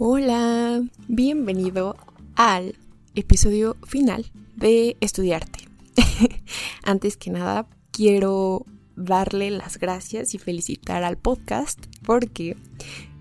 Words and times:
Hola, 0.00 0.80
bienvenido 1.08 1.96
al 2.36 2.76
episodio 3.16 3.76
final 3.84 4.26
de 4.54 4.96
Estudiarte. 5.00 5.64
Antes 6.84 7.16
que 7.16 7.30
nada, 7.30 7.66
quiero 7.90 8.64
darle 8.94 9.50
las 9.50 9.78
gracias 9.78 10.34
y 10.34 10.38
felicitar 10.38 11.02
al 11.02 11.18
podcast 11.18 11.84
porque 12.04 12.56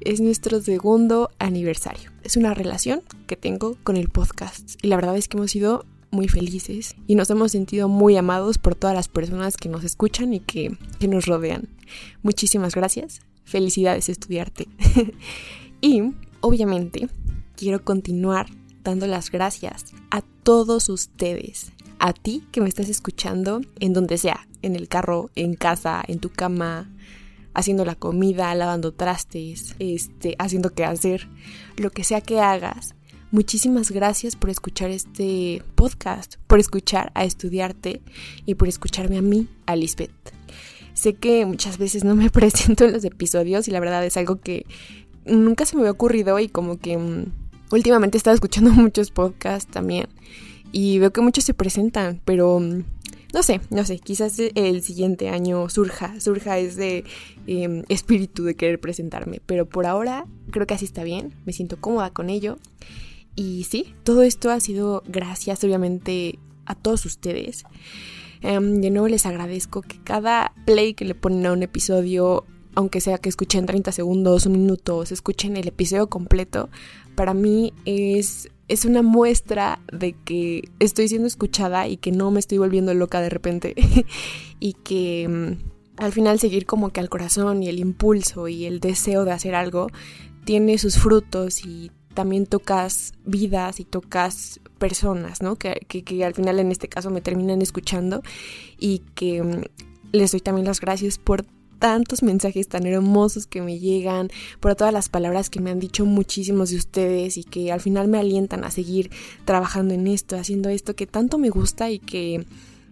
es 0.01 0.21
nuestro 0.21 0.61
segundo 0.61 1.31
aniversario. 1.39 2.11
Es 2.23 2.37
una 2.37 2.53
relación 2.53 3.01
que 3.25 3.35
tengo 3.35 3.75
con 3.81 3.97
el 3.97 4.09
podcast 4.09 4.75
y 4.83 4.87
la 4.87 4.97
verdad 4.97 5.17
es 5.17 5.27
que 5.27 5.37
hemos 5.37 5.49
sido 5.49 5.83
muy 6.11 6.27
felices 6.27 6.95
y 7.07 7.15
nos 7.15 7.31
hemos 7.31 7.51
sentido 7.51 7.89
muy 7.89 8.17
amados 8.17 8.59
por 8.59 8.75
todas 8.75 8.95
las 8.95 9.07
personas 9.07 9.57
que 9.57 9.67
nos 9.67 9.83
escuchan 9.83 10.31
y 10.31 10.41
que, 10.41 10.77
que 10.99 11.07
nos 11.07 11.25
rodean. 11.25 11.69
Muchísimas 12.21 12.75
gracias. 12.75 13.21
Felicidades 13.45 14.09
estudiarte. 14.09 14.67
y 15.81 16.13
obviamente 16.41 17.09
quiero 17.55 17.83
continuar 17.83 18.47
dando 18.83 19.07
las 19.07 19.31
gracias 19.31 19.93
a 20.11 20.21
todos 20.21 20.89
ustedes, 20.89 21.71
a 21.99 22.13
ti 22.13 22.43
que 22.51 22.61
me 22.61 22.69
estás 22.69 22.89
escuchando 22.89 23.61
en 23.79 23.93
donde 23.93 24.17
sea, 24.17 24.47
en 24.61 24.75
el 24.75 24.87
carro, 24.87 25.29
en 25.35 25.55
casa, 25.55 26.03
en 26.07 26.19
tu 26.19 26.29
cama, 26.29 26.89
haciendo 27.53 27.85
la 27.85 27.95
comida, 27.95 28.53
lavando 28.55 28.93
trastes, 28.93 29.75
este, 29.79 30.35
haciendo 30.39 30.69
qué 30.69 30.85
hacer, 30.85 31.27
lo 31.75 31.89
que 31.89 32.03
sea 32.03 32.21
que 32.21 32.39
hagas. 32.39 32.93
Muchísimas 33.31 33.91
gracias 33.91 34.35
por 34.35 34.49
escuchar 34.49 34.89
este 34.89 35.63
podcast, 35.75 36.35
por 36.47 36.59
escuchar 36.59 37.11
a 37.13 37.25
estudiarte 37.25 38.01
y 38.45 38.55
por 38.55 38.69
escucharme 38.69 39.17
a 39.17 39.21
mí, 39.21 39.47
a 39.65 39.75
Lisbeth. 39.75 40.11
Sé 40.93 41.15
que 41.15 41.45
muchas 41.45 41.77
veces 41.77 42.03
no 42.03 42.15
me 42.15 42.29
presento 42.31 42.85
en 42.85 42.93
los 42.93 43.03
episodios 43.03 43.67
y 43.67 43.71
la 43.71 43.79
verdad 43.79 44.05
es 44.05 44.17
algo 44.17 44.39
que, 44.39 44.65
nunca 45.27 45.65
se 45.65 45.75
me 45.75 45.81
había 45.81 45.91
ocurrido 45.91 46.39
y 46.39 46.49
como 46.49 46.79
que 46.79 46.97
mm, 46.97 47.25
últimamente 47.71 48.17
he 48.17 48.19
estado 48.19 48.35
escuchando 48.35 48.71
muchos 48.73 49.11
podcasts 49.11 49.71
también 49.71 50.07
y 50.71 50.99
veo 50.99 51.11
que 51.11 51.21
muchos 51.21 51.43
se 51.43 51.53
presentan, 51.53 52.21
pero 52.25 52.59
mm, 52.59 52.83
no 53.33 53.43
sé, 53.43 53.61
no 53.69 53.85
sé, 53.85 53.99
quizás 53.99 54.39
el 54.39 54.81
siguiente 54.81 55.29
año 55.29 55.69
surja, 55.69 56.19
surja 56.19 56.57
ese 56.57 57.03
em, 57.45 57.83
espíritu 57.89 58.43
de 58.43 58.55
querer 58.55 58.79
presentarme, 58.79 59.41
pero 59.45 59.67
por 59.67 59.85
ahora 59.85 60.25
creo 60.51 60.65
que 60.65 60.73
así 60.73 60.85
está 60.85 61.03
bien, 61.03 61.33
me 61.45 61.53
siento 61.53 61.79
cómoda 61.79 62.11
con 62.11 62.29
ello. 62.29 62.57
Y 63.35 63.65
sí, 63.65 63.93
todo 64.03 64.23
esto 64.23 64.49
ha 64.49 64.59
sido 64.59 65.03
gracias 65.07 65.63
obviamente 65.63 66.39
a 66.65 66.73
todos 66.73 67.05
ustedes. 67.05 67.65
Em, 68.41 68.81
de 68.81 68.89
nuevo 68.89 69.07
les 69.07 69.25
agradezco 69.25 69.81
que 69.81 70.01
cada 70.03 70.53
play 70.65 70.93
que 70.93 71.05
le 71.05 71.15
ponen 71.15 71.45
a 71.45 71.51
un 71.51 71.63
episodio 71.63 72.45
aunque 72.77 73.01
sea 73.01 73.17
que 73.17 73.27
escuchen 73.27 73.65
30 73.65 73.91
segundos, 73.91 74.45
un 74.45 74.51
minuto, 74.51 74.97
o 74.97 75.05
se 75.07 75.15
escuchen 75.15 75.57
el 75.57 75.67
episodio 75.67 76.09
completo, 76.09 76.69
para 77.15 77.33
mí 77.33 77.73
es, 77.85 78.49
es 78.67 78.85
una 78.85 79.01
muestra 79.01 79.79
de 79.91 80.13
que 80.13 80.69
estoy 80.77 81.07
siendo 81.07 81.27
escuchada 81.27 81.87
y 81.87 81.97
que 81.97 82.11
no 82.11 82.29
me 82.29 82.39
estoy 82.39 82.59
volviendo 82.59 82.93
loca 82.93 83.19
de 83.19 83.31
repente 83.31 83.73
y 84.59 84.73
que 84.73 85.27
mm, 85.27 86.03
al 86.03 86.11
final 86.11 86.37
seguir 86.39 86.67
como 86.67 86.91
que 86.91 86.99
al 86.99 87.09
corazón 87.09 87.63
y 87.63 87.67
el 87.67 87.79
impulso 87.79 88.47
y 88.47 88.65
el 88.65 88.79
deseo 88.79 89.25
de 89.25 89.31
hacer 89.31 89.55
algo 89.55 89.87
tiene 90.45 90.77
sus 90.77 90.99
frutos 90.99 91.65
y 91.65 91.89
también 92.13 92.45
tocas 92.45 93.13
vidas 93.25 93.79
y 93.79 93.85
tocas 93.85 94.59
personas, 94.77 95.41
¿no? 95.41 95.55
Que, 95.55 95.81
que, 95.87 96.03
que, 96.03 96.23
al 96.23 96.35
final 96.35 96.59
en 96.59 96.71
este 96.71 96.87
caso 96.87 97.09
me 97.09 97.21
terminan 97.21 97.63
escuchando 97.63 98.21
y 98.77 98.99
que 99.15 99.41
mm, 99.41 99.61
les 100.11 100.31
doy 100.31 100.41
también 100.41 100.67
las 100.67 100.79
gracias 100.79 101.17
por 101.17 101.43
tantos 101.77 102.23
mensajes 102.23 102.67
tan 102.67 102.85
hermosos 102.85 103.47
que 103.47 103.61
me 103.61 103.79
llegan, 103.79 104.29
por 104.59 104.75
todas 104.75 104.93
las 104.93 105.09
palabras 105.09 105.49
que 105.49 105.59
me 105.59 105.71
han 105.71 105.79
dicho 105.79 106.05
muchísimos 106.05 106.69
de 106.69 106.77
ustedes 106.77 107.37
y 107.37 107.43
que 107.43 107.71
al 107.71 107.81
final 107.81 108.07
me 108.07 108.17
alientan 108.17 108.63
a 108.63 108.71
seguir 108.71 109.11
trabajando 109.45 109.93
en 109.93 110.07
esto, 110.07 110.37
haciendo 110.37 110.69
esto 110.69 110.95
que 110.95 111.07
tanto 111.07 111.37
me 111.37 111.49
gusta 111.49 111.89
y 111.89 111.99
que 111.99 112.45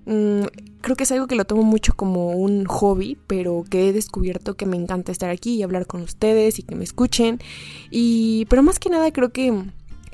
mm, 0.05 0.43
creo 0.81 0.95
que 0.95 1.03
es 1.03 1.11
algo 1.11 1.27
que 1.27 1.35
lo 1.35 1.45
tomo 1.45 1.63
mucho 1.63 1.95
como 1.95 2.31
un 2.31 2.65
hobby, 2.65 3.17
pero 3.27 3.65
que 3.69 3.89
he 3.89 3.93
descubierto 3.93 4.55
que 4.55 4.65
me 4.65 4.77
encanta 4.77 5.11
estar 5.11 5.29
aquí 5.29 5.55
y 5.55 5.63
hablar 5.63 5.87
con 5.87 6.01
ustedes 6.01 6.59
y 6.59 6.63
que 6.63 6.75
me 6.75 6.83
escuchen. 6.83 7.39
Y 7.89 8.45
pero 8.45 8.63
más 8.63 8.79
que 8.79 8.89
nada 8.89 9.11
creo 9.11 9.29
que 9.31 9.63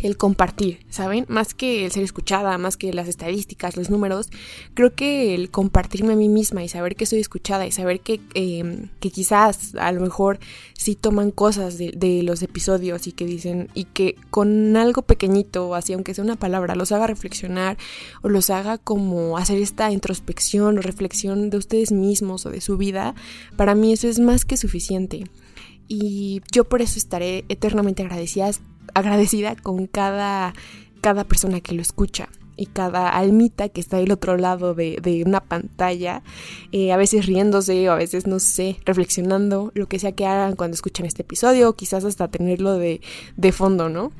el 0.01 0.17
compartir, 0.17 0.79
¿saben? 0.89 1.25
Más 1.29 1.53
que 1.53 1.85
el 1.85 1.91
ser 1.91 2.03
escuchada, 2.03 2.57
más 2.57 2.77
que 2.77 2.91
las 2.93 3.07
estadísticas, 3.07 3.77
los 3.77 3.89
números, 3.89 4.29
creo 4.73 4.93
que 4.95 5.35
el 5.35 5.51
compartirme 5.51 6.13
a 6.13 6.15
mí 6.15 6.29
misma 6.29 6.63
y 6.63 6.69
saber 6.69 6.95
que 6.95 7.05
soy 7.05 7.19
escuchada 7.19 7.67
y 7.67 7.71
saber 7.71 8.01
que, 8.01 8.19
em, 8.33 8.89
que 8.99 9.11
quizás 9.11 9.75
a 9.75 9.91
lo 9.91 10.01
mejor 10.01 10.39
sí 10.73 10.95
toman 10.95 11.31
cosas 11.31 11.77
de, 11.77 11.91
de, 11.95 12.23
los 12.23 12.41
episodios 12.41 13.07
y 13.07 13.11
que 13.11 13.25
dicen, 13.25 13.69
y 13.73 13.85
que 13.85 14.15
con 14.29 14.75
algo 14.77 15.03
pequeñito, 15.03 15.75
así 15.75 15.93
aunque 15.93 16.13
sea 16.13 16.23
una 16.23 16.35
palabra, 16.35 16.75
los 16.75 16.91
haga 16.91 17.07
reflexionar 17.07 17.77
o 18.21 18.29
los 18.29 18.49
haga 18.49 18.77
como 18.77 19.37
hacer 19.37 19.57
esta 19.57 19.91
introspección 19.91 20.77
o 20.77 20.81
reflexión 20.81 21.49
de 21.49 21.57
ustedes 21.57 21.91
mismos 21.91 22.45
o 22.45 22.49
de 22.49 22.61
su 22.61 22.77
vida, 22.77 23.15
para 23.55 23.75
mí 23.75 23.93
eso 23.93 24.07
es 24.07 24.19
más 24.19 24.45
que 24.45 24.57
suficiente 24.57 25.25
y 25.93 26.41
yo 26.53 26.63
por 26.63 26.81
eso 26.81 26.97
estaré 26.97 27.43
eternamente 27.49 28.01
agradecida, 28.01 28.49
agradecida 28.93 29.55
con 29.55 29.87
cada, 29.87 30.53
cada 31.01 31.23
persona 31.23 31.61
que 31.61 31.73
lo 31.73 31.81
escucha 31.81 32.29
y 32.57 32.67
cada 32.67 33.09
almita 33.09 33.69
que 33.69 33.81
está 33.81 33.97
del 33.97 34.11
otro 34.11 34.37
lado 34.37 34.75
de, 34.75 35.23
una 35.25 35.41
pantalla, 35.41 36.21
eh, 36.71 36.91
a 36.91 36.97
veces 36.97 37.25
riéndose 37.25 37.89
o 37.89 37.93
a 37.93 37.95
veces, 37.95 38.27
no 38.27 38.39
sé, 38.39 38.77
reflexionando, 38.85 39.71
lo 39.73 39.87
que 39.87 39.99
sea 39.99 40.11
que 40.11 40.27
hagan 40.27 40.55
cuando 40.55 40.75
escuchan 40.75 41.05
este 41.05 41.23
episodio, 41.23 41.73
quizás 41.75 42.05
hasta 42.05 42.27
tenerlo 42.27 42.77
de, 42.77 43.01
de 43.35 43.51
fondo, 43.51 43.89
¿no? 43.89 44.11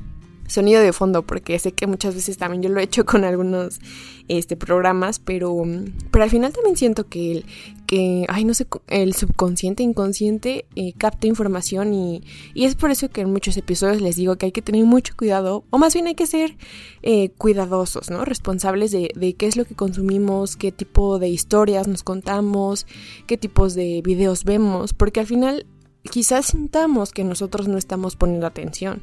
Sonido 0.52 0.80
de 0.80 0.92
fondo, 0.92 1.22
porque 1.22 1.58
sé 1.58 1.72
que 1.72 1.86
muchas 1.86 2.14
veces 2.14 2.38
también 2.38 2.62
yo 2.62 2.68
lo 2.68 2.80
he 2.80 2.84
hecho 2.84 3.04
con 3.04 3.24
algunos 3.24 3.80
este, 4.28 4.56
programas, 4.56 5.18
pero, 5.18 5.62
pero 6.10 6.24
al 6.24 6.30
final 6.30 6.52
también 6.52 6.76
siento 6.76 7.08
que 7.08 7.32
el, 7.32 7.44
que, 7.86 8.24
ay, 8.28 8.44
no 8.44 8.54
sé, 8.54 8.66
el 8.88 9.14
subconsciente, 9.14 9.82
inconsciente 9.82 10.64
eh, 10.76 10.94
capta 10.96 11.26
información 11.26 11.92
y, 11.92 12.22
y, 12.54 12.64
es 12.64 12.74
por 12.74 12.90
eso 12.90 13.10
que 13.10 13.20
en 13.20 13.30
muchos 13.30 13.56
episodios 13.56 14.00
les 14.00 14.16
digo 14.16 14.36
que 14.36 14.46
hay 14.46 14.52
que 14.52 14.62
tener 14.62 14.84
mucho 14.84 15.14
cuidado, 15.16 15.64
o 15.68 15.76
más 15.76 15.92
bien 15.92 16.06
hay 16.06 16.14
que 16.14 16.26
ser 16.26 16.56
eh, 17.02 17.30
cuidadosos, 17.36 18.10
¿no? 18.10 18.24
Responsables 18.24 18.92
de, 18.92 19.10
de 19.14 19.34
qué 19.34 19.46
es 19.46 19.56
lo 19.56 19.64
que 19.64 19.74
consumimos, 19.74 20.56
qué 20.56 20.72
tipo 20.72 21.18
de 21.18 21.28
historias 21.28 21.86
nos 21.86 22.02
contamos, 22.02 22.86
qué 23.26 23.36
tipos 23.36 23.74
de 23.74 24.00
videos 24.02 24.44
vemos, 24.44 24.94
porque 24.94 25.20
al 25.20 25.26
final 25.26 25.66
quizás 26.10 26.46
sintamos 26.46 27.12
que 27.12 27.24
nosotros 27.24 27.68
no 27.68 27.78
estamos 27.78 28.16
poniendo 28.16 28.46
atención 28.46 29.02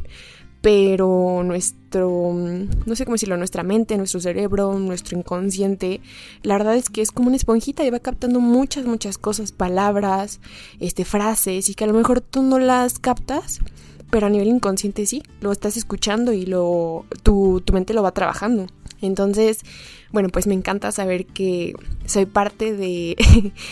pero 0.62 1.42
nuestro, 1.44 2.34
no 2.34 2.96
sé 2.96 3.06
cómo 3.06 3.16
decirlo, 3.16 3.38
nuestra 3.38 3.64
mente, 3.64 3.98
nuestro 3.98 4.20
cerebro, 4.20 4.78
nuestro 4.78 5.18
inconsciente, 5.18 6.02
la 6.44 6.58
verdad 6.58 6.76
es 6.76 6.90
que 6.90 7.02
es 7.02 7.12
como 7.12 7.28
una 7.28 7.38
esponjita 7.38 7.86
y 7.86 7.90
va 7.90 8.00
captando 8.00 8.42
muchas, 8.42 8.86
muchas 8.86 9.18
cosas, 9.18 9.52
palabras, 9.52 10.42
este, 10.80 11.06
frases, 11.06 11.70
y 11.70 11.76
que 11.76 11.86
a 11.86 11.88
lo 11.88 11.94
mejor 11.94 12.20
tú 12.22 12.44
no 12.44 12.60
las 12.60 13.00
captas, 13.00 13.62
pero 14.10 14.28
a 14.28 14.30
nivel 14.30 14.48
inconsciente 14.48 15.06
sí, 15.06 15.24
lo 15.42 15.52
estás 15.52 15.78
escuchando 15.78 16.34
y 16.34 16.46
lo, 16.46 17.06
tu, 17.24 17.62
tu 17.62 17.74
mente 17.74 17.94
lo 17.94 18.04
va 18.04 18.12
trabajando. 18.12 18.68
Entonces, 19.02 19.60
bueno, 20.12 20.30
pues 20.30 20.48
me 20.48 20.54
encanta 20.54 20.92
saber 20.92 21.26
que 21.26 21.74
soy 22.06 22.26
parte 22.26 22.76
de, 22.76 23.16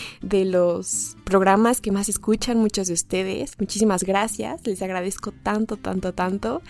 de, 0.22 0.44
los 0.44 1.16
programas 1.24 1.80
que 1.80 1.92
más 1.92 2.08
escuchan 2.08 2.58
muchos 2.58 2.88
de 2.88 2.94
ustedes. 2.94 3.58
Muchísimas 3.58 4.04
gracias, 4.04 4.66
les 4.66 4.80
agradezco 4.80 5.32
tanto, 5.32 5.76
tanto, 5.76 6.14
tanto. 6.14 6.62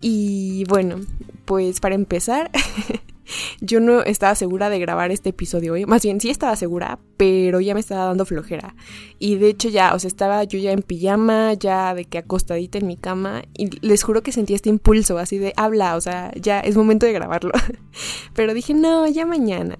Y 0.00 0.64
bueno, 0.68 1.00
pues 1.44 1.80
para 1.80 1.94
empezar, 1.94 2.50
yo 3.60 3.80
no 3.80 4.02
estaba 4.02 4.34
segura 4.34 4.70
de 4.70 4.78
grabar 4.78 5.10
este 5.10 5.30
episodio 5.30 5.74
hoy. 5.74 5.86
Más 5.86 6.02
bien, 6.02 6.20
sí 6.20 6.30
estaba 6.30 6.56
segura, 6.56 6.98
pero 7.16 7.60
ya 7.60 7.74
me 7.74 7.80
estaba 7.80 8.04
dando 8.04 8.24
flojera. 8.24 8.74
Y 9.18 9.36
de 9.36 9.48
hecho 9.48 9.68
ya, 9.68 9.94
o 9.94 9.98
sea, 9.98 10.08
estaba 10.08 10.44
yo 10.44 10.58
ya 10.58 10.72
en 10.72 10.82
pijama, 10.82 11.54
ya 11.54 11.94
de 11.94 12.04
que 12.04 12.18
acostadita 12.18 12.78
en 12.78 12.86
mi 12.86 12.96
cama. 12.96 13.42
Y 13.56 13.70
les 13.86 14.02
juro 14.02 14.22
que 14.22 14.32
sentí 14.32 14.54
este 14.54 14.68
impulso 14.68 15.18
así 15.18 15.38
de 15.38 15.52
habla, 15.56 15.96
o 15.96 16.00
sea, 16.00 16.32
ya 16.40 16.60
es 16.60 16.76
momento 16.76 17.06
de 17.06 17.12
grabarlo. 17.12 17.52
pero 18.34 18.54
dije, 18.54 18.74
no, 18.74 19.06
ya 19.08 19.26
mañana. 19.26 19.78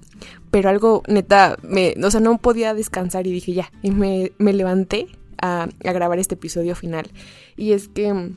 Pero 0.50 0.70
algo, 0.70 1.02
neta, 1.08 1.56
me, 1.62 1.94
o 2.02 2.10
sea, 2.10 2.20
no 2.20 2.38
podía 2.38 2.74
descansar 2.74 3.26
y 3.26 3.32
dije 3.32 3.52
ya. 3.52 3.72
Y 3.82 3.90
me, 3.90 4.32
me 4.38 4.52
levanté 4.52 5.08
a, 5.40 5.68
a 5.84 5.92
grabar 5.92 6.18
este 6.18 6.34
episodio 6.34 6.74
final. 6.74 7.10
Y 7.56 7.72
es 7.72 7.88
que 7.88 8.32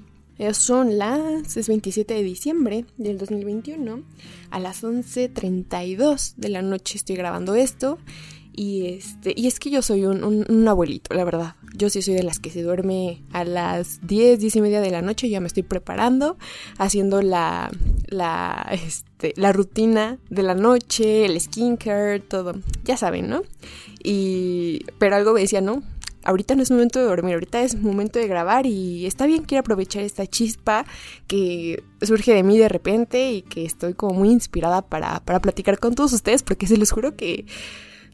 son 0.53 0.97
las, 0.97 1.57
es 1.57 1.67
27 1.67 2.13
de 2.13 2.23
diciembre 2.23 2.85
del 2.97 3.17
2021, 3.17 4.01
a 4.49 4.59
las 4.59 4.83
11.32 4.83 6.35
de 6.37 6.49
la 6.49 6.61
noche 6.61 6.97
estoy 6.97 7.15
grabando 7.15 7.55
esto 7.55 7.99
y, 8.53 8.87
este, 8.87 9.33
y 9.35 9.47
es 9.47 9.59
que 9.59 9.69
yo 9.69 9.81
soy 9.81 10.05
un, 10.05 10.67
abuelito, 10.67 11.15
la 11.15 11.23
verdad. 11.23 11.55
Yo 11.73 11.89
sí 11.89 12.01
soy 12.01 12.15
de 12.15 12.23
las 12.23 12.39
que 12.39 12.49
se 12.49 12.63
duerme 12.63 13.23
a 13.31 13.45
las 13.45 14.05
10, 14.05 14.39
10 14.39 14.57
y 14.57 14.61
media 14.61 14.81
de 14.81 14.91
la 14.91 15.01
noche. 15.01 15.29
Ya 15.29 15.39
me 15.39 15.47
estoy 15.47 15.63
preparando, 15.63 16.37
haciendo 16.77 17.21
la, 17.21 17.71
la, 18.07 18.67
este, 18.71 19.33
la 19.37 19.53
rutina 19.53 20.19
de 20.29 20.43
la 20.43 20.53
noche, 20.53 21.25
el 21.25 21.39
skincare, 21.39 22.19
todo. 22.19 22.53
Ya 22.83 22.97
saben, 22.97 23.29
¿no? 23.29 23.43
Y, 24.03 24.85
pero 24.97 25.15
algo 25.15 25.33
me 25.33 25.41
decía, 25.41 25.61
no, 25.61 25.81
ahorita 26.23 26.55
no 26.55 26.63
es 26.63 26.71
momento 26.71 26.99
de 26.99 27.05
dormir, 27.05 27.33
ahorita 27.33 27.61
es 27.61 27.79
momento 27.79 28.19
de 28.19 28.27
grabar 28.27 28.65
y 28.65 29.05
está 29.05 29.25
bien, 29.25 29.43
quiero 29.43 29.61
aprovechar 29.61 30.03
esta 30.03 30.25
chispa 30.27 30.85
que 31.27 31.83
surge 32.01 32.33
de 32.33 32.43
mí 32.43 32.57
de 32.57 32.69
repente 32.69 33.31
y 33.31 33.41
que 33.41 33.65
estoy 33.65 33.93
como 33.93 34.13
muy 34.13 34.29
inspirada 34.29 34.81
para, 34.81 35.19
para 35.21 35.39
platicar 35.39 35.79
con 35.79 35.95
todos 35.95 36.13
ustedes 36.13 36.43
porque 36.43 36.67
se 36.67 36.77
los 36.77 36.91
juro 36.91 37.15
que... 37.15 37.45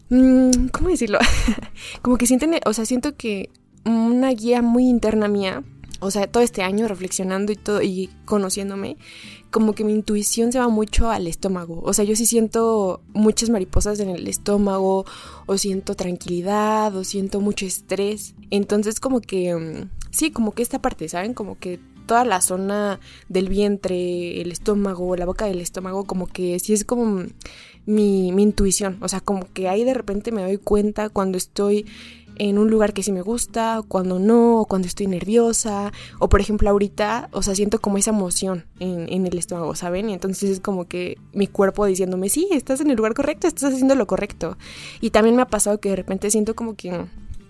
Mm, 0.09 0.67
¿Cómo 0.71 0.89
decirlo? 0.89 1.19
como 2.01 2.17
que 2.17 2.27
sienten, 2.27 2.55
o 2.65 2.73
sea, 2.73 2.85
siento 2.85 3.15
que 3.15 3.49
una 3.85 4.29
guía 4.31 4.61
muy 4.61 4.87
interna 4.87 5.27
mía 5.27 5.63
o 5.99 6.11
sea, 6.11 6.27
todo 6.27 6.43
este 6.43 6.61
año 6.61 6.87
reflexionando 6.87 7.51
y 7.51 7.55
todo 7.55 7.81
y 7.81 8.09
conociéndome, 8.25 8.97
como 9.49 9.73
que 9.73 9.83
mi 9.83 9.93
intuición 9.93 10.51
se 10.51 10.59
va 10.59 10.67
mucho 10.67 11.09
al 11.09 11.27
estómago. 11.27 11.81
O 11.83 11.93
sea, 11.93 12.05
yo 12.05 12.15
sí 12.15 12.25
siento 12.25 13.01
muchas 13.13 13.49
mariposas 13.49 13.99
en 13.99 14.09
el 14.09 14.27
estómago, 14.27 15.05
o 15.45 15.57
siento 15.57 15.95
tranquilidad, 15.95 16.95
o 16.95 17.03
siento 17.03 17.41
mucho 17.41 17.65
estrés. 17.65 18.35
Entonces, 18.51 18.99
como 18.99 19.21
que, 19.21 19.55
mm, 19.55 19.89
sí, 20.11 20.31
como 20.31 20.51
que 20.51 20.63
esta 20.63 20.81
parte, 20.81 21.09
¿saben? 21.09 21.33
Como 21.33 21.57
que 21.57 21.79
toda 22.05 22.25
la 22.25 22.41
zona 22.41 22.99
del 23.29 23.49
vientre, 23.49 24.41
el 24.41 24.51
estómago, 24.51 25.15
la 25.15 25.25
boca 25.25 25.45
del 25.45 25.61
estómago, 25.61 26.05
como 26.05 26.27
que 26.27 26.59
sí 26.59 26.73
es 26.73 26.85
como 26.85 27.25
mi, 27.85 28.31
mi 28.31 28.43
intuición. 28.43 28.97
O 29.01 29.07
sea, 29.07 29.19
como 29.19 29.47
que 29.53 29.67
ahí 29.67 29.83
de 29.83 29.93
repente 29.93 30.31
me 30.31 30.43
doy 30.43 30.57
cuenta 30.57 31.09
cuando 31.09 31.37
estoy 31.37 31.85
en 32.39 32.57
un 32.57 32.69
lugar 32.69 32.93
que 32.93 33.03
sí 33.03 33.11
me 33.11 33.21
gusta, 33.21 33.81
cuando 33.87 34.19
no, 34.19 34.61
o 34.61 34.65
cuando 34.65 34.87
estoy 34.87 35.07
nerviosa, 35.07 35.91
o 36.19 36.29
por 36.29 36.41
ejemplo 36.41 36.69
ahorita, 36.69 37.29
o 37.31 37.41
sea, 37.41 37.55
siento 37.55 37.79
como 37.79 37.97
esa 37.97 38.11
emoción 38.11 38.65
en, 38.79 39.11
en, 39.11 39.25
el 39.27 39.37
estómago, 39.37 39.75
¿saben? 39.75 40.09
Y 40.09 40.13
entonces 40.13 40.49
es 40.49 40.59
como 40.59 40.87
que 40.87 41.17
mi 41.33 41.47
cuerpo 41.47 41.85
diciéndome, 41.85 42.29
sí, 42.29 42.47
estás 42.51 42.81
en 42.81 42.89
el 42.89 42.97
lugar 42.97 43.13
correcto, 43.13 43.47
estás 43.47 43.73
haciendo 43.73 43.95
lo 43.95 44.07
correcto. 44.07 44.57
Y 45.01 45.09
también 45.09 45.35
me 45.35 45.41
ha 45.41 45.47
pasado 45.47 45.79
que 45.79 45.89
de 45.89 45.95
repente 45.95 46.29
siento 46.31 46.55
como 46.55 46.75
que 46.75 47.05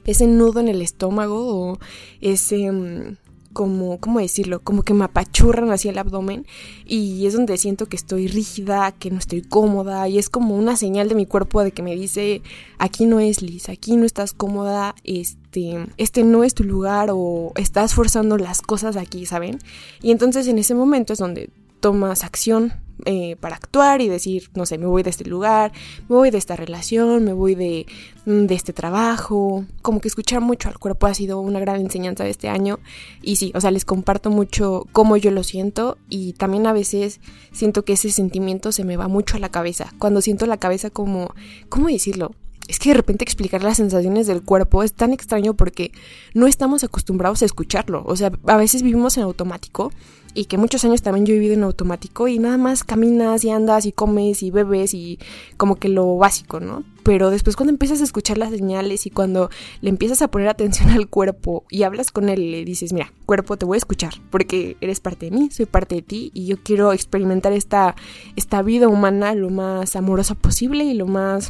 ese 0.06 0.26
nudo 0.28 0.60
en 0.60 0.70
el 0.70 0.82
estómago 0.82 1.72
o 1.72 1.80
ese 2.22 2.72
mm, 2.72 3.18
como, 3.58 4.00
¿cómo 4.00 4.20
decirlo? 4.20 4.60
Como 4.60 4.84
que 4.84 4.94
me 4.94 5.06
apachurran 5.06 5.72
hacia 5.72 5.90
el 5.90 5.98
abdomen 5.98 6.46
y 6.86 7.26
es 7.26 7.34
donde 7.34 7.58
siento 7.58 7.88
que 7.88 7.96
estoy 7.96 8.28
rígida, 8.28 8.92
que 8.92 9.10
no 9.10 9.18
estoy 9.18 9.42
cómoda 9.42 10.08
y 10.08 10.20
es 10.20 10.30
como 10.30 10.56
una 10.56 10.78
señal 10.78 11.10
de 11.10 11.16
mi 11.16 11.26
cuerpo 11.26 11.64
de 11.64 11.72
que 11.72 11.82
me 11.82 11.96
dice, 11.96 12.44
aquí 12.78 13.08
no 13.08 13.20
es 13.20 13.42
Liz, 13.42 13.70
aquí 13.70 13.96
no 13.96 14.06
estás 14.06 14.34
cómoda, 14.34 14.94
este, 15.04 15.88
este 15.98 16.24
no 16.24 16.44
es 16.44 16.54
tu 16.54 16.66
lugar 16.66 17.10
o 17.12 17.52
estás 17.56 17.96
forzando 17.96 18.38
las 18.38 18.62
cosas 18.62 18.96
aquí, 18.96 19.26
¿saben? 19.26 19.58
Y 20.04 20.12
entonces 20.12 20.48
en 20.48 20.60
ese 20.60 20.76
momento 20.76 21.14
es 21.14 21.18
donde 21.18 21.50
tomas 21.80 22.24
acción 22.24 22.74
eh, 23.06 23.36
para 23.40 23.56
actuar 23.56 24.02
y 24.02 24.08
decir, 24.08 24.50
no 24.56 24.66
sé, 24.66 24.78
me 24.78 24.86
voy 24.86 25.04
de 25.04 25.10
este 25.10 25.26
lugar, 25.26 25.72
me 26.10 26.16
voy 26.16 26.32
de 26.32 26.38
esta 26.38 26.56
relación, 26.56 27.24
me 27.24 27.34
voy 27.34 27.56
de, 27.56 27.86
mm, 28.26 28.46
de 28.46 28.56
este 28.56 28.74
trabajo. 28.74 29.66
Como 29.82 30.02
que 30.02 30.08
escuchar 30.08 30.42
mucho 30.42 30.70
al 30.70 30.80
cuerpo 30.80 31.08
ha 31.08 31.14
sido 31.14 31.40
una 31.40 31.60
gran 31.60 31.80
enseñanza 31.80 32.24
de 32.24 32.32
este 32.32 32.50
año. 32.50 32.80
Y 33.22 33.36
sí, 33.38 33.52
o 33.56 33.62
sea, 33.62 33.72
les 33.72 33.86
comparto 33.86 34.30
mucho 34.30 34.86
cómo 34.92 35.18
yo 35.18 35.32
lo 35.32 35.44
siento 35.44 35.98
y 36.10 36.34
también 36.34 36.68
a 36.68 36.74
veces 36.74 37.20
siento 37.52 37.84
que 37.84 37.94
ese 37.94 38.12
sentimiento 38.12 38.72
se 38.72 38.84
me 38.84 38.98
va 38.98 39.08
mucho 39.08 39.38
a 39.38 39.40
la 39.40 39.50
cabeza. 39.50 39.94
Cuando 40.00 40.22
siento 40.22 40.46
la 40.46 40.58
cabeza 40.58 40.90
como, 40.90 41.34
¿cómo 41.70 41.88
decirlo? 41.88 42.32
Es 42.68 42.80
que 42.80 42.90
de 42.90 42.96
repente 42.96 43.24
explicar 43.24 43.64
las 43.64 43.78
sensaciones 43.78 44.28
del 44.28 44.44
cuerpo 44.44 44.84
es 44.84 44.94
tan 44.94 45.14
extraño 45.14 45.54
porque 45.54 45.92
no 46.34 46.48
estamos 46.48 46.84
acostumbrados 46.84 47.42
a 47.42 47.46
escucharlo. 47.46 48.04
O 48.06 48.16
sea, 48.18 48.32
a 48.46 48.58
veces 48.58 48.84
vivimos 48.84 49.18
en 49.18 49.24
automático 49.24 49.92
y 50.38 50.46
que 50.46 50.60
muchos 50.60 50.86
años 50.86 51.02
también 51.02 51.26
yo 51.26 51.34
he 51.34 51.40
vivido 51.40 51.56
en 51.56 51.64
automático 51.64 52.28
y 52.28 52.38
nada 52.38 52.60
más 52.60 52.84
caminas 52.84 53.44
y 53.44 53.50
andas 53.50 53.88
y 53.88 53.92
comes 53.92 54.44
y 54.44 54.52
bebes 54.52 54.94
y 54.94 55.18
como 55.58 55.78
que 55.78 55.90
lo 55.90 56.16
básico, 56.16 56.60
¿no? 56.60 56.84
Pero 57.02 57.32
después 57.32 57.56
cuando 57.56 57.72
empiezas 57.72 58.02
a 58.02 58.04
escuchar 58.04 58.38
las 58.38 58.52
señales 58.52 59.08
y 59.08 59.10
cuando 59.10 59.50
le 59.82 59.90
empiezas 59.90 60.22
a 60.22 60.28
poner 60.28 60.48
atención 60.48 60.90
al 60.92 61.08
cuerpo 61.08 61.66
y 61.72 61.82
hablas 61.82 62.12
con 62.12 62.30
él 62.30 62.52
le 62.52 62.66
dices, 62.66 62.94
mira, 62.94 63.12
cuerpo, 63.26 63.58
te 63.58 63.66
voy 63.66 63.78
a 63.78 63.80
escuchar 63.80 64.14
porque 64.30 64.78
eres 64.80 65.00
parte 65.00 65.26
de 65.26 65.32
mí, 65.32 65.50
soy 65.50 65.66
parte 65.66 65.96
de 65.96 66.02
ti 66.04 66.30
y 66.36 66.46
yo 66.46 66.58
quiero 66.62 66.94
experimentar 66.94 67.52
esta, 67.52 67.96
esta 68.36 68.62
vida 68.62 68.88
humana 68.88 69.34
lo 69.34 69.50
más 69.50 69.96
amorosa 69.96 70.36
posible 70.36 70.84
y 70.84 70.94
lo 70.94 71.08
más, 71.08 71.50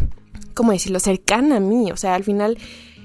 ¿cómo 0.53 0.71
decirlo?, 0.71 1.01
cercana 1.01 1.57
a 1.57 1.59
mí. 1.59 1.91
O 1.91 1.97
sea, 1.97 2.15
al 2.15 2.23
final 2.23 2.57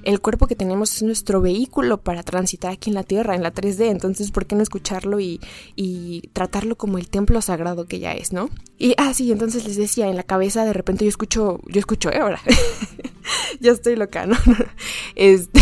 el 0.03 0.19
cuerpo 0.21 0.47
que 0.47 0.55
tenemos 0.55 0.95
es 0.95 1.03
nuestro 1.03 1.41
vehículo 1.41 2.01
para 2.01 2.23
transitar 2.23 2.71
aquí 2.71 2.89
en 2.89 2.95
la 2.95 3.03
Tierra, 3.03 3.35
en 3.35 3.43
la 3.43 3.53
3D, 3.53 3.89
entonces 3.89 4.31
¿por 4.31 4.45
qué 4.45 4.55
no 4.55 4.63
escucharlo 4.63 5.19
y, 5.19 5.39
tratarlo 6.33 6.75
como 6.77 6.97
el 6.97 7.09
templo 7.09 7.41
sagrado 7.41 7.85
que 7.85 7.99
ya 7.99 8.13
es, 8.13 8.33
¿no? 8.33 8.49
Y, 8.77 8.95
ah, 8.97 9.13
sí, 9.13 9.31
entonces 9.31 9.65
les 9.65 9.77
decía, 9.77 10.07
en 10.07 10.15
la 10.15 10.23
cabeza 10.23 10.65
de 10.65 10.73
repente 10.73 11.05
yo 11.05 11.09
escucho, 11.09 11.59
yo 11.67 11.79
escucho, 11.79 12.11
¿eh? 12.11 12.19
Ahora, 12.19 12.41
ya 13.59 13.71
estoy 13.71 13.95
loca, 13.95 14.25
¿no? 14.25 14.35
este, 15.15 15.61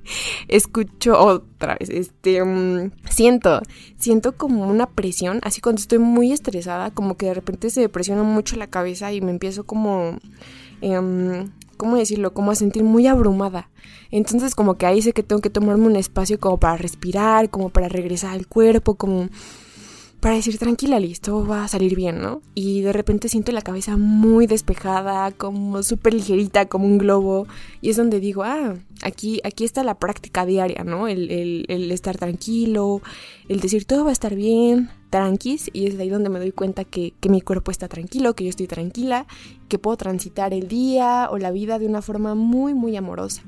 escucho 0.48 1.18
otra 1.18 1.76
vez, 1.78 1.90
este, 1.90 2.42
mm, 2.44 2.92
siento, 3.10 3.62
siento 3.98 4.36
como 4.36 4.66
una 4.66 4.86
presión, 4.86 5.40
así 5.42 5.60
cuando 5.60 5.80
estoy 5.80 5.98
muy 5.98 6.32
estresada, 6.32 6.90
como 6.92 7.16
que 7.16 7.26
de 7.26 7.34
repente 7.34 7.70
se 7.70 7.80
me 7.80 7.88
presiona 7.88 8.22
mucho 8.22 8.56
la 8.56 8.68
cabeza 8.68 9.12
y 9.12 9.20
me 9.20 9.30
empiezo 9.30 9.64
como... 9.64 10.18
Eh, 10.80 11.46
¿cómo 11.82 11.96
decirlo? 11.96 12.32
Como 12.32 12.52
a 12.52 12.54
sentir 12.54 12.84
muy 12.84 13.08
abrumada. 13.08 13.68
Entonces 14.12 14.54
como 14.54 14.74
que 14.74 14.86
ahí 14.86 15.02
sé 15.02 15.12
que 15.12 15.24
tengo 15.24 15.42
que 15.42 15.50
tomarme 15.50 15.86
un 15.86 15.96
espacio 15.96 16.38
como 16.38 16.60
para 16.60 16.76
respirar, 16.76 17.50
como 17.50 17.70
para 17.70 17.88
regresar 17.88 18.34
al 18.34 18.46
cuerpo, 18.46 18.94
como 18.94 19.28
para 20.20 20.36
decir 20.36 20.56
tranquila, 20.58 21.00
listo, 21.00 21.44
va 21.44 21.64
a 21.64 21.68
salir 21.68 21.96
bien, 21.96 22.22
¿no? 22.22 22.40
Y 22.54 22.82
de 22.82 22.92
repente 22.92 23.28
siento 23.28 23.50
la 23.50 23.62
cabeza 23.62 23.96
muy 23.96 24.46
despejada, 24.46 25.32
como 25.32 25.82
súper 25.82 26.14
ligerita, 26.14 26.66
como 26.66 26.86
un 26.86 26.98
globo, 26.98 27.48
y 27.80 27.90
es 27.90 27.96
donde 27.96 28.20
digo, 28.20 28.44
ah, 28.44 28.76
aquí, 29.02 29.40
aquí 29.42 29.64
está 29.64 29.82
la 29.82 29.98
práctica 29.98 30.46
diaria, 30.46 30.84
¿no? 30.84 31.08
El, 31.08 31.64
el 31.66 31.90
estar 31.90 32.16
tranquilo, 32.16 33.02
el 33.48 33.58
decir 33.58 33.84
todo 33.84 34.04
va 34.04 34.10
a 34.10 34.12
estar 34.12 34.36
bien, 34.36 34.88
tranquis 35.12 35.70
y 35.74 35.86
es 35.86 35.98
ahí 36.00 36.08
donde 36.08 36.30
me 36.30 36.38
doy 36.38 36.52
cuenta 36.52 36.84
que, 36.84 37.12
mi 37.28 37.42
cuerpo 37.42 37.70
está 37.70 37.86
tranquilo, 37.86 38.34
que 38.34 38.44
yo 38.44 38.50
estoy 38.50 38.66
tranquila, 38.66 39.26
que 39.68 39.78
puedo 39.78 39.96
transitar 39.98 40.54
el 40.54 40.68
día 40.68 41.28
o 41.30 41.36
la 41.36 41.50
vida 41.50 41.78
de 41.78 41.86
una 41.86 42.00
forma 42.00 42.34
muy, 42.34 42.72
muy 42.72 42.96
amorosa. 42.96 43.42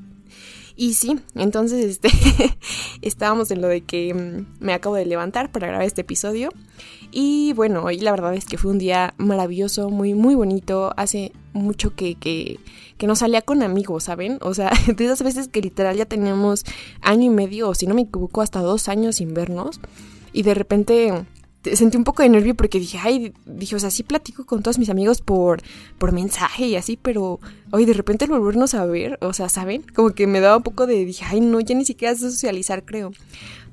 Y 0.77 0.93
sí, 0.93 1.19
entonces 1.33 1.83
este, 1.83 2.09
estábamos 3.01 3.49
en 3.49 3.61
lo 3.61 3.67
de 3.67 3.81
que 3.81 4.13
mm, 4.13 4.63
me 4.63 4.73
acabo 4.73 4.95
de 4.95 5.05
levantar 5.05 5.51
para 5.51 5.67
grabar 5.67 5.87
este 5.87 6.01
episodio. 6.01 6.49
Y 7.11 7.53
bueno, 7.53 7.83
hoy 7.83 7.99
la 7.99 8.11
verdad 8.11 8.35
es 8.35 8.45
que 8.45 8.57
fue 8.57 8.71
un 8.71 8.77
día 8.77 9.15
maravilloso, 9.17 9.89
muy, 9.89 10.13
muy 10.13 10.35
bonito. 10.35 10.93
Hace 10.97 11.31
mucho 11.53 11.95
que, 11.95 12.15
que, 12.15 12.59
que 12.97 13.07
no 13.07 13.15
salía 13.15 13.41
con 13.41 13.63
amigos, 13.63 14.03
¿saben? 14.03 14.37
O 14.41 14.53
sea, 14.53 14.71
de 14.95 15.05
esas 15.05 15.23
veces 15.23 15.47
que 15.47 15.61
literal 15.61 15.97
ya 15.97 16.05
teníamos 16.05 16.63
año 17.01 17.23
y 17.23 17.29
medio, 17.29 17.69
o 17.69 17.73
si 17.73 17.87
no 17.87 17.95
me 17.95 18.01
equivoco, 18.01 18.41
hasta 18.41 18.59
dos 18.59 18.87
años 18.87 19.15
sin 19.15 19.33
vernos. 19.33 19.79
Y 20.31 20.43
de 20.43 20.53
repente 20.53 21.25
sentí 21.73 21.97
un 21.97 22.03
poco 22.03 22.23
de 22.23 22.29
nervio 22.29 22.55
porque 22.55 22.79
dije, 22.79 22.99
ay, 23.01 23.33
dije, 23.45 23.75
o 23.75 23.79
sea, 23.79 23.89
sí 23.89 24.03
platico 24.03 24.45
con 24.45 24.61
todos 24.61 24.77
mis 24.79 24.89
amigos 24.89 25.21
por, 25.21 25.61
por 25.97 26.11
mensaje 26.11 26.67
y 26.67 26.75
así, 26.75 26.97
pero 27.01 27.39
hoy 27.71 27.85
de 27.85 27.93
repente 27.93 28.25
el 28.25 28.31
volvernos 28.31 28.73
a 28.73 28.85
ver, 28.85 29.17
o 29.21 29.33
sea, 29.33 29.49
¿saben? 29.49 29.83
Como 29.95 30.11
que 30.11 30.27
me 30.27 30.39
daba 30.39 30.57
un 30.57 30.63
poco 30.63 30.85
de, 30.87 31.05
dije, 31.05 31.25
ay, 31.27 31.41
no, 31.41 31.59
ya 31.59 31.75
ni 31.75 31.85
siquiera 31.85 32.15
sé 32.15 32.29
socializar, 32.31 32.83
creo. 32.85 33.11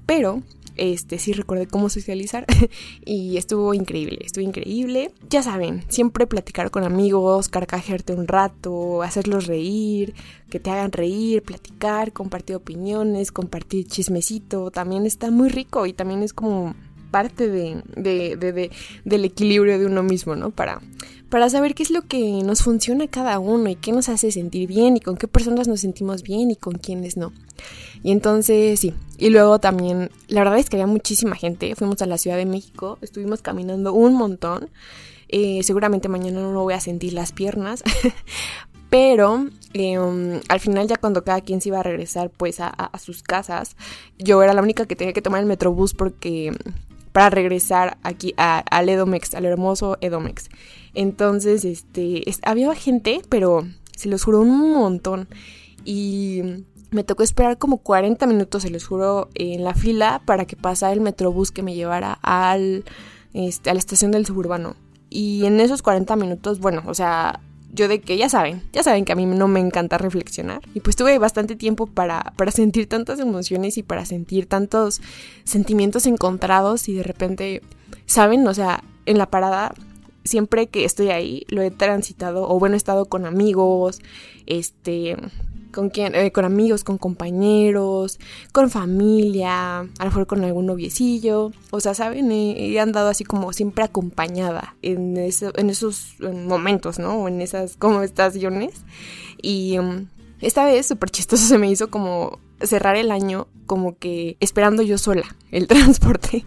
Pero, 0.06 0.42
este, 0.76 1.18
sí 1.18 1.32
recordé 1.32 1.66
cómo 1.66 1.88
socializar 1.88 2.46
y 3.04 3.36
estuvo 3.36 3.74
increíble, 3.74 4.20
estuvo 4.24 4.44
increíble. 4.44 5.12
Ya 5.28 5.42
saben, 5.42 5.84
siempre 5.88 6.26
platicar 6.26 6.70
con 6.70 6.84
amigos, 6.84 7.48
carcajearte 7.48 8.14
un 8.14 8.26
rato, 8.26 9.02
hacerlos 9.02 9.46
reír, 9.46 10.14
que 10.50 10.60
te 10.60 10.70
hagan 10.70 10.92
reír, 10.92 11.42
platicar, 11.42 12.12
compartir 12.12 12.56
opiniones, 12.56 13.32
compartir 13.32 13.86
chismecito, 13.86 14.70
también 14.70 15.06
está 15.06 15.30
muy 15.30 15.48
rico 15.48 15.86
y 15.86 15.92
también 15.92 16.22
es 16.22 16.32
como 16.32 16.74
parte 17.12 17.48
de, 17.48 18.70
del 19.04 19.24
equilibrio 19.24 19.78
de 19.78 19.86
uno 19.86 20.02
mismo, 20.02 20.34
¿no? 20.34 20.50
Para, 20.50 20.80
para 21.28 21.48
saber 21.48 21.76
qué 21.76 21.84
es 21.84 21.90
lo 21.90 22.02
que 22.02 22.42
nos 22.42 22.62
funciona 22.62 23.06
cada 23.06 23.38
uno 23.38 23.70
y 23.70 23.76
qué 23.76 23.92
nos 23.92 24.08
hace 24.08 24.32
sentir 24.32 24.68
bien 24.68 24.96
y 24.96 25.00
con 25.00 25.16
qué 25.16 25.28
personas 25.28 25.68
nos 25.68 25.80
sentimos 25.80 26.24
bien 26.24 26.50
y 26.50 26.56
con 26.56 26.74
quiénes 26.74 27.16
no. 27.16 27.32
Y 28.02 28.10
entonces, 28.10 28.80
sí. 28.80 28.94
Y 29.18 29.30
luego 29.30 29.60
también, 29.60 30.10
la 30.28 30.40
verdad 30.40 30.58
es 30.58 30.68
que 30.68 30.76
había 30.76 30.86
muchísima 30.86 31.36
gente. 31.36 31.76
Fuimos 31.76 32.02
a 32.02 32.06
la 32.06 32.18
Ciudad 32.18 32.36
de 32.36 32.46
México, 32.46 32.98
estuvimos 33.00 33.42
caminando 33.42 33.92
un 33.92 34.14
montón. 34.14 34.70
Eh, 35.28 35.62
seguramente 35.62 36.08
mañana 36.08 36.40
no 36.40 36.62
voy 36.62 36.74
a 36.74 36.80
sentir 36.80 37.12
las 37.12 37.32
piernas. 37.32 37.84
Pero 38.90 39.46
em, 39.72 40.40
al 40.50 40.60
final 40.60 40.86
ya 40.86 40.96
cuando 40.96 41.24
cada 41.24 41.40
quien 41.40 41.62
se 41.62 41.70
iba 41.70 41.80
a 41.80 41.82
regresar 41.82 42.28
pues 42.28 42.60
a, 42.60 42.68
a, 42.68 42.98
sus 42.98 43.22
casas, 43.22 43.74
yo 44.18 44.42
era 44.42 44.52
la 44.52 44.60
única 44.60 44.84
que 44.84 44.96
tenía 44.96 45.14
que 45.14 45.22
tomar 45.22 45.40
el 45.40 45.46
metrobús 45.46 45.94
porque 45.94 46.52
para 47.12 47.30
regresar 47.30 47.98
aquí 48.02 48.34
a, 48.36 48.58
al 48.58 48.88
Edomex, 48.88 49.34
al 49.34 49.44
hermoso 49.44 49.98
Edomex. 50.00 50.48
Entonces, 50.94 51.64
este, 51.64 52.24
había 52.42 52.74
gente, 52.74 53.22
pero 53.28 53.66
se 53.96 54.08
los 54.08 54.24
juro 54.24 54.40
un 54.40 54.72
montón. 54.72 55.28
Y 55.84 56.64
me 56.90 57.04
tocó 57.04 57.22
esperar 57.22 57.58
como 57.58 57.78
40 57.78 58.26
minutos, 58.26 58.62
se 58.62 58.70
los 58.70 58.86
juro, 58.86 59.28
en 59.34 59.64
la 59.64 59.74
fila 59.74 60.22
para 60.24 60.44
que 60.44 60.56
pasara 60.56 60.92
el 60.92 61.00
metrobús 61.00 61.50
que 61.50 61.62
me 61.62 61.74
llevara 61.74 62.18
al, 62.22 62.84
este, 63.32 63.70
a 63.70 63.74
la 63.74 63.78
estación 63.78 64.10
del 64.10 64.26
suburbano. 64.26 64.76
Y 65.08 65.44
en 65.46 65.60
esos 65.60 65.82
40 65.82 66.16
minutos, 66.16 66.60
bueno, 66.60 66.82
o 66.86 66.94
sea, 66.94 67.40
yo 67.72 67.88
de 67.88 68.00
que 68.00 68.16
ya 68.16 68.28
saben, 68.28 68.62
ya 68.72 68.82
saben 68.82 69.04
que 69.04 69.12
a 69.12 69.16
mí 69.16 69.26
no 69.26 69.48
me 69.48 69.60
encanta 69.60 69.98
reflexionar. 69.98 70.60
Y 70.74 70.80
pues 70.80 70.94
tuve 70.94 71.18
bastante 71.18 71.56
tiempo 71.56 71.86
para, 71.86 72.32
para 72.36 72.52
sentir 72.52 72.86
tantas 72.86 73.18
emociones 73.18 73.78
y 73.78 73.82
para 73.82 74.04
sentir 74.04 74.46
tantos 74.46 75.00
sentimientos 75.44 76.06
encontrados 76.06 76.88
y 76.88 76.94
de 76.94 77.02
repente, 77.02 77.62
¿saben? 78.06 78.46
O 78.46 78.54
sea, 78.54 78.84
en 79.06 79.18
la 79.18 79.26
parada 79.26 79.74
siempre 80.24 80.68
que 80.68 80.84
estoy 80.84 81.10
ahí 81.10 81.44
lo 81.48 81.62
he 81.62 81.70
transitado 81.70 82.48
o 82.48 82.58
bueno 82.58 82.74
he 82.74 82.76
estado 82.76 83.06
con 83.06 83.26
amigos 83.26 84.00
este 84.46 85.16
con 85.72 85.90
quién, 85.90 86.14
eh, 86.14 86.30
con 86.30 86.44
amigos, 86.44 86.84
con 86.84 86.98
compañeros, 86.98 88.18
con 88.52 88.70
familia, 88.70 89.80
a 89.80 89.84
lo 89.98 90.04
mejor 90.04 90.26
con 90.26 90.44
algún 90.44 90.66
noviecillo. 90.66 91.50
O 91.70 91.80
sea, 91.80 91.94
¿saben? 91.94 92.30
He, 92.30 92.78
andado 92.78 93.08
así 93.08 93.24
como 93.24 93.52
siempre 93.52 93.84
acompañada 93.84 94.76
en, 94.82 95.16
en 95.16 95.70
esos 95.70 96.16
momentos, 96.20 96.98
¿no? 96.98 97.26
En 97.26 97.40
esas 97.40 97.76
como 97.76 98.02
estaciones. 98.02 98.84
Y 99.40 99.78
um, 99.78 100.06
esta 100.40 100.64
vez 100.64 100.86
súper 100.86 101.10
chistoso 101.10 101.44
se 101.46 101.58
me 101.58 101.70
hizo 101.70 101.90
como 101.90 102.38
cerrar 102.60 102.96
el 102.96 103.10
año 103.10 103.48
como 103.66 103.96
que 103.98 104.36
esperando 104.40 104.82
yo 104.82 104.98
sola 104.98 105.24
el 105.50 105.66
transporte. 105.68 106.44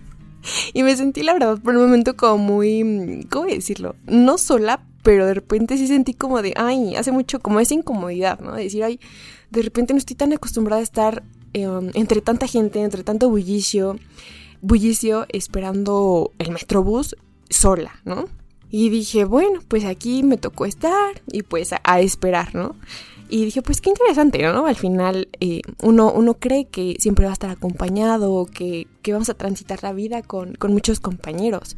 Y 0.73 0.83
me 0.83 0.95
sentí, 0.95 1.23
la 1.23 1.33
verdad, 1.33 1.57
por 1.59 1.75
un 1.75 1.81
momento 1.81 2.15
como 2.15 2.37
muy, 2.37 3.27
¿cómo 3.31 3.47
decirlo? 3.47 3.95
No 4.05 4.37
sola, 4.37 4.85
pero 5.05 5.27
de 5.27 5.35
repente 5.35 5.77
sí 5.77 5.85
sentí 5.85 6.15
como 6.15 6.41
de, 6.41 6.55
ay, 6.57 6.95
hace 6.95 7.11
mucho, 7.11 7.39
como 7.39 7.59
esa 7.59 7.75
incomodidad, 7.75 8.39
¿no? 8.39 8.55
De 8.55 8.63
decir, 8.63 8.83
ay, 8.83 8.99
de 9.51 9.61
repente 9.61 9.93
no 9.93 9.99
estoy 9.99 10.15
tan 10.15 10.33
acostumbrada 10.33 10.79
a 10.79 10.83
estar 10.83 11.21
em, 11.53 11.91
entre 11.93 12.21
tanta 12.21 12.47
gente, 12.47 12.81
entre 12.81 13.03
tanto 13.03 13.29
bullicio, 13.29 13.97
bullicio, 14.61 15.27
esperando 15.29 16.31
el 16.39 16.51
metrobús 16.51 17.15
sola, 17.51 18.01
¿no? 18.03 18.29
Y 18.71 18.89
dije, 18.89 19.25
bueno, 19.25 19.59
pues 19.67 19.85
aquí 19.85 20.23
me 20.23 20.37
tocó 20.37 20.65
estar 20.65 21.21
y 21.31 21.43
pues 21.43 21.69
a, 21.71 21.99
esperar, 21.99 22.55
¿no? 22.55 22.75
Y 23.29 23.45
dije, 23.45 23.61
pues 23.61 23.81
qué 23.81 23.91
interesante, 23.91 24.41
¿no? 24.41 24.65
Al 24.65 24.75
final 24.75 25.27
eh, 25.39 25.61
uno, 25.83 26.11
uno 26.11 26.33
cree 26.33 26.65
que 26.65 26.95
siempre 26.97 27.25
va 27.25 27.31
a 27.31 27.33
estar 27.33 27.51
acompañado, 27.51 28.47
que, 28.47 28.87
que 29.03 29.13
vamos 29.13 29.29
a 29.29 29.35
transitar 29.35 29.83
la 29.83 29.93
vida 29.93 30.23
con, 30.23 30.55
con 30.55 30.73
muchos 30.73 30.99
compañeros. 30.99 31.75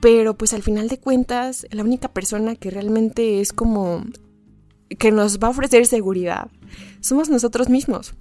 Pero 0.00 0.36
pues 0.36 0.52
al 0.52 0.62
final 0.62 0.88
de 0.88 0.98
cuentas, 0.98 1.66
la 1.70 1.82
única 1.82 2.08
persona 2.08 2.54
que 2.54 2.70
realmente 2.70 3.40
es 3.40 3.52
como 3.52 4.04
que 4.98 5.10
nos 5.10 5.38
va 5.38 5.48
a 5.48 5.50
ofrecer 5.50 5.86
seguridad 5.86 6.48
somos 7.00 7.28
nosotros 7.28 7.68
mismos. 7.68 8.14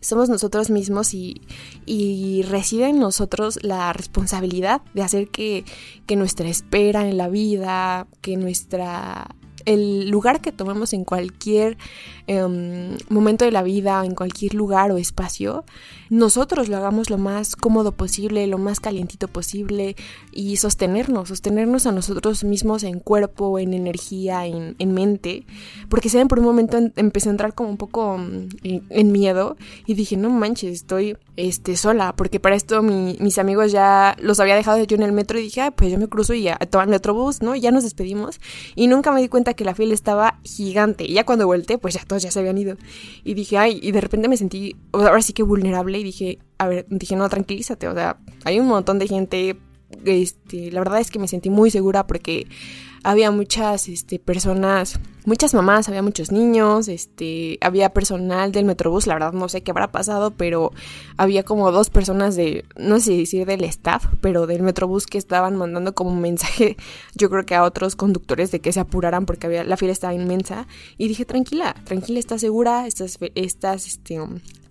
Somos 0.00 0.28
nosotros 0.28 0.68
mismos 0.68 1.14
y, 1.14 1.40
y 1.86 2.42
reside 2.42 2.88
en 2.88 2.98
nosotros 2.98 3.58
la 3.62 3.92
responsabilidad 3.92 4.82
de 4.92 5.02
hacer 5.02 5.28
que, 5.28 5.64
que 6.06 6.16
nuestra 6.16 6.48
espera 6.48 7.08
en 7.08 7.16
la 7.16 7.28
vida, 7.28 8.06
que 8.20 8.36
nuestra 8.36 9.28
el 9.64 10.10
lugar 10.10 10.42
que 10.42 10.52
tomemos 10.52 10.92
en 10.92 11.04
cualquier 11.04 11.78
em, 12.26 12.96
momento 13.08 13.46
de 13.46 13.50
la 13.50 13.62
vida, 13.62 14.04
en 14.04 14.14
cualquier 14.14 14.52
lugar 14.52 14.90
o 14.90 14.98
espacio, 14.98 15.64
nosotros 16.14 16.68
lo 16.68 16.76
hagamos 16.76 17.10
lo 17.10 17.18
más 17.18 17.56
cómodo 17.56 17.90
posible, 17.90 18.46
lo 18.46 18.56
más 18.56 18.78
calientito 18.78 19.26
posible 19.26 19.96
y 20.30 20.58
sostenernos, 20.58 21.28
sostenernos 21.28 21.86
a 21.86 21.92
nosotros 21.92 22.44
mismos 22.44 22.84
en 22.84 23.00
cuerpo, 23.00 23.58
en 23.58 23.74
energía, 23.74 24.46
en, 24.46 24.94
mente. 24.94 25.44
Porque 25.88 26.08
saben, 26.08 26.28
por 26.28 26.38
un 26.38 26.44
momento 26.44 26.78
empecé 26.94 27.30
a 27.30 27.32
entrar 27.32 27.52
como 27.54 27.70
un 27.70 27.76
poco 27.76 28.16
mm, 28.16 28.48
en, 28.90 29.10
miedo 29.10 29.56
y 29.86 29.94
dije, 29.94 30.16
no 30.16 30.30
manches, 30.30 30.72
estoy 30.72 31.16
este, 31.36 31.76
sola, 31.76 32.14
porque 32.14 32.38
para 32.38 32.54
esto 32.54 32.80
mis 32.80 33.38
amigos 33.38 33.72
ya 33.72 34.16
los 34.20 34.38
había 34.38 34.54
dejado 34.54 34.84
yo 34.84 34.94
en 34.94 35.02
el 35.02 35.10
metro 35.10 35.40
y 35.40 35.42
dije, 35.42 35.72
pues 35.72 35.90
yo 35.90 35.98
me 35.98 36.06
cruzo 36.06 36.32
y 36.32 36.42
ya 36.42 36.56
toman 36.58 36.90
el 36.90 36.94
otro 36.94 37.14
bus, 37.14 37.42
¿no? 37.42 37.56
ya 37.56 37.72
nos 37.72 37.82
despedimos 37.82 38.40
y 38.76 38.86
nunca 38.86 39.10
me 39.10 39.20
di 39.20 39.28
cuenta 39.28 39.54
que 39.54 39.64
la 39.64 39.74
fila 39.74 39.94
estaba 39.94 40.38
gigante. 40.44 41.02
Y 41.04 41.14
ya 41.14 41.24
cuando 41.24 41.46
volteé, 41.46 41.76
pues 41.76 41.94
ya 41.94 42.04
todos 42.04 42.22
ya 42.22 42.30
se 42.30 42.38
habían 42.38 42.58
ido. 42.58 42.76
Y 43.24 43.34
dije, 43.34 43.58
ay, 43.58 43.80
y 43.82 43.90
de 43.90 44.00
repente 44.00 44.28
me 44.28 44.36
sentí, 44.36 44.76
ahora 44.92 45.22
sí 45.22 45.32
que 45.32 45.42
vulnerable 45.42 46.03
dije, 46.04 46.38
a 46.58 46.68
ver, 46.68 46.86
dije, 46.88 47.16
no, 47.16 47.28
tranquilízate, 47.28 47.88
o 47.88 47.94
sea, 47.94 48.18
hay 48.44 48.60
un 48.60 48.66
montón 48.66 48.98
de 48.98 49.08
gente, 49.08 49.56
este, 50.04 50.70
la 50.70 50.80
verdad 50.80 51.00
es 51.00 51.10
que 51.10 51.18
me 51.18 51.28
sentí 51.28 51.50
muy 51.50 51.70
segura 51.70 52.06
porque 52.06 52.46
había 53.04 53.30
muchas 53.30 53.86
este, 53.88 54.18
personas, 54.18 54.98
muchas 55.26 55.52
mamás, 55.52 55.88
había 55.88 56.00
muchos 56.00 56.32
niños, 56.32 56.88
este, 56.88 57.58
había 57.60 57.90
personal 57.92 58.50
del 58.50 58.64
Metrobús, 58.64 59.06
la 59.06 59.14
verdad 59.14 59.34
no 59.34 59.50
sé 59.50 59.62
qué 59.62 59.72
habrá 59.72 59.92
pasado, 59.92 60.30
pero 60.30 60.72
había 61.18 61.42
como 61.42 61.70
dos 61.70 61.90
personas 61.90 62.34
de, 62.34 62.64
no 62.76 62.98
sé 63.00 63.12
decir 63.12 63.46
del 63.46 63.62
staff, 63.64 64.06
pero 64.22 64.46
del 64.46 64.62
Metrobús 64.62 65.06
que 65.06 65.18
estaban 65.18 65.54
mandando 65.54 65.94
como 65.94 66.16
mensaje, 66.16 66.78
yo 67.14 67.28
creo 67.28 67.44
que 67.44 67.54
a 67.54 67.64
otros 67.64 67.94
conductores 67.94 68.50
de 68.50 68.60
que 68.60 68.72
se 68.72 68.80
apuraran 68.80 69.26
porque 69.26 69.46
había, 69.46 69.64
la 69.64 69.76
fila 69.76 69.92
estaba 69.92 70.14
inmensa, 70.14 70.66
y 70.96 71.06
dije, 71.06 71.26
tranquila, 71.26 71.74
tranquila, 71.84 72.18
estás 72.18 72.40
segura, 72.40 72.86
estás, 72.86 73.18
estás 73.34 73.86
este, 73.86 74.18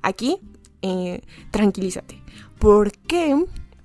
aquí, 0.01 0.39
eh, 0.83 1.21
tranquilízate. 1.49 2.21
¿Por 2.59 2.91
qué? 2.91 3.35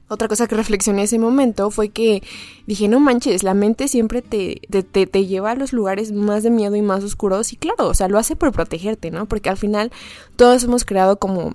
Otra 0.08 0.28
cosa 0.28 0.46
que 0.46 0.56
reflexioné 0.56 1.02
ese 1.02 1.18
momento 1.18 1.70
fue 1.70 1.90
que 1.90 2.22
dije, 2.66 2.88
no 2.88 2.98
manches, 2.98 3.42
la 3.42 3.54
mente 3.54 3.88
siempre 3.88 4.20
te, 4.22 4.60
te, 4.70 5.06
te, 5.06 5.26
lleva 5.26 5.52
a 5.52 5.54
los 5.54 5.72
lugares 5.72 6.12
más 6.12 6.42
de 6.42 6.50
miedo 6.50 6.76
y 6.76 6.82
más 6.82 7.04
oscuros 7.04 7.52
y 7.52 7.56
claro, 7.56 7.88
o 7.88 7.94
sea, 7.94 8.08
lo 8.08 8.18
hace 8.18 8.34
por 8.34 8.52
protegerte, 8.52 9.10
¿no? 9.10 9.26
Porque 9.26 9.50
al 9.50 9.58
final 9.58 9.92
todos 10.36 10.64
hemos 10.64 10.84
creado 10.84 11.18
como 11.18 11.52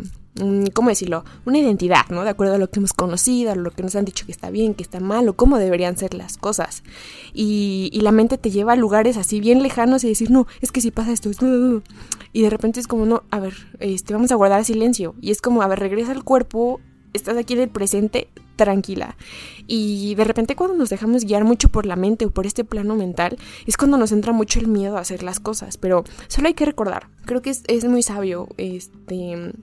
¿cómo 0.73 0.89
decirlo? 0.89 1.23
Una 1.45 1.59
identidad, 1.59 2.07
¿no? 2.09 2.23
De 2.23 2.29
acuerdo 2.29 2.55
a 2.55 2.57
lo 2.57 2.69
que 2.69 2.79
hemos 2.79 2.93
conocido, 2.93 3.51
a 3.51 3.55
lo 3.55 3.71
que 3.71 3.83
nos 3.83 3.95
han 3.95 4.05
dicho 4.05 4.25
que 4.25 4.31
está 4.31 4.49
bien, 4.49 4.73
que 4.73 4.83
está 4.83 4.99
mal, 4.99 5.29
o 5.29 5.33
cómo 5.33 5.59
deberían 5.59 5.97
ser 5.97 6.13
las 6.13 6.37
cosas. 6.37 6.83
Y, 7.33 7.89
y 7.93 8.01
la 8.01 8.11
mente 8.11 8.37
te 8.37 8.49
lleva 8.49 8.73
a 8.73 8.75
lugares 8.75 9.17
así 9.17 9.39
bien 9.39 9.61
lejanos 9.61 10.03
y 10.03 10.09
decir, 10.09 10.31
no, 10.31 10.47
es 10.61 10.71
que 10.71 10.81
si 10.81 10.91
pasa 10.91 11.11
esto, 11.11 11.29
es... 11.29 11.37
y 12.33 12.41
de 12.41 12.49
repente 12.49 12.79
es 12.79 12.87
como, 12.87 13.05
no, 13.05 13.23
a 13.31 13.39
ver, 13.39 13.53
este, 13.79 14.13
vamos 14.13 14.31
a 14.31 14.35
guardar 14.35 14.65
silencio. 14.65 15.15
Y 15.21 15.31
es 15.31 15.41
como, 15.41 15.61
a 15.61 15.67
ver, 15.67 15.79
regresa 15.79 16.11
al 16.11 16.23
cuerpo 16.23 16.81
estás 17.13 17.37
aquí 17.37 17.53
en 17.53 17.61
el 17.61 17.69
presente, 17.69 18.27
tranquila. 18.55 19.15
Y 19.67 20.15
de 20.15 20.23
repente 20.23 20.55
cuando 20.55 20.75
nos 20.75 20.89
dejamos 20.89 21.25
guiar 21.25 21.43
mucho 21.43 21.69
por 21.69 21.85
la 21.85 21.95
mente 21.95 22.25
o 22.25 22.31
por 22.31 22.45
este 22.45 22.63
plano 22.63 22.95
mental, 22.95 23.37
es 23.65 23.77
cuando 23.77 23.97
nos 23.97 24.11
entra 24.11 24.33
mucho 24.33 24.59
el 24.59 24.67
miedo 24.67 24.97
a 24.97 25.01
hacer 25.01 25.23
las 25.23 25.39
cosas. 25.39 25.77
Pero 25.77 26.03
solo 26.27 26.47
hay 26.47 26.53
que 26.53 26.65
recordar, 26.65 27.07
creo 27.25 27.41
que 27.41 27.51
es, 27.51 27.85
muy 27.85 28.03
sabio 28.03 28.47
este, 28.57 29.53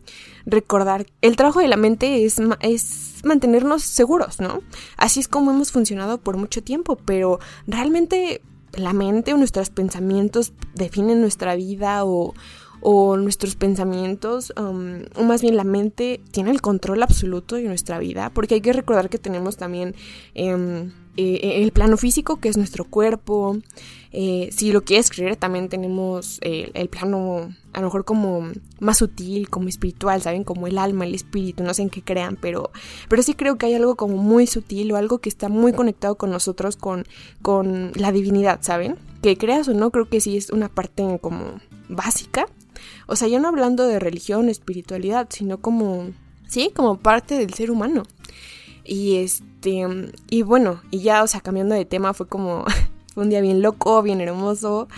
recordar, 0.46 1.06
el 1.20 1.36
trabajo 1.36 1.60
de 1.60 1.68
la 1.68 1.76
mente 1.76 2.24
es, 2.24 2.40
es 2.60 3.20
mantenernos 3.24 3.82
seguros, 3.82 4.40
¿no? 4.40 4.62
Así 4.96 5.20
es 5.20 5.28
como 5.28 5.50
hemos 5.50 5.72
funcionado 5.72 6.18
por 6.18 6.36
mucho 6.36 6.62
tiempo, 6.62 6.96
pero 6.96 7.40
realmente 7.66 8.42
la 8.72 8.92
mente 8.92 9.34
o 9.34 9.36
nuestros 9.36 9.70
pensamientos 9.70 10.52
definen 10.74 11.20
nuestra 11.20 11.56
vida 11.56 12.04
o 12.04 12.34
o 12.82 13.16
nuestros 13.16 13.56
pensamientos, 13.56 14.52
um, 14.58 15.04
o 15.16 15.24
más 15.24 15.42
bien 15.42 15.56
la 15.56 15.64
mente, 15.64 16.20
tiene 16.30 16.50
el 16.50 16.60
control 16.60 17.02
absoluto 17.02 17.56
de 17.56 17.64
nuestra 17.64 17.98
vida, 17.98 18.30
porque 18.30 18.54
hay 18.54 18.60
que 18.60 18.72
recordar 18.72 19.10
que 19.10 19.18
tenemos 19.18 19.56
también 19.56 19.94
em, 20.34 20.92
eh, 21.16 21.62
el 21.62 21.72
plano 21.72 21.96
físico, 21.96 22.36
que 22.40 22.48
es 22.48 22.56
nuestro 22.56 22.84
cuerpo, 22.84 23.58
eh, 24.12 24.48
si 24.52 24.72
lo 24.72 24.84
quieres 24.84 25.10
creer, 25.10 25.36
también 25.36 25.68
tenemos 25.68 26.38
el 26.42 26.88
plano 26.88 27.50
a 27.72 27.80
lo 27.80 27.86
mejor 27.86 28.04
como 28.04 28.50
más 28.80 28.98
sutil, 28.98 29.48
como 29.48 29.68
espiritual, 29.68 30.22
¿saben? 30.22 30.44
Como 30.44 30.66
el 30.66 30.78
alma, 30.78 31.04
el 31.04 31.14
espíritu, 31.14 31.62
no 31.62 31.74
sé 31.74 31.82
en 31.82 31.90
qué 31.90 32.02
crean, 32.02 32.36
pero, 32.40 32.70
pero 33.08 33.22
sí 33.22 33.34
creo 33.34 33.58
que 33.58 33.66
hay 33.66 33.74
algo 33.74 33.96
como 33.96 34.16
muy 34.16 34.46
sutil 34.46 34.90
o 34.92 34.96
algo 34.96 35.18
que 35.18 35.28
está 35.28 35.48
muy 35.48 35.72
conectado 35.72 36.16
con 36.16 36.30
nosotros, 36.30 36.76
con, 36.76 37.06
con 37.42 37.92
la 37.94 38.10
divinidad, 38.12 38.60
¿saben? 38.62 38.96
Que 39.22 39.36
creas 39.36 39.68
o 39.68 39.74
no, 39.74 39.90
creo 39.90 40.08
que 40.08 40.20
sí 40.20 40.36
es 40.36 40.50
una 40.50 40.68
parte 40.68 41.18
como 41.20 41.60
básica 41.88 42.46
o 43.06 43.16
sea, 43.16 43.28
yo 43.28 43.40
no 43.40 43.48
hablando 43.48 43.86
de 43.86 43.98
religión, 43.98 44.48
espiritualidad, 44.48 45.28
sino 45.30 45.60
como, 45.60 46.10
sí, 46.48 46.70
como 46.74 46.98
parte 46.98 47.38
del 47.38 47.54
ser 47.54 47.70
humano. 47.70 48.04
Y 48.84 49.16
este, 49.16 49.86
y 50.28 50.42
bueno, 50.42 50.80
y 50.90 51.00
ya, 51.00 51.22
o 51.22 51.26
sea, 51.26 51.40
cambiando 51.40 51.74
de 51.74 51.84
tema, 51.84 52.14
fue 52.14 52.26
como 52.28 52.64
fue 53.14 53.24
un 53.24 53.30
día 53.30 53.40
bien 53.40 53.62
loco, 53.62 54.02
bien 54.02 54.20
hermoso. 54.20 54.88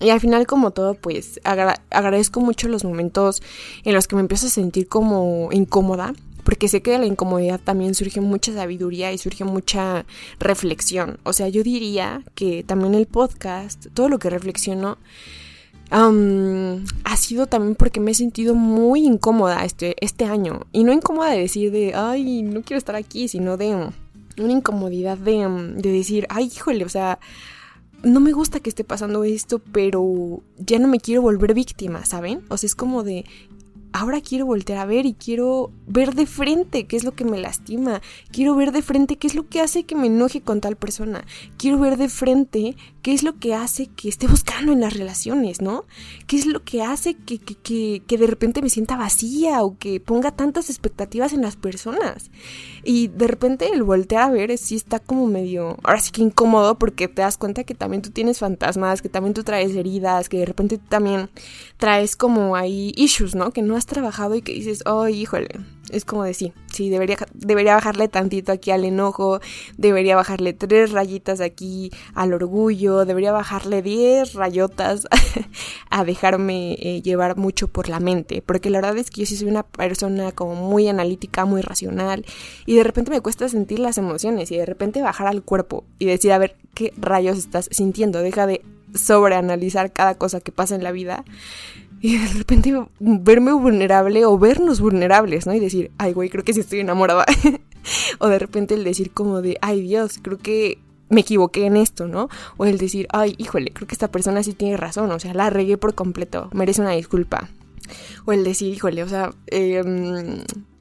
Y 0.00 0.10
al 0.10 0.20
final, 0.20 0.46
como 0.46 0.70
todo, 0.70 0.94
pues 0.94 1.40
agradezco 1.44 2.40
mucho 2.40 2.68
los 2.68 2.84
momentos 2.84 3.42
en 3.84 3.94
los 3.94 4.06
que 4.06 4.16
me 4.16 4.22
empiezo 4.22 4.46
a 4.46 4.50
sentir 4.50 4.88
como 4.88 5.50
incómoda, 5.52 6.14
porque 6.44 6.68
sé 6.68 6.80
que 6.80 6.92
de 6.92 6.98
la 6.98 7.06
incomodidad 7.06 7.60
también 7.60 7.94
surge 7.94 8.20
mucha 8.20 8.52
sabiduría 8.52 9.12
y 9.12 9.18
surge 9.18 9.44
mucha 9.44 10.06
reflexión. 10.38 11.18
O 11.24 11.32
sea, 11.32 11.48
yo 11.48 11.62
diría 11.62 12.24
que 12.34 12.64
también 12.64 12.94
el 12.94 13.06
podcast, 13.06 13.88
todo 13.92 14.08
lo 14.08 14.18
que 14.18 14.30
reflexiono, 14.30 14.98
ha 15.90 17.16
sido 17.16 17.46
también 17.46 17.74
porque 17.74 18.00
me 18.00 18.12
he 18.12 18.14
sentido 18.14 18.54
muy 18.54 19.04
incómoda 19.04 19.64
este, 19.64 19.96
este 20.04 20.24
año. 20.24 20.66
Y 20.72 20.84
no 20.84 20.92
incómoda 20.92 21.30
de 21.30 21.40
decir 21.40 21.72
de, 21.72 21.94
ay, 21.94 22.42
no 22.42 22.62
quiero 22.62 22.78
estar 22.78 22.94
aquí, 22.94 23.28
sino 23.28 23.56
de 23.56 23.90
una 24.38 24.52
incomodidad 24.52 25.18
de, 25.18 25.74
de 25.76 25.92
decir, 25.92 26.26
ay, 26.30 26.50
híjole, 26.54 26.84
o 26.84 26.88
sea, 26.88 27.18
no 28.02 28.20
me 28.20 28.32
gusta 28.32 28.60
que 28.60 28.70
esté 28.70 28.84
pasando 28.84 29.24
esto, 29.24 29.58
pero 29.58 30.42
ya 30.58 30.78
no 30.78 30.88
me 30.88 31.00
quiero 31.00 31.22
volver 31.22 31.54
víctima, 31.54 32.04
¿saben? 32.04 32.42
O 32.48 32.56
sea, 32.56 32.66
es 32.68 32.74
como 32.74 33.02
de, 33.02 33.24
ahora 33.92 34.20
quiero 34.20 34.46
voltear 34.46 34.78
a 34.78 34.84
ver 34.84 35.06
y 35.06 35.14
quiero 35.14 35.72
ver 35.86 36.14
de 36.14 36.26
frente 36.26 36.86
qué 36.86 36.96
es 36.96 37.04
lo 37.04 37.12
que 37.12 37.24
me 37.24 37.38
lastima, 37.38 38.00
quiero 38.30 38.54
ver 38.54 38.72
de 38.72 38.82
frente 38.82 39.16
qué 39.16 39.26
es 39.26 39.34
lo 39.34 39.48
que 39.48 39.60
hace 39.60 39.84
que 39.84 39.96
me 39.96 40.06
enoje 40.06 40.40
con 40.40 40.60
tal 40.60 40.76
persona, 40.76 41.24
quiero 41.56 41.78
ver 41.78 41.96
de 41.96 42.08
frente 42.08 42.76
qué 43.02 43.12
es 43.12 43.22
lo 43.22 43.38
que 43.38 43.54
hace 43.54 43.86
que 43.86 44.08
esté 44.08 44.26
buscando 44.26 44.72
en 44.72 44.80
las 44.80 44.94
relaciones, 44.94 45.60
¿no? 45.60 45.84
¿Qué 46.26 46.36
es 46.36 46.46
lo 46.46 46.64
que 46.64 46.82
hace 46.82 47.14
que, 47.14 47.38
que, 47.38 48.02
que, 48.06 48.18
de 48.18 48.26
repente 48.26 48.62
me 48.62 48.68
sienta 48.68 48.96
vacía 48.96 49.62
o 49.62 49.78
que 49.78 50.00
ponga 50.00 50.32
tantas 50.32 50.70
expectativas 50.70 51.32
en 51.32 51.42
las 51.42 51.56
personas? 51.56 52.30
Y 52.84 53.08
de 53.08 53.26
repente 53.26 53.68
el 53.72 53.82
voltear 53.82 54.22
a 54.22 54.30
ver 54.30 54.56
sí 54.58 54.76
está 54.76 54.98
como 54.98 55.26
medio, 55.26 55.78
ahora 55.82 56.00
sí 56.00 56.10
que 56.12 56.22
incómodo 56.22 56.78
porque 56.78 57.08
te 57.08 57.22
das 57.22 57.38
cuenta 57.38 57.64
que 57.64 57.74
también 57.74 58.02
tú 58.02 58.10
tienes 58.10 58.38
fantasmas, 58.38 59.02
que 59.02 59.08
también 59.08 59.34
tú 59.34 59.42
traes 59.44 59.74
heridas, 59.74 60.28
que 60.28 60.38
de 60.38 60.46
repente 60.46 60.78
también 60.78 61.30
traes 61.78 62.16
como 62.16 62.56
ahí 62.56 62.92
issues, 62.96 63.34
¿no? 63.34 63.50
Que 63.52 63.62
no 63.62 63.76
has 63.80 63.86
trabajado 63.86 64.34
y 64.34 64.42
que 64.42 64.52
dices, 64.52 64.82
oh, 64.84 65.08
híjole, 65.08 65.48
es 65.90 66.04
como 66.04 66.24
de 66.24 66.34
sí, 66.34 66.52
sí, 66.70 66.90
debería, 66.90 67.16
debería 67.32 67.74
bajarle 67.74 68.08
tantito 68.08 68.52
aquí 68.52 68.70
al 68.70 68.84
enojo, 68.84 69.40
debería 69.78 70.16
bajarle 70.16 70.52
tres 70.52 70.92
rayitas 70.92 71.40
aquí 71.40 71.90
al 72.14 72.34
orgullo, 72.34 73.06
debería 73.06 73.32
bajarle 73.32 73.80
diez 73.80 74.34
rayotas 74.34 75.08
a 75.90 76.04
dejarme 76.04 76.74
eh, 76.74 77.00
llevar 77.00 77.38
mucho 77.38 77.68
por 77.68 77.88
la 77.88 78.00
mente, 78.00 78.42
porque 78.42 78.68
la 78.68 78.82
verdad 78.82 78.98
es 78.98 79.10
que 79.10 79.22
yo 79.22 79.26
sí 79.26 79.36
soy 79.36 79.48
una 79.48 79.62
persona 79.62 80.30
como 80.32 80.56
muy 80.56 80.86
analítica, 80.86 81.46
muy 81.46 81.62
racional, 81.62 82.26
y 82.66 82.76
de 82.76 82.84
repente 82.84 83.10
me 83.10 83.22
cuesta 83.22 83.48
sentir 83.48 83.78
las 83.78 83.96
emociones 83.96 84.52
y 84.52 84.58
de 84.58 84.66
repente 84.66 85.00
bajar 85.00 85.26
al 85.26 85.42
cuerpo 85.42 85.84
y 85.98 86.04
decir, 86.04 86.32
a 86.32 86.38
ver, 86.38 86.56
¿qué 86.74 86.92
rayos 86.98 87.38
estás 87.38 87.66
sintiendo? 87.72 88.20
Deja 88.20 88.46
de 88.46 88.60
sobreanalizar 88.94 89.90
cada 89.92 90.16
cosa 90.16 90.40
que 90.40 90.52
pasa 90.52 90.74
en 90.74 90.84
la 90.84 90.92
vida 90.92 91.24
y 92.00 92.16
de 92.16 92.26
repente 92.28 92.74
verme 92.98 93.52
vulnerable 93.52 94.24
o 94.24 94.38
vernos 94.38 94.80
vulnerables, 94.80 95.46
¿no? 95.46 95.54
Y 95.54 95.60
decir, 95.60 95.90
ay, 95.98 96.12
güey, 96.12 96.30
creo 96.30 96.44
que 96.44 96.54
sí 96.54 96.60
estoy 96.60 96.80
enamorada. 96.80 97.26
o 98.18 98.28
de 98.28 98.38
repente 98.38 98.74
el 98.74 98.84
decir 98.84 99.10
como 99.10 99.42
de, 99.42 99.58
ay, 99.60 99.82
Dios, 99.82 100.18
creo 100.22 100.38
que 100.38 100.78
me 101.10 101.20
equivoqué 101.20 101.66
en 101.66 101.76
esto, 101.76 102.08
¿no? 102.08 102.28
O 102.56 102.64
el 102.64 102.78
decir, 102.78 103.06
ay, 103.12 103.34
híjole, 103.36 103.72
creo 103.72 103.86
que 103.86 103.94
esta 103.94 104.10
persona 104.10 104.42
sí 104.42 104.54
tiene 104.54 104.76
razón, 104.76 105.10
o 105.10 105.18
sea, 105.18 105.34
la 105.34 105.50
regué 105.50 105.76
por 105.76 105.94
completo, 105.94 106.48
merece 106.52 106.80
una 106.80 106.92
disculpa. 106.92 107.50
O 108.24 108.32
el 108.32 108.44
decir, 108.44 108.72
híjole, 108.72 109.02
o 109.02 109.08
sea, 109.08 109.34
eh, 109.48 109.82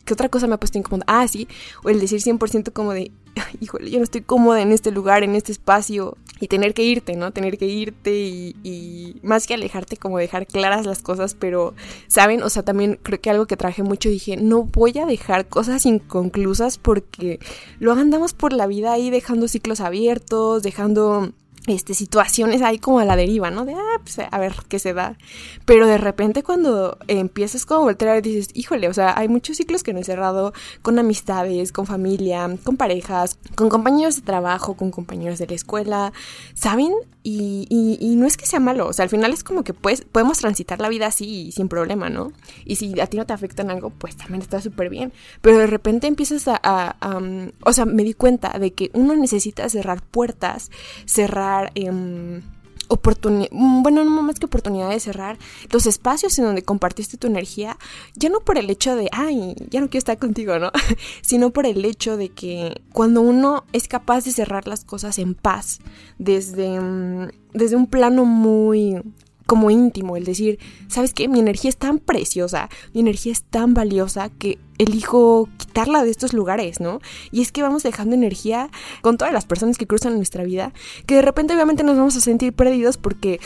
¿qué 0.10 0.14
otra 0.16 0.30
cosa 0.30 0.48
me 0.48 0.56
ha 0.56 0.58
puesto 0.58 0.80
incómoda? 0.80 1.06
Ah, 1.06 1.28
sí, 1.28 1.48
o 1.84 1.90
el 1.90 2.00
decir 2.00 2.20
100% 2.20 2.74
como 2.74 2.94
de, 2.94 3.12
híjole, 3.62 3.92
yo 3.92 4.00
no 4.00 4.04
estoy 4.04 4.22
cómoda 4.22 4.60
en 4.60 4.72
este 4.72 4.90
lugar, 4.90 5.24
en 5.24 5.36
este 5.36 5.52
espacio, 5.52 6.18
y 6.40 6.48
tener 6.48 6.74
que 6.74 6.82
irte, 6.82 7.16
¿no? 7.16 7.32
Tener 7.32 7.60
que 7.60 7.68
irte 7.68 8.12
y, 8.12 9.20
más 9.22 9.46
que 9.46 9.54
alejarte, 9.54 9.98
como 9.98 10.18
dejar 10.18 10.48
claras 10.48 10.88
las 10.88 11.04
cosas, 11.04 11.36
pero, 11.36 11.76
¿saben? 12.08 12.42
O 12.42 12.50
sea, 12.50 12.64
también 12.64 12.98
creo 13.04 13.22
que 13.22 13.30
algo 13.30 13.46
que 13.46 13.56
traje 13.56 13.84
mucho, 13.84 14.10
dije, 14.10 14.36
no 14.36 14.64
voy 14.64 14.98
a 14.98 15.06
dejar 15.06 15.48
cosas 15.48 15.86
inconclusas 15.86 16.80
porque 16.80 17.40
luego 17.80 18.00
andamos 18.00 18.34
por 18.34 18.52
la 18.52 18.66
vida 18.66 18.92
ahí 18.92 19.12
dejando 19.12 19.48
ciclos 19.48 19.80
abiertos, 19.80 20.64
dejando 20.64 21.34
este, 21.70 21.94
situaciones 21.94 22.62
ahí 22.62 22.80
como 22.80 23.00
a 23.00 23.06
la 23.06 23.16
deriva, 23.16 23.52
¿no? 23.52 23.66
De, 23.66 23.74
ah, 23.74 24.00
pues 24.04 24.20
a 24.20 24.40
ver 24.40 24.54
qué 24.68 24.80
se 24.80 24.94
da. 24.94 25.18
Pero 25.66 25.88
de 25.88 25.98
repente 25.98 26.44
cuando 26.44 26.98
empiezas 27.08 27.66
como 27.66 27.82
a 27.82 27.84
voltear 27.84 28.22
dices, 28.22 28.50
híjole, 28.54 28.88
o 28.88 28.94
sea, 28.94 29.18
hay 29.18 29.28
muchos 29.28 29.58
ciclos 29.58 29.84
que 29.84 29.94
no 29.94 30.00
he 30.00 30.04
cerrado 30.04 30.54
con 30.82 31.00
amistades, 31.00 31.72
con 31.72 31.86
familia, 31.86 32.50
con 32.64 32.78
parejas, 32.78 33.38
con 33.56 33.70
compañeros 33.70 34.16
de 34.16 34.22
trabajo, 34.22 34.76
con 34.76 34.92
compañeros 34.92 35.40
de 35.40 35.48
la 35.48 35.56
escuela, 35.56 36.14
¿saben? 36.54 36.94
Y, 37.22 37.68
y, 37.70 38.16
no 38.16 38.26
es 38.26 38.38
que 38.38 38.46
sea 38.46 38.62
malo, 38.62 38.88
o 38.88 38.94
sea, 38.94 39.04
al 39.04 39.10
final 39.10 39.34
es 39.34 39.44
como 39.44 39.64
que 39.64 39.74
pues, 39.74 40.06
podemos 40.06 40.40
transitar 40.40 40.80
la 40.80 40.88
vida 40.88 41.08
así 41.08 41.52
sin 41.52 41.68
problema, 41.68 42.10
¿no? 42.10 42.32
Y 42.66 42.78
si 42.78 43.00
a 43.00 43.08
ti 43.08 43.18
no 43.18 43.26
te 43.26 43.34
afecta 43.34 43.62
en 43.62 43.72
algo, 43.72 43.90
pues 43.90 44.16
también 44.16 44.42
está 44.42 44.62
súper 44.62 44.90
bien. 44.90 45.12
Pero 45.42 45.58
de 45.58 45.68
repente 45.68 46.08
empiezas 46.08 46.48
a, 46.48 46.60
a, 46.64 47.22
o 47.66 47.74
sea, 47.74 47.86
me 47.86 48.04
di 48.04 48.14
cuenta 48.14 48.58
de 48.58 48.72
que 48.72 48.90
uno 48.94 49.16
necesita 49.16 49.68
cerrar 49.70 50.02
puertas, 50.02 50.72
cerrar... 51.06 51.59
Eh, 51.76 52.42
oportunidad, 52.90 53.50
bueno, 53.52 54.04
no 54.04 54.22
más 54.24 54.40
que 54.40 54.48
oportunidad 54.48 54.90
de 54.90 55.00
cerrar 55.00 55.38
los 55.72 55.86
espacios 55.86 56.38
en 56.40 56.46
donde 56.46 56.64
compartiste 56.64 57.18
tu 57.18 57.28
energía, 57.28 57.78
ya 58.16 58.30
no 58.30 58.42
por 58.42 58.58
el 58.58 58.70
hecho 58.70 58.96
de, 58.96 59.08
ay, 59.12 59.56
ya 59.70 59.80
no 59.80 59.90
quiero 59.90 60.00
estar 60.00 60.18
contigo, 60.18 60.60
¿no? 60.60 60.72
sino 61.22 61.52
por 61.52 61.66
el 61.66 61.86
hecho 61.86 62.18
de 62.18 62.30
que 62.30 62.82
cuando 62.92 63.22
uno 63.22 63.64
es 63.74 63.88
capaz 63.88 64.26
de 64.26 64.32
cerrar 64.32 64.68
las 64.68 64.84
cosas 64.84 65.20
en 65.20 65.36
paz, 65.36 65.80
desde, 66.18 66.80
mm, 66.80 67.30
desde 67.54 67.76
un 67.76 67.88
plano 67.88 68.26
muy 68.26 69.02
como 69.50 69.72
íntimo, 69.72 70.16
el 70.16 70.26
decir, 70.26 70.60
¿sabes 70.90 71.16
qué? 71.16 71.28
Mi 71.28 71.40
energía 71.40 71.70
es 71.70 71.78
tan 71.78 71.98
preciosa, 71.98 72.70
mi 72.94 73.00
energía 73.00 73.32
es 73.32 73.42
tan 73.42 73.74
valiosa 73.74 74.30
que 74.30 74.60
elijo 74.78 75.50
quitarla 75.58 76.04
de 76.04 76.12
estos 76.12 76.34
lugares, 76.34 76.80
¿no? 76.80 77.00
Y 77.32 77.42
es 77.42 77.52
que 77.52 77.64
vamos 77.64 77.82
dejando 77.82 78.14
energía 78.14 78.70
con 79.02 79.18
todas 79.18 79.34
las 79.34 79.46
personas 79.46 79.80
que 79.80 79.88
cruzan 79.88 80.18
nuestra 80.18 80.44
vida, 80.44 80.72
que 81.08 81.16
de 81.16 81.24
repente 81.24 81.56
obviamente 81.56 81.84
nos 81.84 81.98
vamos 81.98 82.16
a 82.16 82.22
sentir 82.22 82.54
perdidos 82.54 82.98
porque, 82.98 83.40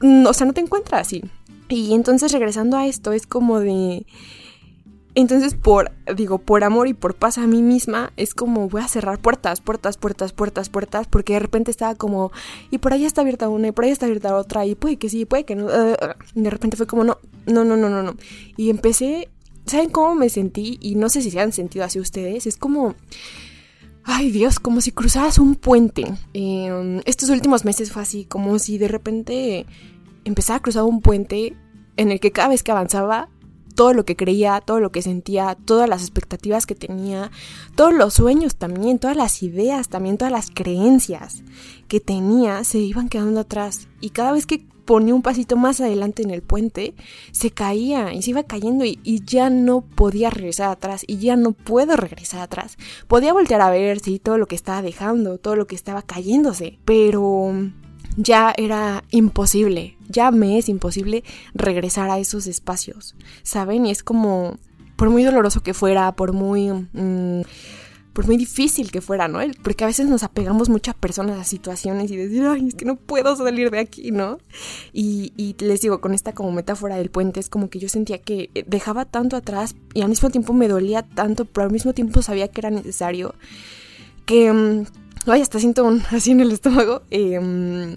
mm, 0.00 0.26
o 0.26 0.32
sea, 0.32 0.48
no 0.48 0.52
te 0.52 0.62
encuentras 0.62 1.02
así. 1.06 1.22
Y 1.68 1.94
entonces 1.94 2.32
regresando 2.32 2.76
a 2.76 2.88
esto, 2.88 3.12
es 3.12 3.28
como 3.28 3.60
de 3.60 4.04
entonces, 5.16 5.54
por, 5.54 5.92
digo, 6.14 6.36
por 6.36 6.62
amor 6.62 6.88
y 6.88 6.92
por 6.92 7.14
paz 7.14 7.38
a 7.38 7.46
mí 7.46 7.62
misma, 7.62 8.12
es 8.18 8.34
como 8.34 8.68
voy 8.68 8.82
a 8.82 8.88
cerrar 8.88 9.18
puertas, 9.18 9.62
puertas, 9.62 9.96
puertas, 9.96 10.34
puertas, 10.34 10.68
puertas, 10.68 11.06
porque 11.08 11.32
de 11.32 11.38
repente 11.38 11.70
estaba 11.70 11.94
como, 11.94 12.32
y 12.70 12.76
por 12.76 12.92
allá 12.92 13.06
está 13.06 13.22
abierta 13.22 13.48
una, 13.48 13.68
y 13.68 13.72
por 13.72 13.86
allá 13.86 13.94
está 13.94 14.04
abierta 14.04 14.36
otra, 14.36 14.66
y 14.66 14.74
puede 14.74 14.98
que 14.98 15.08
sí, 15.08 15.24
puede 15.24 15.44
que 15.44 15.54
no. 15.54 15.68
y 16.34 16.42
de 16.42 16.50
repente 16.50 16.76
fue 16.76 16.86
como, 16.86 17.02
no, 17.02 17.16
no, 17.46 17.64
no, 17.64 17.78
no, 17.78 17.88
no, 17.88 18.02
no. 18.02 18.14
Y 18.58 18.68
empecé, 18.68 19.30
¿saben 19.64 19.88
cómo 19.88 20.14
me 20.14 20.28
sentí? 20.28 20.76
Y 20.82 20.96
no 20.96 21.08
sé 21.08 21.22
si 21.22 21.30
se 21.30 21.40
han 21.40 21.52
sentido 21.52 21.86
así 21.86 21.98
ustedes. 21.98 22.46
Es 22.46 22.58
como, 22.58 22.94
ay 24.04 24.30
Dios, 24.30 24.60
como 24.60 24.82
si 24.82 24.92
cruzaras 24.92 25.38
un 25.38 25.54
puente. 25.54 26.04
Em, 26.34 27.00
estos 27.06 27.30
últimos 27.30 27.64
meses 27.64 27.90
fue 27.90 28.02
así, 28.02 28.26
como 28.26 28.58
si 28.58 28.76
de 28.76 28.88
repente 28.88 29.64
empezara 30.26 30.58
a 30.58 30.62
cruzar 30.62 30.82
un 30.82 31.00
puente 31.00 31.56
en 31.96 32.12
el 32.12 32.20
que 32.20 32.32
cada 32.32 32.48
vez 32.48 32.62
que 32.62 32.72
avanzaba 32.72 33.30
todo 33.76 33.92
lo 33.92 34.04
que 34.04 34.16
creía, 34.16 34.60
todo 34.60 34.80
lo 34.80 34.90
que 34.90 35.02
sentía, 35.02 35.56
todas 35.64 35.88
las 35.88 36.02
expectativas 36.02 36.66
que 36.66 36.74
tenía, 36.74 37.30
todos 37.76 37.94
los 37.94 38.14
sueños 38.14 38.56
también, 38.56 38.98
todas 38.98 39.16
las 39.16 39.42
ideas 39.44 39.88
también, 39.88 40.18
todas 40.18 40.32
las 40.32 40.50
creencias 40.50 41.44
que 41.86 42.00
tenía 42.00 42.64
se 42.64 42.78
iban 42.78 43.08
quedando 43.08 43.40
atrás. 43.40 43.86
Y 44.00 44.10
cada 44.10 44.32
vez 44.32 44.46
que 44.46 44.66
ponía 44.86 45.14
un 45.14 45.20
pasito 45.20 45.56
más 45.56 45.80
adelante 45.80 46.22
en 46.22 46.30
el 46.30 46.42
puente, 46.42 46.94
se 47.32 47.50
caía 47.50 48.14
y 48.14 48.22
se 48.22 48.30
iba 48.30 48.44
cayendo 48.44 48.84
y, 48.84 48.98
ya 49.26 49.50
no 49.50 49.82
podía 49.82 50.30
regresar 50.30 50.70
atrás 50.70 51.04
y 51.06 51.18
ya 51.18 51.36
no 51.36 51.52
puedo 51.52 51.96
regresar 51.96 52.40
atrás. 52.40 52.78
Podía 53.08 53.32
voltear 53.32 53.60
a 53.60 53.70
ver, 53.70 54.00
sí, 54.00 54.18
todo 54.18 54.38
lo 54.38 54.46
que 54.46 54.54
estaba 54.54 54.80
dejando, 54.82 55.38
todo 55.38 55.56
lo 55.56 55.66
que 55.66 55.74
estaba 55.74 56.02
cayéndose, 56.02 56.78
pero 56.84 57.52
ya 58.16 58.54
era 58.56 59.04
imposible, 59.10 59.96
ya 60.08 60.30
me 60.30 60.58
es 60.58 60.68
imposible 60.68 61.24
regresar 61.54 62.10
a 62.10 62.18
esos 62.18 62.46
espacios, 62.46 63.14
¿saben? 63.42 63.86
Y 63.86 63.90
es 63.90 64.02
como, 64.02 64.58
por 64.96 65.10
muy 65.10 65.22
doloroso 65.22 65.62
que 65.62 65.74
fuera, 65.74 66.12
por 66.12 66.32
muy... 66.32 66.70
Mm, 66.92 67.42
por 68.16 68.26
muy 68.26 68.38
difícil 68.38 68.90
que 68.90 69.02
fuera, 69.02 69.28
¿no? 69.28 69.40
Porque 69.62 69.84
a 69.84 69.88
veces 69.88 70.08
nos 70.08 70.22
apegamos 70.22 70.70
mucho 70.70 70.90
a 70.90 70.94
personas, 70.94 71.38
a 71.38 71.44
situaciones 71.44 72.10
y 72.10 72.16
decir, 72.16 72.46
ay, 72.46 72.68
es 72.68 72.74
que 72.74 72.86
no 72.86 72.96
puedo 72.96 73.36
salir 73.36 73.70
de 73.70 73.78
aquí, 73.78 74.10
¿no? 74.10 74.38
Y, 74.94 75.34
y, 75.36 75.54
les 75.62 75.82
digo, 75.82 76.00
con 76.00 76.14
esta 76.14 76.32
como 76.32 76.50
metáfora 76.50 76.96
del 76.96 77.10
puente, 77.10 77.40
es 77.40 77.50
como 77.50 77.68
que 77.68 77.78
yo 77.78 77.90
sentía 77.90 78.16
que 78.16 78.48
dejaba 78.66 79.04
tanto 79.04 79.36
atrás 79.36 79.76
y 79.92 80.00
al 80.00 80.08
mismo 80.08 80.30
tiempo 80.30 80.54
me 80.54 80.66
dolía 80.66 81.02
tanto, 81.02 81.44
pero 81.44 81.66
al 81.66 81.70
mismo 81.70 81.92
tiempo 81.92 82.22
sabía 82.22 82.48
que 82.48 82.62
era 82.62 82.70
necesario, 82.70 83.34
que 84.24 84.50
mm, 84.50 84.86
Ay, 85.26 85.42
hasta 85.42 85.58
siento 85.58 85.84
un 85.84 86.02
así 86.10 86.30
en 86.30 86.40
el 86.40 86.52
estómago. 86.52 87.02
Em, 87.10 87.94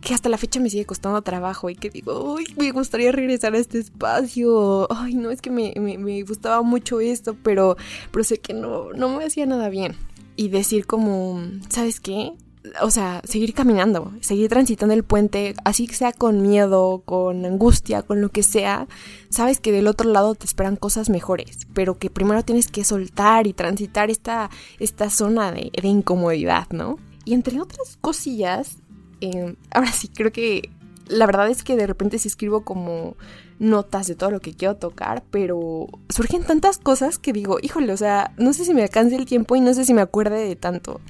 que 0.00 0.14
hasta 0.14 0.28
la 0.28 0.38
fecha 0.38 0.60
me 0.60 0.70
sigue 0.70 0.86
costando 0.86 1.20
trabajo 1.22 1.68
y 1.68 1.74
que 1.74 1.90
digo, 1.90 2.36
ay, 2.38 2.46
me 2.56 2.70
gustaría 2.70 3.12
regresar 3.12 3.54
a 3.54 3.58
este 3.58 3.78
espacio. 3.78 4.86
Ay, 4.90 5.14
no, 5.14 5.30
es 5.30 5.42
que 5.42 5.50
me, 5.50 5.74
me, 5.78 6.22
gustaba 6.22 6.62
mucho 6.62 7.00
esto, 7.00 7.36
pero, 7.42 7.76
pero 8.12 8.24
sé 8.24 8.38
que 8.38 8.54
no, 8.54 8.92
no 8.92 9.08
me 9.08 9.24
hacía 9.24 9.46
nada 9.46 9.68
bien. 9.68 9.96
Y 10.36 10.48
decir 10.48 10.86
como, 10.86 11.40
¿sabes 11.68 11.98
qué? 11.98 12.32
O 12.80 12.90
sea, 12.90 13.20
seguir 13.24 13.54
caminando, 13.54 14.12
seguir 14.20 14.48
transitando 14.48 14.94
el 14.94 15.04
puente, 15.04 15.54
así 15.64 15.86
sea 15.88 16.12
con 16.12 16.42
miedo, 16.42 17.02
con 17.04 17.44
angustia, 17.44 18.02
con 18.02 18.20
lo 18.20 18.30
que 18.30 18.42
sea, 18.42 18.86
sabes 19.28 19.60
que 19.60 19.72
del 19.72 19.86
otro 19.86 20.10
lado 20.10 20.34
te 20.34 20.46
esperan 20.46 20.76
cosas 20.76 21.10
mejores, 21.10 21.66
pero 21.74 21.98
que 21.98 22.10
primero 22.10 22.44
tienes 22.44 22.68
que 22.68 22.84
soltar 22.84 23.46
y 23.46 23.52
transitar 23.52 24.10
esta, 24.10 24.50
esta 24.78 25.10
zona 25.10 25.52
de, 25.52 25.70
incomodidad, 25.82 26.68
¿no? 26.70 26.98
Y 27.24 27.34
entre 27.34 27.60
otras 27.60 27.98
cosillas, 28.00 28.78
em, 29.20 29.56
ahora 29.70 29.92
sí, 29.92 30.08
creo 30.08 30.32
que 30.32 30.70
la 31.08 31.26
verdad 31.26 31.48
es 31.48 31.62
que 31.62 31.76
de 31.76 31.86
repente 31.86 32.18
sí 32.18 32.28
escribo 32.28 32.64
como 32.64 33.16
notas 33.58 34.06
de 34.06 34.14
todo 34.14 34.30
lo 34.30 34.40
que 34.40 34.54
quiero 34.54 34.76
tocar, 34.76 35.22
pero 35.30 35.86
surgen 36.08 36.44
tantas 36.44 36.78
cosas 36.78 37.18
que 37.18 37.32
digo, 37.32 37.58
híjole, 37.62 37.92
o 37.92 37.96
sea, 37.96 38.32
no 38.36 38.52
sé 38.52 38.64
si 38.64 38.74
me 38.74 38.82
alcance 38.82 39.16
el 39.16 39.24
tiempo 39.24 39.56
y 39.56 39.60
no 39.60 39.72
sé 39.74 39.84
si 39.84 39.94
me 39.94 40.02
acuerde 40.02 40.46
de 40.46 40.56
tanto. 40.56 41.00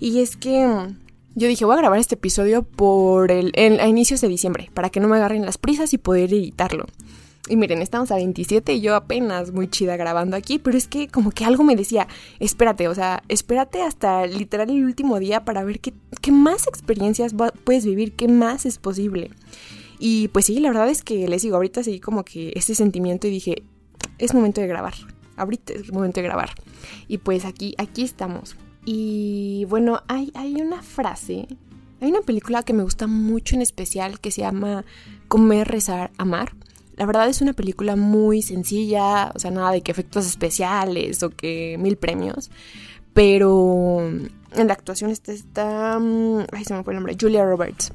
Y 0.00 0.20
es 0.20 0.36
que 0.36 0.66
mm, 0.66 0.96
yo 1.34 1.46
dije, 1.46 1.64
voy 1.66 1.74
a 1.74 1.78
grabar 1.78 1.98
este 1.98 2.14
episodio 2.16 2.62
por 2.62 3.30
el, 3.30 3.52
a 3.54 3.86
inicios 3.86 4.22
de 4.22 4.28
diciembre, 4.28 4.70
para 4.74 4.88
que 4.88 4.98
no 4.98 5.06
me 5.06 5.16
agarren 5.16 5.44
las 5.44 5.58
prisas 5.58 5.92
y 5.92 5.98
poder 5.98 6.32
editarlo. 6.32 6.86
Y 7.48 7.56
miren, 7.56 7.82
estamos 7.82 8.10
a 8.10 8.16
27 8.16 8.74
y 8.74 8.80
yo 8.80 8.94
apenas 8.94 9.52
muy 9.52 9.68
chida 9.68 9.96
grabando 9.96 10.36
aquí, 10.36 10.58
pero 10.58 10.78
es 10.78 10.88
que 10.88 11.08
como 11.08 11.30
que 11.32 11.44
algo 11.44 11.64
me 11.64 11.76
decía, 11.76 12.08
espérate, 12.38 12.88
o 12.88 12.94
sea, 12.94 13.22
espérate 13.28 13.82
hasta 13.82 14.26
literal 14.26 14.70
el 14.70 14.84
último 14.84 15.18
día 15.18 15.44
para 15.44 15.64
ver 15.64 15.80
qué, 15.80 15.92
qué 16.20 16.32
más 16.32 16.66
experiencias 16.66 17.34
puedes 17.64 17.84
vivir, 17.84 18.12
qué 18.12 18.28
más 18.28 18.66
es 18.66 18.78
posible. 18.78 19.30
Y 19.98 20.28
pues 20.28 20.46
sí, 20.46 20.60
la 20.60 20.70
verdad 20.70 20.88
es 20.88 21.02
que 21.02 21.28
les 21.28 21.42
digo, 21.42 21.56
ahorita 21.56 21.82
seguí 21.82 22.00
como 22.00 22.24
que 22.24 22.52
ese 22.54 22.74
sentimiento 22.74 23.26
y 23.26 23.30
dije, 23.30 23.62
es 24.18 24.32
momento 24.32 24.60
de 24.60 24.66
grabar, 24.66 24.94
ahorita 25.36 25.74
es 25.74 25.92
momento 25.92 26.20
de 26.20 26.26
grabar. 26.26 26.50
Y 27.08 27.18
pues 27.18 27.44
aquí, 27.44 27.74
aquí 27.78 28.02
estamos. 28.02 28.56
Y 28.84 29.66
bueno, 29.68 30.02
hay, 30.08 30.32
hay 30.34 30.60
una 30.60 30.82
frase, 30.82 31.46
hay 32.00 32.10
una 32.10 32.22
película 32.22 32.62
que 32.62 32.72
me 32.72 32.82
gusta 32.82 33.06
mucho 33.06 33.54
en 33.54 33.62
especial 33.62 34.20
que 34.20 34.30
se 34.30 34.42
llama 34.42 34.84
Comer, 35.28 35.68
Rezar, 35.68 36.10
Amar. 36.16 36.52
La 36.96 37.06
verdad 37.06 37.28
es 37.28 37.40
una 37.40 37.52
película 37.52 37.96
muy 37.96 38.42
sencilla, 38.42 39.32
o 39.34 39.38
sea, 39.38 39.50
nada 39.50 39.72
de 39.72 39.82
que 39.82 39.90
efectos 39.90 40.26
especiales 40.26 41.22
o 41.22 41.30
que 41.30 41.76
mil 41.78 41.96
premios. 41.96 42.50
Pero 43.12 44.00
en 44.00 44.66
la 44.66 44.72
actuación 44.72 45.10
está, 45.10 45.32
está 45.32 45.98
mm, 45.98 46.46
ay, 46.52 46.64
se 46.64 46.74
me 46.74 46.84
fue 46.84 46.92
el 46.92 46.98
nombre, 46.98 47.16
Julia 47.20 47.44
Roberts. 47.44 47.92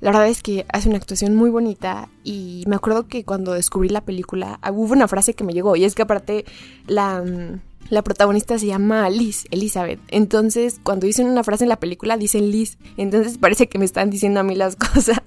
La 0.00 0.10
verdad 0.10 0.28
es 0.28 0.42
que 0.42 0.64
hace 0.72 0.88
una 0.88 0.98
actuación 0.98 1.34
muy 1.34 1.50
bonita 1.50 2.08
y 2.22 2.62
me 2.68 2.76
acuerdo 2.76 3.08
que 3.08 3.24
cuando 3.24 3.52
descubrí 3.52 3.88
la 3.88 4.02
película 4.02 4.58
ah, 4.62 4.70
hubo 4.70 4.92
una 4.92 5.08
frase 5.08 5.34
que 5.34 5.42
me 5.42 5.52
llegó 5.52 5.74
y 5.74 5.84
es 5.84 5.96
que 5.96 6.02
aparte 6.02 6.44
la, 6.86 7.20
mm, 7.20 7.60
la 7.90 8.02
protagonista 8.02 8.58
se 8.58 8.66
llama 8.66 9.08
Liz, 9.08 9.46
Elizabeth. 9.50 10.00
Entonces 10.08 10.80
cuando 10.82 11.06
dicen 11.06 11.26
una 11.26 11.44
frase 11.44 11.64
en 11.64 11.70
la 11.70 11.80
película 11.80 12.16
dicen 12.16 12.50
Liz. 12.50 12.78
Entonces 12.96 13.38
parece 13.40 13.68
que 13.68 13.78
me 13.78 13.84
están 13.84 14.10
diciendo 14.10 14.40
a 14.40 14.42
mí 14.42 14.54
las 14.54 14.76
cosas. 14.94 15.22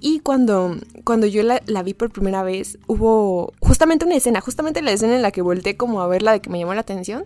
Y 0.00 0.20
cuando, 0.20 0.76
cuando 1.04 1.26
yo 1.26 1.42
la, 1.42 1.62
la 1.66 1.82
vi 1.82 1.94
por 1.94 2.10
primera 2.10 2.42
vez 2.42 2.78
hubo 2.86 3.52
justamente 3.60 4.04
una 4.04 4.16
escena, 4.16 4.40
justamente 4.40 4.82
la 4.82 4.92
escena 4.92 5.16
en 5.16 5.22
la 5.22 5.30
que 5.30 5.42
volteé 5.42 5.76
como 5.76 6.00
a 6.00 6.06
verla 6.06 6.32
de 6.32 6.40
que 6.40 6.50
me 6.50 6.58
llamó 6.58 6.74
la 6.74 6.80
atención. 6.80 7.24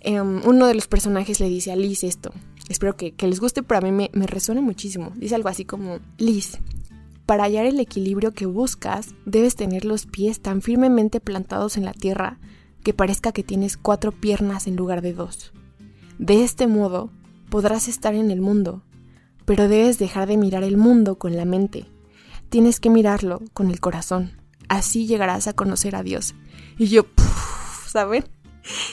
Em, 0.00 0.42
uno 0.46 0.66
de 0.66 0.74
los 0.74 0.86
personajes 0.86 1.40
le 1.40 1.48
dice 1.48 1.72
a 1.72 1.76
Liz 1.76 2.04
esto. 2.04 2.32
Espero 2.68 2.96
que, 2.96 3.14
les 3.18 3.40
guste, 3.40 3.62
pero 3.62 3.78
a 3.78 3.80
mí 3.80 3.90
me, 3.90 4.10
me 4.12 4.26
resuena 4.26 4.60
muchísimo. 4.60 5.12
Dice 5.16 5.34
algo 5.34 5.48
así 5.48 5.64
como, 5.64 5.98
Liz, 6.18 6.58
para 7.26 7.44
hallar 7.44 7.64
el 7.64 7.80
equilibrio 7.80 8.32
que 8.32 8.46
buscas, 8.46 9.14
debes 9.24 9.56
tener 9.56 9.84
los 9.86 10.04
pies 10.04 10.40
tan 10.40 10.60
firmemente 10.60 11.20
plantados 11.20 11.78
en 11.78 11.86
la 11.86 11.94
tierra 11.94 12.38
que 12.84 12.94
parezca 12.94 13.32
que 13.32 13.42
tienes 13.42 13.76
cuatro 13.76 14.12
piernas 14.12 14.68
en 14.68 14.76
lugar 14.76 15.02
de 15.02 15.12
dos. 15.12 15.52
De 16.18 16.44
este 16.44 16.68
modo, 16.68 17.10
podrás 17.50 17.88
estar 17.88 18.14
en 18.14 18.30
el 18.30 18.40
mundo, 18.40 18.82
pero 19.44 19.66
debes 19.66 19.98
dejar 19.98 20.28
de 20.28 20.36
mirar 20.36 20.62
el 20.62 20.76
mundo 20.76 21.18
con 21.18 21.36
la 21.36 21.44
mente. 21.44 21.86
Tienes 22.48 22.78
que 22.78 22.90
mirarlo 22.90 23.42
con 23.52 23.70
el 23.70 23.80
corazón. 23.80 24.40
Así 24.68 25.06
llegarás 25.06 25.48
a 25.48 25.54
conocer 25.54 25.96
a 25.96 26.04
Dios. 26.04 26.36
Y 26.78 26.86
yo, 26.86 27.06
¿saben? 27.88 28.24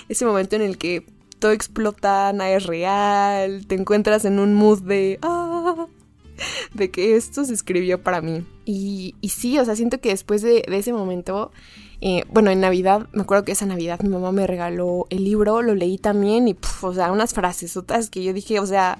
ese 0.10 0.26
momento 0.26 0.56
en 0.56 0.64
el 0.64 0.78
que 0.78 1.06
todo 1.40 1.52
explota, 1.52 2.32
nada 2.34 2.52
es 2.52 2.66
real, 2.66 3.66
te 3.68 3.76
encuentras 3.76 4.26
en 4.26 4.40
un 4.40 4.54
mood 4.54 4.82
de... 4.82 5.20
Ah, 5.22 5.88
de 6.74 6.92
que 6.92 7.16
esto 7.16 7.46
se 7.46 7.54
escribió 7.54 8.02
para 8.02 8.22
mí. 8.22 8.46
Y, 8.66 9.16
y 9.22 9.30
sí, 9.30 9.60
o 9.60 9.66
sea, 9.66 9.76
siento 9.76 10.00
que 10.00 10.10
después 10.10 10.42
de, 10.42 10.64
ese 10.68 10.94
momento, 10.94 11.52
eh, 12.02 12.24
bueno, 12.30 12.50
en 12.50 12.60
Navidad, 12.60 13.08
me 13.14 13.22
acuerdo 13.22 13.46
que 13.46 13.52
esa 13.52 13.68
Navidad 13.68 14.00
mi 14.02 14.10
mamá 14.10 14.32
me 14.32 14.48
regaló 14.48 15.06
el 15.12 15.24
libro, 15.24 15.62
lo 15.62 15.76
leí 15.76 16.00
también 16.00 16.48
y, 16.48 16.58
o 16.82 16.94
sea, 16.94 17.12
unas 17.12 17.34
frases, 17.34 17.78
otras 17.78 18.10
que 18.10 18.24
yo 18.24 18.34
dije, 18.34 18.60
o 18.60 18.66
sea, 18.66 18.98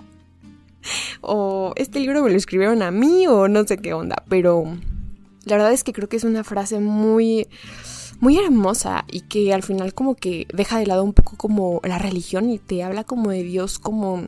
o 1.22 1.74
este 1.78 2.00
libro 2.00 2.24
me 2.24 2.30
lo 2.30 2.38
escribieron 2.38 2.84
a 2.84 2.92
mí 2.92 3.26
o 3.26 3.48
no 3.48 3.66
sé 3.66 3.78
qué 3.78 3.94
onda, 3.94 4.24
pero 4.30 4.66
la 5.46 5.56
verdad 5.56 5.74
es 5.74 5.84
que 5.84 5.94
creo 5.94 6.10
que 6.10 6.18
es 6.18 6.24
una 6.24 6.44
frase 6.44 6.80
muy 6.80 7.48
muy 8.20 8.38
hermosa 8.38 9.04
y 9.12 9.22
que 9.22 9.52
al 9.52 9.64
final 9.64 9.96
como 9.96 10.14
que 10.14 10.46
deja 10.54 10.78
de 10.78 10.86
lado 10.86 11.04
un 11.04 11.14
poco 11.14 11.38
como 11.38 11.82
la 11.84 11.98
religión 11.98 12.52
y 12.52 12.60
te 12.60 12.84
habla 12.84 13.04
como 13.04 13.32
de 13.32 13.42
Dios 13.42 13.80
como 13.80 14.28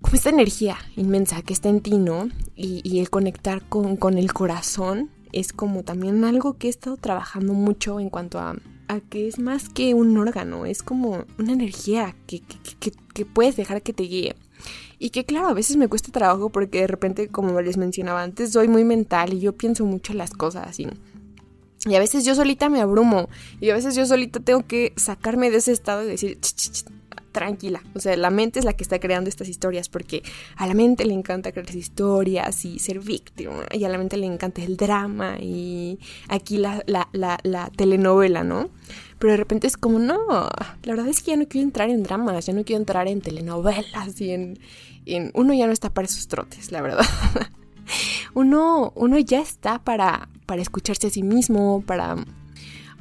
como 0.00 0.16
esta 0.16 0.30
energía 0.30 0.76
inmensa 0.96 1.42
que 1.42 1.52
está 1.52 1.68
en 1.68 1.82
ti, 1.82 1.98
¿no? 1.98 2.30
Y, 2.56 2.98
el 2.98 3.10
conectar 3.10 3.62
con, 3.68 3.96
con, 3.96 4.16
el 4.16 4.32
corazón 4.32 5.10
es 5.32 5.52
como 5.52 5.82
también 5.82 6.24
algo 6.24 6.58
que 6.58 6.66
he 6.66 6.70
estado 6.70 6.96
trabajando 6.96 7.52
mucho 7.54 8.00
en 8.00 8.10
cuanto 8.10 8.38
a, 8.38 8.56
a 8.88 9.00
que 9.00 9.28
es 9.28 9.38
más 9.38 9.68
que 9.68 9.94
un 9.94 10.16
órgano, 10.16 10.66
es 10.66 10.82
como 10.82 11.24
una 11.38 11.52
energía 11.52 12.16
que, 12.26 12.40
que, 12.40 12.92
que, 13.14 13.24
puedes 13.24 13.56
dejar 13.56 13.82
que 13.82 13.92
te 13.92 14.04
guíe. 14.04 14.36
Y 14.98 15.10
que 15.10 15.24
claro, 15.24 15.48
a 15.48 15.54
veces 15.54 15.76
me 15.76 15.88
cuesta 15.88 16.12
trabajo 16.12 16.50
porque 16.50 16.82
de 16.82 16.86
repente, 16.86 17.28
como 17.28 17.58
les 17.62 17.78
mencionaba 17.78 18.22
antes, 18.22 18.52
soy 18.52 18.68
muy 18.68 18.84
mental 18.84 19.32
y 19.32 19.40
yo 19.40 19.52
pienso 19.54 19.86
mucho 19.86 20.12
las 20.12 20.32
cosas 20.32 20.78
y 20.78 20.88
y 21.86 21.94
a 21.94 21.98
veces 21.98 22.24
yo 22.24 22.34
solita 22.34 22.68
me 22.68 22.80
abrumo. 22.80 23.28
Y 23.60 23.70
a 23.70 23.74
veces 23.74 23.94
yo 23.94 24.04
solita 24.04 24.40
tengo 24.40 24.66
que 24.66 24.92
sacarme 24.96 25.50
de 25.50 25.58
ese 25.58 25.72
estado 25.72 26.04
y 26.04 26.08
decir, 26.08 26.38
tranquila. 27.30 27.82
O 27.94 28.00
sea, 28.00 28.16
la 28.16 28.30
mente 28.30 28.58
es 28.58 28.64
la 28.64 28.72
que 28.72 28.82
está 28.82 28.98
creando 28.98 29.28
estas 29.28 29.48
historias 29.48 29.88
porque 29.88 30.22
a 30.56 30.66
la 30.66 30.74
mente 30.74 31.04
le 31.04 31.14
encanta 31.14 31.52
crear 31.52 31.74
historias 31.74 32.64
y 32.64 32.78
ser 32.78 33.00
víctima. 33.00 33.64
Y 33.72 33.84
a 33.84 33.88
la 33.88 33.98
mente 33.98 34.16
le 34.16 34.26
encanta 34.26 34.62
el 34.62 34.76
drama 34.76 35.36
y 35.40 35.98
aquí 36.28 36.58
la, 36.58 36.82
la, 36.86 37.08
la, 37.12 37.70
telenovela, 37.76 38.44
¿no? 38.44 38.70
Pero 39.18 39.32
de 39.32 39.36
repente 39.36 39.66
es 39.66 39.76
como, 39.76 39.98
no, 39.98 40.18
la 40.28 40.92
verdad 40.92 41.08
es 41.08 41.22
que 41.22 41.32
ya 41.32 41.36
no 41.36 41.46
quiero 41.46 41.66
entrar 41.66 41.90
en 41.90 42.02
dramas, 42.02 42.46
ya 42.46 42.52
no 42.52 42.64
quiero 42.64 42.80
entrar 42.80 43.06
en 43.08 43.20
telenovelas 43.20 44.20
y 44.20 44.30
en... 44.30 44.58
en 45.06 45.30
uno 45.34 45.52
ya 45.52 45.66
no 45.66 45.72
está 45.72 45.90
para 45.90 46.06
esos 46.06 46.26
trotes, 46.28 46.72
la 46.72 46.80
verdad. 46.80 47.04
uno, 48.34 48.92
uno 48.94 49.18
ya 49.18 49.40
está 49.40 49.78
para, 49.78 50.28
para 50.46 50.62
escucharse 50.62 51.08
a 51.08 51.10
sí 51.10 51.22
mismo, 51.22 51.82
para, 51.86 52.16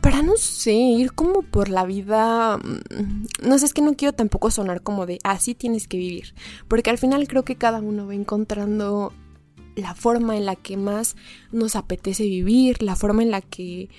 para, 0.01 0.21
no 0.21 0.37
sé, 0.37 0.73
ir 0.73 1.13
como 1.13 1.41
por 1.41 1.69
la 1.69 1.85
vida. 1.85 2.57
Mm, 2.57 3.25
no 3.47 3.57
sé, 3.57 3.65
es 3.65 3.73
que 3.73 3.81
no 3.81 3.95
quiero 3.95 4.13
tampoco 4.13 4.51
sonar 4.51 4.81
como 4.81 5.05
de 5.05 5.19
así 5.23 5.55
tienes 5.55 5.87
que 5.87 5.97
vivir, 5.97 6.33
porque 6.67 6.89
al 6.89 6.97
final 6.97 7.27
creo 7.27 7.43
que 7.43 7.55
cada 7.55 7.79
uno 7.79 8.07
va 8.07 8.15
encontrando 8.15 9.13
la 9.75 9.95
forma 9.95 10.37
en 10.37 10.45
la 10.45 10.55
que 10.55 10.77
más 10.77 11.15
nos 11.51 11.75
apetece 11.75 12.23
vivir, 12.23 12.81
la 12.83 12.95
forma 12.95 13.23
en 13.23 13.31
la 13.31 13.41
que 13.41 13.89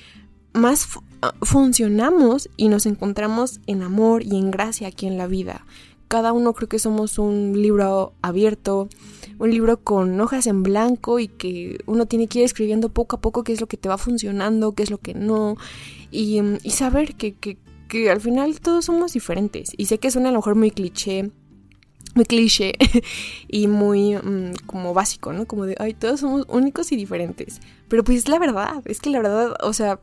más 0.52 0.88
ah, 1.22 1.32
funcionamos 1.42 2.50
y 2.56 2.68
nos 2.68 2.86
encontramos 2.86 3.60
en 3.66 3.82
amor 3.82 4.22
y 4.24 4.36
en 4.36 4.50
gracia 4.50 4.88
aquí 4.88 5.06
en 5.06 5.16
la 5.16 5.26
vida 5.26 5.64
cada 6.10 6.32
uno 6.32 6.54
creo 6.54 6.68
que 6.68 6.80
somos 6.80 7.20
un 7.20 7.52
libro 7.62 8.14
abierto, 8.20 8.88
un 9.38 9.50
libro 9.52 9.78
con 9.78 10.20
hojas 10.20 10.48
en 10.48 10.64
blanco 10.64 11.20
y 11.20 11.28
que 11.28 11.78
uno 11.86 12.06
tiene 12.06 12.26
que 12.26 12.40
ir 12.40 12.44
escribiendo 12.44 12.88
poco 12.88 13.14
a 13.14 13.20
poco 13.20 13.44
qué 13.44 13.52
es 13.52 13.60
lo 13.60 13.68
que 13.68 13.76
te 13.76 13.88
va 13.88 13.96
funcionando, 13.96 14.72
qué 14.72 14.82
es 14.82 14.90
lo 14.90 14.98
que 14.98 15.14
no, 15.14 15.56
y, 16.10 16.40
saber 16.68 17.14
que, 17.14 17.34
que, 17.34 18.10
al 18.10 18.20
final 18.20 18.58
todos 18.58 18.86
somos 18.86 19.12
diferentes. 19.12 19.70
Y 19.76 19.86
sé 19.86 19.98
que 19.98 20.10
suena 20.10 20.30
a 20.30 20.32
lo 20.32 20.38
mejor 20.38 20.56
muy 20.56 20.72
cliché, 20.72 21.30
muy 22.16 22.24
cliché 22.24 22.72
y 23.48 23.68
muy 23.68 24.16
mm, 24.16 24.66
como 24.66 24.92
básico, 24.92 25.32
¿no? 25.32 25.46
Como 25.46 25.64
de, 25.64 25.76
ay, 25.78 25.94
todos 25.94 26.18
somos 26.18 26.44
únicos 26.48 26.90
y 26.90 26.96
diferentes. 26.96 27.60
Pero 27.86 28.02
pues 28.02 28.18
es 28.18 28.28
la 28.28 28.40
verdad, 28.40 28.82
es 28.86 28.98
que 28.98 29.10
la 29.10 29.20
verdad, 29.20 29.54
o 29.62 29.72
sea, 29.72 30.00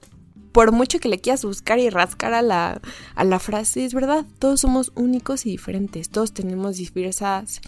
por 0.58 0.72
mucho 0.72 1.00
que 1.00 1.08
le 1.08 1.20
quieras 1.20 1.46
buscar 1.46 1.78
y 1.78 1.92
rascar 1.92 2.34
a 2.34 2.42
la, 2.42 2.82
a 3.14 3.24
la 3.24 3.38
frase, 3.38 3.86
es 3.86 3.94
verdad, 3.94 4.26
todos 4.40 4.60
somos 4.60 4.92
únicos 4.96 5.46
y 5.46 5.52
diferentes, 5.52 6.10
todos 6.10 6.34
tenemos 6.34 6.78
diversas 6.78 7.62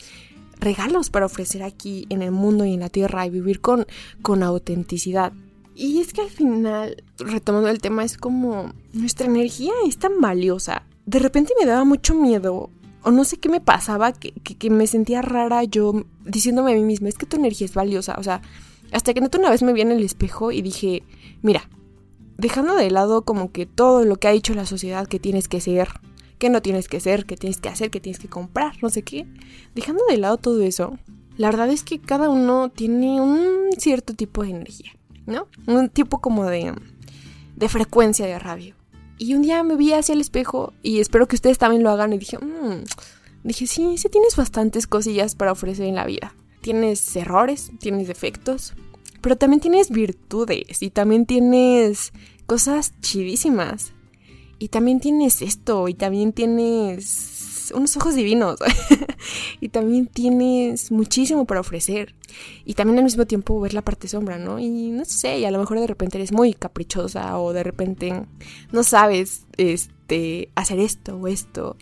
regalos 0.60 1.12
para 1.12 1.28
ofrecer 1.28 1.62
aquí 1.62 2.08
en 2.10 2.24
el 2.24 2.32
mundo 2.32 2.66
y 2.66 2.74
en 2.74 2.80
la 2.80 2.90
tierra 2.90 3.28
y 3.28 3.30
vivir 3.30 3.62
con, 3.62 3.86
con 4.24 4.42
autenticidad. 4.42 5.34
Y 5.76 6.00
es 6.00 6.14
que 6.14 6.22
al 6.22 6.32
final, 6.32 7.04
retomando 7.20 7.70
el 7.70 7.78
tema, 7.78 8.04
es 8.04 8.18
como 8.18 8.74
nuestra 8.92 9.28
energía 9.28 9.74
es 9.86 10.00
tan 10.00 10.20
valiosa. 10.20 10.82
De 11.06 11.20
repente 11.20 11.54
me 11.60 11.68
daba 11.68 11.84
mucho 11.84 12.16
miedo, 12.16 12.72
o 13.04 13.12
no 13.12 13.24
sé 13.24 13.38
qué 13.38 13.50
me 13.50 13.62
pasaba, 13.62 14.14
que, 14.14 14.32
que, 14.32 14.70
me 14.72 14.88
sentía 14.88 15.22
rara 15.22 15.64
yo 15.64 16.06
diciéndome 16.26 16.72
a 16.72 16.76
mí 16.76 16.82
misma, 16.82 17.10
es 17.10 17.20
que 17.20 17.28
tu 17.28 17.38
energía 17.38 17.66
es 17.66 17.76
valiosa. 17.76 18.16
O 18.18 18.24
sea, 18.24 18.42
hasta 18.92 19.14
que 19.14 19.22
neto 19.22 19.38
una 19.38 19.52
vez 19.52 19.62
me 19.62 19.74
vi 19.74 19.82
en 19.82 19.92
el 19.92 20.04
espejo 20.04 20.52
y 20.52 20.64
dije, 20.64 21.04
mira, 21.44 21.70
dejando 22.40 22.76
de 22.76 22.90
lado 22.90 23.24
como 23.24 23.52
que 23.52 23.66
todo 23.66 24.06
lo 24.06 24.16
que 24.16 24.30
ha 24.30 24.32
dicho 24.32 24.54
la 24.54 24.66
sociedad 24.66 25.08
que 25.08 25.20
tienes 25.20 25.50
que 25.50 25.60
ser, 25.60 25.90
que 26.38 26.50
no 26.50 26.62
tienes 26.62 26.88
que 26.88 27.02
ser, 27.02 27.26
que 27.26 27.36
tienes 27.36 27.60
que 27.60 27.68
hacer, 27.68 27.92
que 27.92 28.00
tienes 28.00 28.20
que 28.20 28.30
comprar, 28.30 28.82
no 28.82 28.90
sé 28.90 29.04
qué, 29.04 29.28
dejando 29.76 30.04
de 30.10 30.18
lado 30.18 30.38
todo 30.38 30.62
eso, 30.62 30.98
la 31.36 31.50
verdad 31.50 31.70
es 31.70 31.84
que 31.84 32.00
cada 32.00 32.30
uno 32.30 32.70
tiene 32.70 33.20
un 33.20 33.70
cierto 33.78 34.14
tipo 34.14 34.44
de 34.44 34.52
energía, 34.52 34.92
¿no? 35.26 35.48
Un 35.68 35.90
tipo 35.90 36.22
como 36.22 36.46
de, 36.46 36.74
de 37.58 37.70
frecuencia 37.70 38.26
de 38.26 38.40
radio. 38.40 38.76
Y 39.18 39.34
un 39.34 39.42
día 39.42 39.62
me 39.64 39.76
vi 39.76 39.92
hacia 39.92 40.14
el 40.14 40.22
espejo 40.22 40.72
y 40.82 41.02
espero 41.02 41.28
que 41.28 41.36
ustedes 41.36 41.58
también 41.58 41.84
lo 41.84 41.90
hagan 41.90 42.14
y 42.14 42.20
dije, 42.20 42.38
mmm, 42.38 42.84
dije, 43.44 43.68
sí, 43.68 43.98
sí 43.98 44.08
tienes 44.08 44.38
bastantes 44.38 44.88
cosillas 44.88 45.36
para 45.36 45.52
ofrecer 45.52 45.88
en 45.88 45.96
la 45.96 46.06
vida. 46.06 46.34
Tienes 46.62 47.16
errores, 47.18 47.72
tienes 47.80 48.08
defectos, 48.08 48.76
pero 49.22 49.38
también 49.38 49.62
tienes 49.62 49.90
virtudes 49.90 50.82
y 50.82 50.90
también 50.90 51.26
tienes 51.26 52.14
cosas 52.46 52.94
chidísimas. 53.02 53.94
Y 54.62 54.68
también 54.68 55.00
tienes 55.00 55.42
esto 55.42 55.88
y 55.88 55.94
también 55.94 56.34
tienes 56.34 57.72
unos 57.74 57.96
ojos 57.98 58.16
divinos 58.16 58.60
y 59.62 59.70
también 59.70 60.08
tienes 60.08 60.92
muchísimo 60.92 61.46
para 61.46 61.62
ofrecer. 61.62 62.16
Y 62.66 62.74
también 62.74 62.98
al 63.00 63.06
mismo 63.06 63.26
tiempo 63.26 63.60
ver 63.60 63.74
la 63.74 63.82
parte 63.82 64.08
sombra, 64.08 64.38
¿no? 64.38 64.60
Y 64.60 64.90
no 64.90 65.06
sé, 65.06 65.40
y 65.40 65.46
a 65.46 65.52
lo 65.52 65.60
mejor 65.60 65.80
de 65.80 65.88
repente 65.88 66.18
eres 66.18 66.32
muy 66.32 66.54
caprichosa 66.54 67.40
o 67.40 67.54
de 67.54 67.64
repente 67.64 68.26
no 68.72 68.84
sabes 68.84 69.46
este, 69.58 70.50
hacer 70.56 70.80
esto 70.80 71.16
o 71.16 71.28
esto, 71.28 71.78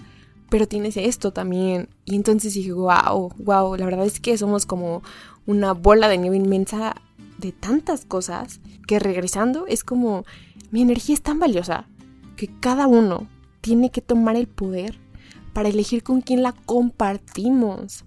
pero 0.50 0.67
tienes 0.67 0.97
esto 0.97 1.32
también. 1.32 1.89
Y 2.06 2.15
entonces 2.15 2.54
dije, 2.54 2.73
wow, 2.73 3.34
wow, 3.38 3.76
la 3.76 3.86
verdad 3.86 4.06
es 4.06 4.19
que 4.19 4.38
somos 4.38 4.65
como 4.65 5.02
una 5.45 5.73
bola 5.73 6.08
de 6.08 6.17
nieve 6.17 6.38
inmensa 6.38 6.95
de 7.38 7.52
tantas 7.52 8.06
cosas 8.06 8.60
que 8.88 9.00
regresando 9.00 9.67
es 9.67 9.84
como 9.84 10.26
mi 10.71 10.82
energía 10.82 11.15
es 11.15 11.21
tan 11.21 11.39
valiosa 11.39 11.88
que 12.36 12.50
cada 12.60 12.88
uno 12.88 13.28
tiene 13.62 13.91
que 13.91 14.02
tomar 14.02 14.36
el 14.36 14.47
poder 14.47 15.00
para 15.54 15.69
elegir 15.69 16.04
con 16.04 16.21
quién 16.21 16.43
la 16.43 16.54
compartimos. 16.54 18.06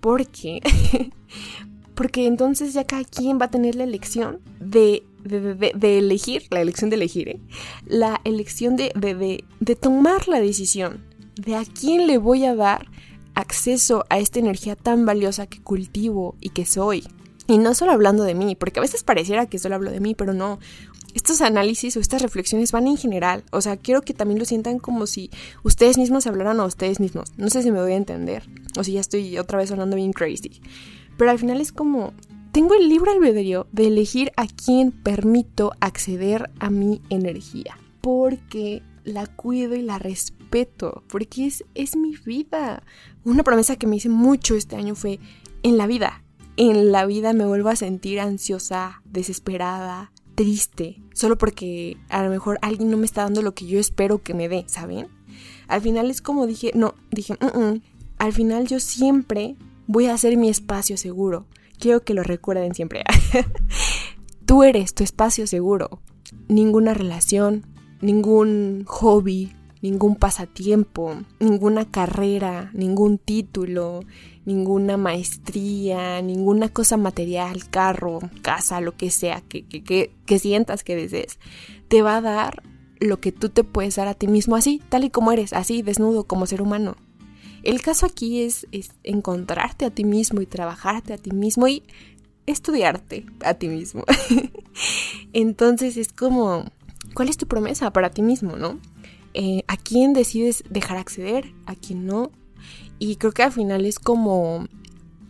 Porque, 0.00 0.60
porque 1.94 2.26
entonces 2.26 2.74
ya 2.74 2.84
cada 2.84 3.04
quien 3.04 3.40
va 3.40 3.46
a 3.46 3.50
tener 3.50 3.74
la 3.74 3.84
elección 3.84 4.40
de, 4.60 5.02
de, 5.24 5.98
elegir, 5.98 6.44
la 6.50 6.60
elección 6.60 6.90
de 6.90 6.96
elegir, 6.96 7.28
¿eh? 7.28 7.40
la 7.86 8.20
elección 8.24 8.76
de, 8.76 8.92
de 9.60 9.76
tomar 9.76 10.28
la 10.28 10.40
decisión 10.40 11.04
de 11.36 11.56
a 11.56 11.64
quién 11.64 12.06
le 12.06 12.18
voy 12.18 12.44
a 12.44 12.54
dar 12.54 12.86
acceso 13.34 14.04
a 14.10 14.18
esta 14.18 14.38
energía 14.38 14.76
tan 14.76 15.06
valiosa 15.06 15.46
que 15.46 15.60
cultivo 15.60 16.36
y 16.40 16.50
que 16.50 16.66
soy. 16.66 17.04
Y 17.50 17.58
no 17.58 17.74
solo 17.74 17.90
hablando 17.90 18.22
de 18.22 18.36
mí, 18.36 18.54
porque 18.54 18.78
a 18.78 18.80
veces 18.80 19.02
pareciera 19.02 19.46
que 19.46 19.58
solo 19.58 19.74
hablo 19.74 19.90
de 19.90 19.98
mí, 19.98 20.14
pero 20.14 20.32
no 20.32 20.60
estos 21.14 21.40
análisis 21.40 21.96
o 21.96 22.00
estas 22.00 22.22
reflexiones 22.22 22.70
van 22.70 22.86
en 22.86 22.96
general. 22.96 23.42
O 23.50 23.60
sea, 23.60 23.76
quiero 23.76 24.02
que 24.02 24.14
también 24.14 24.38
lo 24.38 24.44
sientan 24.44 24.78
como 24.78 25.08
si 25.08 25.32
ustedes 25.64 25.98
mismos 25.98 26.28
hablaran 26.28 26.60
a 26.60 26.64
ustedes 26.64 27.00
mismos. 27.00 27.32
No 27.38 27.50
sé 27.50 27.64
si 27.64 27.72
me 27.72 27.82
voy 27.82 27.90
a 27.90 27.96
entender 27.96 28.44
o 28.78 28.84
si 28.84 28.92
ya 28.92 29.00
estoy 29.00 29.36
otra 29.36 29.58
vez 29.58 29.70
sonando 29.70 29.96
bien 29.96 30.12
crazy. 30.12 30.62
Pero 31.16 31.32
al 31.32 31.40
final 31.40 31.60
es 31.60 31.72
como, 31.72 32.12
tengo 32.52 32.74
el 32.74 32.88
libre 32.88 33.10
albedrío 33.10 33.66
de 33.72 33.88
elegir 33.88 34.30
a 34.36 34.46
quién 34.46 34.92
permito 34.92 35.72
acceder 35.80 36.52
a 36.60 36.70
mi 36.70 37.02
energía. 37.10 37.76
Porque 38.00 38.84
la 39.02 39.26
cuido 39.26 39.74
y 39.74 39.82
la 39.82 39.98
respeto. 39.98 41.02
Porque 41.08 41.46
es, 41.46 41.64
es 41.74 41.96
mi 41.96 42.14
vida. 42.24 42.84
Una 43.24 43.42
promesa 43.42 43.74
que 43.74 43.88
me 43.88 43.96
hice 43.96 44.08
mucho 44.08 44.54
este 44.54 44.76
año 44.76 44.94
fue, 44.94 45.18
en 45.64 45.76
la 45.76 45.88
vida, 45.88 46.22
en 46.60 46.92
la 46.92 47.06
vida 47.06 47.32
me 47.32 47.46
vuelvo 47.46 47.70
a 47.70 47.76
sentir 47.76 48.20
ansiosa, 48.20 49.00
desesperada, 49.06 50.12
triste, 50.34 51.02
solo 51.14 51.38
porque 51.38 51.96
a 52.10 52.22
lo 52.22 52.28
mejor 52.28 52.58
alguien 52.60 52.90
no 52.90 52.98
me 52.98 53.06
está 53.06 53.22
dando 53.22 53.40
lo 53.40 53.54
que 53.54 53.66
yo 53.66 53.80
espero 53.80 54.22
que 54.22 54.34
me 54.34 54.46
dé, 54.46 54.64
¿saben? 54.66 55.08
Al 55.68 55.80
final 55.80 56.10
es 56.10 56.20
como 56.20 56.46
dije, 56.46 56.72
no, 56.74 56.94
dije, 57.10 57.38
al 58.18 58.32
final 58.34 58.66
yo 58.66 58.78
siempre 58.78 59.56
voy 59.86 60.06
a 60.06 60.12
hacer 60.12 60.36
mi 60.36 60.50
espacio 60.50 60.98
seguro. 60.98 61.46
Quiero 61.78 62.04
que 62.04 62.12
lo 62.12 62.22
recuerden 62.22 62.74
siempre. 62.74 63.04
Tú 64.44 64.62
eres 64.62 64.92
tu 64.92 65.02
espacio 65.02 65.46
seguro. 65.46 66.02
Ninguna 66.46 66.92
relación, 66.92 67.64
ningún 68.02 68.84
hobby, 68.86 69.54
ningún 69.82 70.16
pasatiempo, 70.16 71.16
ninguna 71.38 71.90
carrera, 71.90 72.70
ningún 72.74 73.18
título, 73.18 74.00
ninguna 74.44 74.96
maestría, 74.96 76.20
ninguna 76.22 76.68
cosa 76.68 76.96
material, 76.96 77.68
carro, 77.70 78.20
casa, 78.42 78.80
lo 78.80 78.96
que 78.96 79.10
sea 79.10 79.42
que, 79.42 79.64
que, 79.64 80.38
sientas 80.38 80.84
que 80.84 80.96
desees, 80.96 81.38
te 81.88 82.02
va 82.02 82.16
a 82.16 82.20
dar 82.20 82.62
lo 82.98 83.20
que 83.20 83.32
tú 83.32 83.48
te 83.48 83.64
puedes 83.64 83.96
dar 83.96 84.08
a 84.08 84.14
ti 84.14 84.26
mismo 84.26 84.56
así, 84.56 84.82
tal 84.88 85.04
y 85.04 85.10
como 85.10 85.32
eres, 85.32 85.52
así, 85.52 85.82
desnudo 85.82 86.24
como 86.24 86.46
ser 86.46 86.60
humano. 86.60 86.96
El 87.62 87.82
caso 87.82 88.06
aquí 88.06 88.42
es, 88.42 88.66
es 88.72 88.92
encontrarte 89.02 89.84
a 89.84 89.90
ti 89.90 90.04
mismo 90.04 90.40
y 90.40 90.46
trabajarte 90.46 91.12
a 91.12 91.18
ti 91.18 91.30
mismo 91.30 91.68
y 91.68 91.82
estudiarte 92.46 93.26
a 93.44 93.54
ti 93.54 93.68
mismo. 93.68 94.04
Entonces 95.32 95.96
es 95.96 96.12
como, 96.12 96.64
¿cuál 97.14 97.28
es 97.28 97.36
tu 97.36 97.46
promesa 97.46 97.92
para 97.92 98.10
ti 98.10 98.22
mismo, 98.22 98.56
no? 98.56 98.80
Eh, 99.34 99.62
a 99.68 99.76
quién 99.76 100.12
decides 100.12 100.64
dejar 100.68 100.96
acceder, 100.96 101.52
a 101.66 101.74
quién 101.74 102.06
no. 102.06 102.30
Y 102.98 103.16
creo 103.16 103.32
que 103.32 103.42
al 103.42 103.52
final 103.52 103.86
es 103.86 103.98
como... 103.98 104.66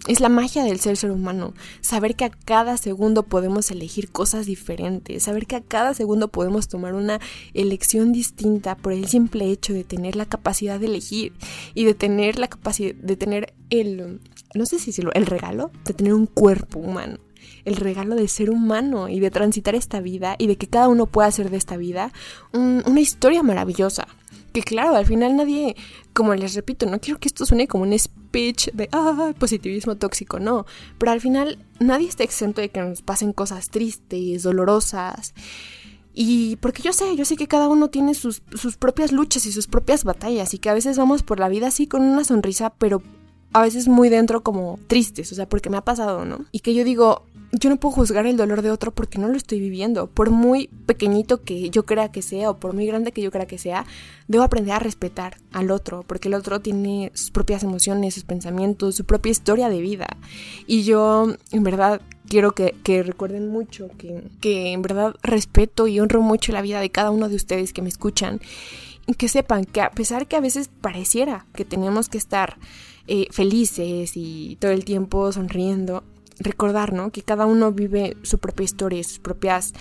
Es 0.09 0.21
la 0.21 0.31
magia 0.31 0.65
del 0.65 0.81
ser 0.81 0.97
ser 0.97 1.11
humano, 1.11 1.53
saber 1.83 2.17
que 2.17 2.25
a 2.25 2.31
cada 2.31 2.79
segundo 2.79 3.25
podemos 3.25 3.71
elegir 3.71 4.11
cosas 4.11 4.47
diferentes, 4.47 5.25
saber 5.25 5.47
que 5.47 5.57
a 5.57 5.61
cada 5.61 5.93
segundo 5.93 6.29
podemos 6.29 6.69
tomar 6.69 6.95
una 6.95 7.21
elección 7.53 8.11
distinta 8.11 8.79
por 8.79 8.95
el 8.95 9.07
simple 9.09 9.51
hecho 9.51 9.75
de 9.75 9.85
tener 9.85 10.17
la 10.17 10.25
capacidad 10.25 10.81
de 10.81 10.87
elegir 10.87 11.35
y 11.75 11.85
de 11.85 11.93
tener 11.93 12.39
la 12.39 12.49
capacidad 12.49 12.95
de 12.95 13.17
tener 13.17 13.53
el, 13.69 14.21
no 14.55 14.65
sé 14.65 14.79
si 14.79 14.91
el 15.13 15.27
regalo 15.27 15.71
de 15.85 15.93
tener 15.93 16.15
un 16.15 16.25
cuerpo 16.25 16.79
humano 16.79 17.19
el 17.71 17.77
regalo 17.77 18.17
de 18.17 18.27
ser 18.29 18.51
humano 18.51 19.09
y 19.09 19.21
de 19.21 19.31
transitar 19.31 19.75
esta 19.75 20.01
vida 20.01 20.35
y 20.39 20.49
de 20.49 20.57
que 20.57 20.67
cada 20.67 20.89
uno 20.89 21.07
pueda 21.07 21.29
hacer 21.29 21.51
de 21.51 21.57
esta 21.57 21.77
vida 21.77 22.13
una 22.53 23.01
historia 23.01 23.43
maravillosa. 23.43 24.09
Que 24.53 24.63
claro, 24.63 24.97
al 24.97 25.07
final 25.07 25.37
nadie, 25.37 25.77
como 26.13 26.35
les 26.35 26.55
repito, 26.55 26.87
no 26.87 27.01
quiero 27.01 27.21
que 27.21 27.29
esto 27.29 27.47
suene 27.47 27.69
como 27.69 27.85
un 27.85 27.97
speech 27.97 28.71
de 28.73 28.89
ah, 28.91 29.33
positivismo 29.39 29.97
tóxico, 29.97 30.41
no. 30.41 30.67
Pero 30.99 31.13
al 31.13 31.21
final 31.21 31.65
nadie 31.79 32.09
está 32.09 32.25
exento 32.25 32.61
de 32.61 32.71
que 32.71 32.81
nos 32.81 33.03
pasen 33.03 33.33
cosas 33.33 33.71
tristes, 33.71 34.43
dolorosas. 34.43 35.35
Y 36.13 36.57
porque 36.57 36.83
yo 36.83 36.93
sé, 36.93 37.15
yo 37.15 37.25
sé 37.25 37.37
que 37.37 37.47
cada 37.47 37.69
uno 37.69 37.89
tiene 37.89 38.15
sus, 38.15 38.43
sus 38.53 38.77
propias 38.77 39.13
luchas 39.13 39.47
y 39.47 39.53
sus 39.53 39.69
propias 39.69 40.03
batallas 40.03 40.53
y 40.55 40.59
que 40.59 40.69
a 40.69 40.75
veces 40.75 40.99
vamos 40.99 41.23
por 41.23 41.39
la 41.39 41.49
vida 41.49 41.69
así 41.69 41.87
con 41.87 42.03
una 42.03 42.25
sonrisa, 42.25 42.71
pero 42.71 43.01
a 43.53 43.63
veces 43.63 43.89
muy 43.89 44.09
dentro 44.09 44.43
como 44.43 44.79
tristes, 44.87 45.33
o 45.33 45.35
sea, 45.35 45.49
porque 45.49 45.71
me 45.71 45.77
ha 45.77 45.85
pasado, 45.85 46.25
¿no? 46.25 46.45
Y 46.53 46.61
que 46.61 46.75
yo 46.75 46.85
digo, 46.85 47.25
yo 47.53 47.69
no 47.69 47.77
puedo 47.77 47.95
juzgar 47.95 48.27
el 48.27 48.37
dolor 48.37 48.63
de 48.63 48.71
otro 48.71 48.93
porque 48.93 49.19
no 49.19 49.29
lo 49.29 49.37
estoy 49.37 49.59
viviendo. 49.59 50.07
Por 50.07 50.31
muy 50.31 50.69
pequeñito 50.87 51.43
que 51.43 51.71
yo 51.71 51.85
crea 51.85 52.13
que 52.13 52.23
sea 52.23 52.51
o 52.51 52.59
por 52.59 52.75
muy 52.75 52.87
grande 52.87 53.13
que 53.13 53.23
yo 53.23 53.31
crea 53.31 53.47
que 53.47 53.59
sea, 53.59 53.87
debo 54.29 54.45
aprender 54.45 54.75
a 54.75 54.79
respetar 54.79 55.37
al 55.53 55.71
otro 55.71 56.05
porque 56.07 56.29
el 56.29 56.35
otro 56.35 56.61
tiene 56.61 57.11
sus 57.15 57.31
propias 57.33 57.65
emociones, 57.65 58.15
sus 58.15 58.25
pensamientos, 58.25 58.95
su 58.95 59.05
propia 59.05 59.33
historia 59.33 59.69
de 59.69 59.81
vida. 59.81 60.07
Y 60.67 60.85
yo, 60.85 61.35
en 61.51 61.63
verdad, 61.65 62.01
quiero 62.29 62.53
que, 62.53 62.75
recuerden 63.03 63.49
mucho 63.49 63.89
que, 63.99 64.23
que 64.41 64.73
en 64.73 64.83
verdad 64.83 65.17
respeto 65.23 65.89
y 65.89 65.99
honro 65.99 66.23
mucho 66.23 66.53
la 66.53 66.63
vida 66.63 66.81
de 66.81 66.91
cada 66.91 67.11
uno 67.11 67.29
de 67.29 67.35
ustedes 67.37 67.73
que 67.73 67.83
me 67.83 67.89
escuchan. 67.89 68.41
Y 69.07 69.15
que 69.15 69.27
sepan 69.27 69.65
que 69.65 69.81
a 69.81 69.91
pesar 69.91 70.29
que 70.29 70.37
a 70.37 70.41
veces 70.41 70.71
pareciera 70.81 71.47
que 71.55 71.65
tenemos 71.65 72.09
que 72.09 72.19
estar 72.19 72.59
eh, 73.07 73.27
felices 73.31 74.13
y 74.15 74.57
todo 74.61 74.71
el 74.71 74.85
tiempo 74.85 75.33
sonriendo, 75.33 76.05
recordar, 76.39 76.93
¿no? 76.93 77.11
Que 77.11 77.23
cada 77.23 77.47
uno 77.47 77.73
vive 77.73 78.17
su 78.23 78.39
propia 78.39 78.65
historia, 78.65 79.03
sus 79.05 79.19
propias 79.19 79.73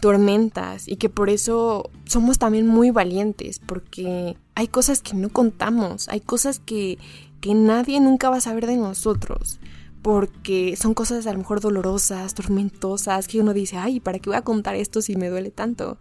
tormentas 0.00 0.88
y 0.88 0.96
que 0.96 1.08
por 1.08 1.30
eso 1.30 1.90
somos 2.04 2.38
también 2.38 2.66
muy 2.66 2.90
valientes 2.90 3.58
porque 3.58 4.36
hay 4.54 4.68
cosas 4.68 5.00
que 5.00 5.14
no 5.14 5.30
contamos, 5.30 6.08
hay 6.08 6.20
cosas 6.20 6.58
que, 6.58 6.98
que 7.40 7.54
nadie 7.54 8.00
nunca 8.00 8.28
va 8.28 8.36
a 8.36 8.40
saber 8.40 8.66
de 8.66 8.76
nosotros 8.76 9.60
porque 10.02 10.76
son 10.76 10.92
cosas 10.92 11.26
a 11.26 11.32
lo 11.32 11.38
mejor 11.38 11.60
dolorosas, 11.60 12.34
tormentosas, 12.34 13.26
que 13.26 13.40
uno 13.40 13.54
dice, 13.54 13.78
ay, 13.78 14.00
¿para 14.00 14.18
qué 14.18 14.28
voy 14.28 14.36
a 14.36 14.42
contar 14.42 14.74
esto 14.74 15.00
si 15.00 15.16
me 15.16 15.30
duele 15.30 15.50
tanto? 15.50 15.96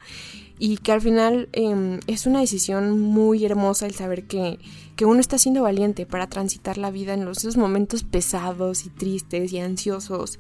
Y 0.60 0.78
que 0.78 0.92
al 0.92 1.02
final 1.02 1.50
em, 1.52 2.00
es 2.08 2.26
una 2.26 2.40
decisión 2.40 3.00
muy 3.00 3.44
hermosa 3.44 3.86
el 3.86 3.94
saber 3.94 4.26
que, 4.26 4.60
que, 4.96 5.06
uno 5.06 5.20
está 5.20 5.38
siendo 5.38 5.64
valiente 5.64 6.06
para 6.06 6.28
transitar 6.28 6.78
la 6.78 6.92
vida 6.92 7.14
en 7.14 7.26
los, 7.26 7.40
esos 7.40 7.58
momentos 7.58 8.04
pesados 8.04 8.86
y 8.86 8.90
tristes 8.90 9.52
y 9.52 9.60
ansiosos. 9.60 10.40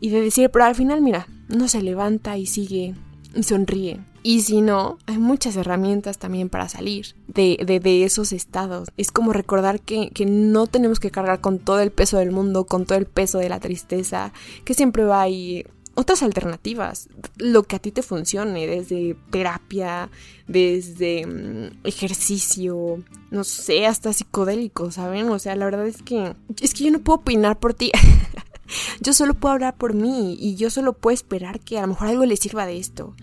Y 0.00 0.10
de 0.10 0.20
decir, 0.20 0.50
pero 0.50 0.64
al 0.64 0.74
final, 0.74 1.00
mira, 1.00 1.28
uno 1.48 1.68
se 1.68 1.82
levanta 1.82 2.36
y 2.36 2.46
sigue 2.46 2.94
y 3.34 3.42
sonríe. 3.42 4.00
Y 4.22 4.42
si 4.42 4.60
no, 4.60 4.98
hay 5.06 5.18
muchas 5.18 5.56
herramientas 5.56 6.18
también 6.18 6.50
para 6.50 6.68
salir 6.68 7.14
de, 7.26 7.80
de, 7.82 8.04
esos 8.04 8.32
estados. 8.32 8.88
Es 8.98 9.10
como 9.12 9.32
recordar 9.32 9.80
que, 9.80 10.10
que, 10.10 10.26
no 10.26 10.66
tenemos 10.66 11.00
que 11.00 11.10
cargar 11.10 11.40
con 11.40 11.58
todo 11.58 11.80
el 11.80 11.90
peso 11.90 12.18
del 12.18 12.30
mundo, 12.30 12.66
con 12.66 12.84
todo 12.84 12.98
el 12.98 13.06
peso 13.06 13.38
de 13.38 13.48
la 13.48 13.60
tristeza, 13.60 14.32
que 14.64 14.74
siempre 14.74 15.04
va 15.04 15.22
ahí 15.22 15.64
otras 15.94 16.22
alternativas, 16.22 17.08
lo 17.36 17.64
que 17.64 17.76
a 17.76 17.78
ti 17.78 17.90
te 17.90 18.02
funcione, 18.02 18.66
desde 18.66 19.16
terapia, 19.30 20.10
desde 20.46 21.26
mm, 21.26 21.86
ejercicio, 21.86 23.02
no 23.30 23.44
sé, 23.44 23.86
hasta 23.86 24.12
psicodélico, 24.12 24.90
¿saben? 24.90 25.28
O 25.30 25.38
sea, 25.38 25.56
la 25.56 25.64
verdad 25.64 25.86
es 25.86 26.02
que 26.02 26.34
es 26.60 26.74
que 26.74 26.84
yo 26.84 26.90
no 26.90 27.00
puedo 27.00 27.18
opinar 27.18 27.58
por 27.58 27.74
ti. 27.74 27.90
yo 29.00 29.12
solo 29.12 29.34
puedo 29.34 29.54
hablar 29.54 29.76
por 29.76 29.94
mí 29.94 30.36
y 30.40 30.56
yo 30.56 30.70
solo 30.70 30.92
puedo 30.92 31.14
esperar 31.14 31.60
que 31.60 31.78
a 31.78 31.82
lo 31.82 31.88
mejor 31.88 32.08
algo 32.08 32.24
le 32.24 32.36
sirva 32.36 32.66
de 32.66 32.78
esto. 32.78 33.14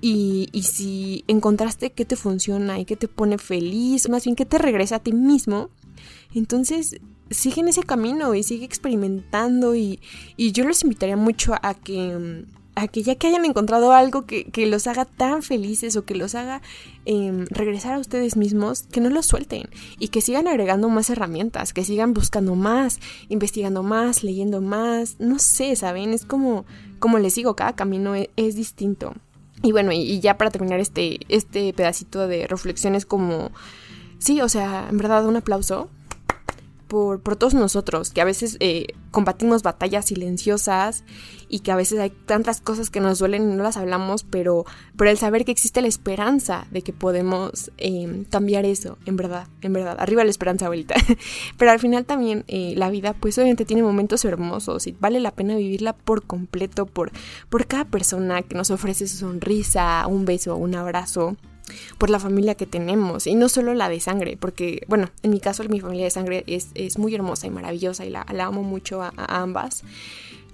Y, 0.00 0.50
si 0.62 1.24
encontraste 1.28 1.92
qué 1.92 2.04
te 2.04 2.16
funciona 2.16 2.78
y 2.78 2.84
qué 2.84 2.94
te 2.94 3.08
pone 3.08 3.38
feliz, 3.38 4.08
más 4.10 4.24
bien 4.24 4.36
qué 4.36 4.44
te 4.44 4.58
regresa 4.58 4.96
a 4.96 4.98
ti 4.98 5.12
mismo, 5.12 5.70
entonces 6.34 7.00
sigue 7.34 7.60
en 7.60 7.68
ese 7.68 7.82
camino 7.82 8.34
y 8.34 8.42
sigue 8.42 8.64
experimentando 8.64 9.74
y, 9.74 10.00
yo 10.36 10.64
les 10.64 10.82
invitaría 10.82 11.16
mucho 11.16 11.54
a 11.60 11.74
que, 11.74 12.44
a 12.74 12.88
que 12.88 13.02
ya 13.02 13.14
que 13.16 13.26
hayan 13.26 13.44
encontrado 13.44 13.92
algo 13.92 14.24
que, 14.26 14.66
los 14.66 14.86
haga 14.86 15.04
tan 15.04 15.42
felices 15.42 15.96
o 15.96 16.04
que 16.04 16.14
los 16.14 16.34
haga 16.34 16.62
em, 17.04 17.46
regresar 17.50 17.94
a 17.94 17.98
ustedes 17.98 18.36
mismos, 18.36 18.82
que 18.82 19.00
no 19.00 19.10
los 19.10 19.26
suelten 19.26 19.68
y 19.98 20.08
que 20.08 20.20
sigan 20.20 20.48
agregando 20.48 20.88
más 20.88 21.10
herramientas, 21.10 21.72
que 21.72 21.84
sigan 21.84 22.14
buscando 22.14 22.54
más, 22.54 23.00
investigando 23.28 23.82
más, 23.82 24.22
leyendo 24.22 24.60
más, 24.60 25.16
no 25.18 25.38
sé, 25.38 25.76
¿saben? 25.76 26.12
Es 26.12 26.24
como, 26.24 26.64
como 26.98 27.18
les 27.18 27.34
digo, 27.34 27.56
cada 27.56 27.74
camino 27.74 28.14
es, 28.14 28.28
es 28.36 28.56
distinto. 28.56 29.14
Y 29.62 29.72
bueno, 29.72 29.92
y, 29.92 30.20
ya 30.20 30.36
para 30.36 30.50
terminar 30.50 30.78
este, 30.80 31.20
este 31.28 31.72
pedacito 31.72 32.28
de 32.28 32.46
reflexiones 32.46 33.06
como, 33.06 33.50
sí, 34.18 34.42
o 34.42 34.48
sea, 34.48 34.88
en 34.90 34.98
verdad 34.98 35.26
un 35.26 35.36
aplauso 35.36 35.88
por, 36.94 37.36
todos 37.36 37.54
nosotros, 37.54 38.10
que 38.10 38.20
a 38.20 38.24
veces 38.24 38.56
eh, 38.60 38.86
combatimos 39.10 39.64
batallas 39.64 40.04
silenciosas 40.04 41.02
y 41.48 41.58
que 41.60 41.72
a 41.72 41.76
veces 41.76 41.98
hay 41.98 42.10
tantas 42.10 42.60
cosas 42.60 42.88
que 42.88 43.00
nos 43.00 43.18
duelen 43.18 43.50
y 43.50 43.54
no 43.56 43.64
las 43.64 43.76
hablamos, 43.76 44.22
pero, 44.22 44.64
pero 44.96 45.10
el 45.10 45.18
saber 45.18 45.44
que 45.44 45.50
existe 45.50 45.82
la 45.82 45.88
esperanza 45.88 46.68
de 46.70 46.82
que 46.82 46.92
podemos 46.92 47.72
em, 47.78 48.24
cambiar 48.26 48.64
eso, 48.64 48.96
en 49.06 49.16
verdad, 49.16 49.48
en 49.62 49.72
verdad, 49.72 49.96
arriba 49.98 50.22
la 50.22 50.30
esperanza, 50.30 50.66
abuelita. 50.66 50.94
pero 51.58 51.72
al 51.72 51.80
final 51.80 52.04
también 52.04 52.44
eh, 52.46 52.74
la 52.76 52.90
vida, 52.90 53.12
pues 53.12 53.36
obviamente 53.38 53.64
tiene 53.64 53.82
momentos 53.82 54.24
hermosos 54.24 54.86
y 54.86 54.92
vale 54.92 55.18
la 55.18 55.32
pena 55.32 55.56
vivirla 55.56 55.94
por 55.94 56.22
completo, 56.24 56.86
por, 56.86 57.10
por 57.48 57.66
cada 57.66 57.86
persona 57.86 58.42
que 58.42 58.54
nos 58.54 58.70
ofrece 58.70 59.08
su 59.08 59.16
sonrisa, 59.16 60.06
un 60.06 60.26
beso, 60.26 60.54
un 60.54 60.76
abrazo 60.76 61.36
por 61.98 62.10
la 62.10 62.18
familia 62.18 62.54
que 62.54 62.66
tenemos 62.66 63.26
y 63.26 63.34
no 63.34 63.48
solo 63.48 63.74
la 63.74 63.88
de 63.88 64.00
sangre, 64.00 64.36
porque 64.36 64.84
bueno, 64.88 65.10
en 65.22 65.30
mi 65.30 65.40
caso 65.40 65.64
mi 65.64 65.80
familia 65.80 66.04
de 66.04 66.10
sangre 66.10 66.44
es, 66.46 66.98
muy 66.98 67.14
hermosa 67.14 67.46
y 67.46 67.50
maravillosa 67.50 68.04
y 68.04 68.10
la, 68.10 68.24
amo 68.40 68.62
mucho 68.62 69.02
a, 69.02 69.12
ambas, 69.16 69.82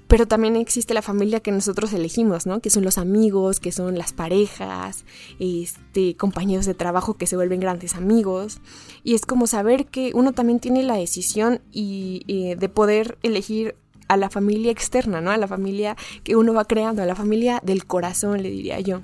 pero 0.07 0.27
también 0.27 0.57
existe 0.57 0.93
la 0.93 1.03
familia 1.03 1.39
que 1.39 1.53
nosotros 1.53 1.93
elegimos, 1.93 2.45
¿no? 2.45 2.59
Que 2.59 2.69
son 2.69 2.83
los 2.83 2.99
amigos, 2.99 3.61
que 3.61 3.71
son 3.71 3.97
las 3.97 4.13
parejas, 4.13 5.05
este, 5.39 6.17
compañeros 6.17 6.67
de 6.67 6.75
trabajo 6.75 7.15
que 7.15 7.29
se 7.29 7.37
vuelven 7.37 7.61
grandes 7.61 7.95
amigos. 7.95 8.61
Y 9.05 9.15
es 9.15 9.25
como 9.25 9.47
saber 9.47 9.87
que 9.87 10.11
uno 10.15 10.33
también 10.33 10.59
tiene 10.59 10.83
la 10.83 10.97
decisión 10.97 11.61
y, 11.71 12.55
de 12.57 12.69
poder 12.69 13.19
elegir 13.23 13.77
a 14.09 14.17
la 14.17 14.31
familia 14.31 14.73
externa, 14.73 15.21
¿no? 15.21 15.31
A 15.31 15.37
la 15.37 15.47
familia 15.47 15.97
que 16.25 16.35
uno 16.35 16.53
va 16.55 16.65
creando, 16.65 17.03
a 17.03 17.07
la 17.07 17.15
familia 17.15 17.61
del 17.63 17.87
corazón, 17.87 18.43
le 18.43 18.51
diría 18.51 18.81
yo. 18.81 19.03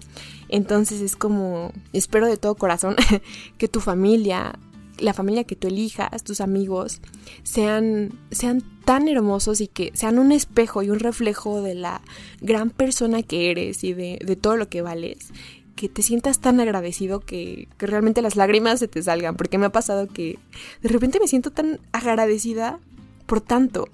Entonces 0.48 1.00
es 1.00 1.16
como, 1.16 1.72
espero 1.92 2.26
de 2.26 2.36
todo 2.36 2.54
corazón 2.54 2.96
que 3.58 3.68
tu 3.68 3.80
familia, 3.80 4.58
la 4.98 5.12
familia 5.12 5.44
que 5.44 5.56
tú 5.56 5.68
elijas, 5.68 6.24
tus 6.24 6.40
amigos, 6.40 7.00
sean, 7.42 8.12
sean 8.30 8.62
tan 8.84 9.08
hermosos 9.08 9.60
y 9.60 9.68
que 9.68 9.90
sean 9.94 10.18
un 10.18 10.32
espejo 10.32 10.82
y 10.82 10.90
un 10.90 11.00
reflejo 11.00 11.62
de 11.62 11.74
la 11.74 12.00
gran 12.40 12.70
persona 12.70 13.22
que 13.22 13.50
eres 13.50 13.84
y 13.84 13.92
de, 13.92 14.18
de 14.24 14.36
todo 14.36 14.56
lo 14.56 14.68
que 14.68 14.82
vales 14.82 15.32
que 15.74 15.90
te 15.90 16.00
sientas 16.00 16.40
tan 16.40 16.58
agradecido 16.58 17.20
que, 17.20 17.68
que, 17.76 17.86
realmente 17.86 18.22
las 18.22 18.34
lágrimas 18.34 18.80
se 18.80 18.88
te 18.88 19.02
salgan, 19.02 19.36
porque 19.36 19.58
me 19.58 19.66
ha 19.66 19.72
pasado 19.72 20.08
que 20.08 20.38
de 20.80 20.88
repente 20.88 21.20
me 21.20 21.28
siento 21.28 21.50
tan 21.50 21.80
agradecida 21.92 22.80
por 23.26 23.40
tanto 23.40 23.88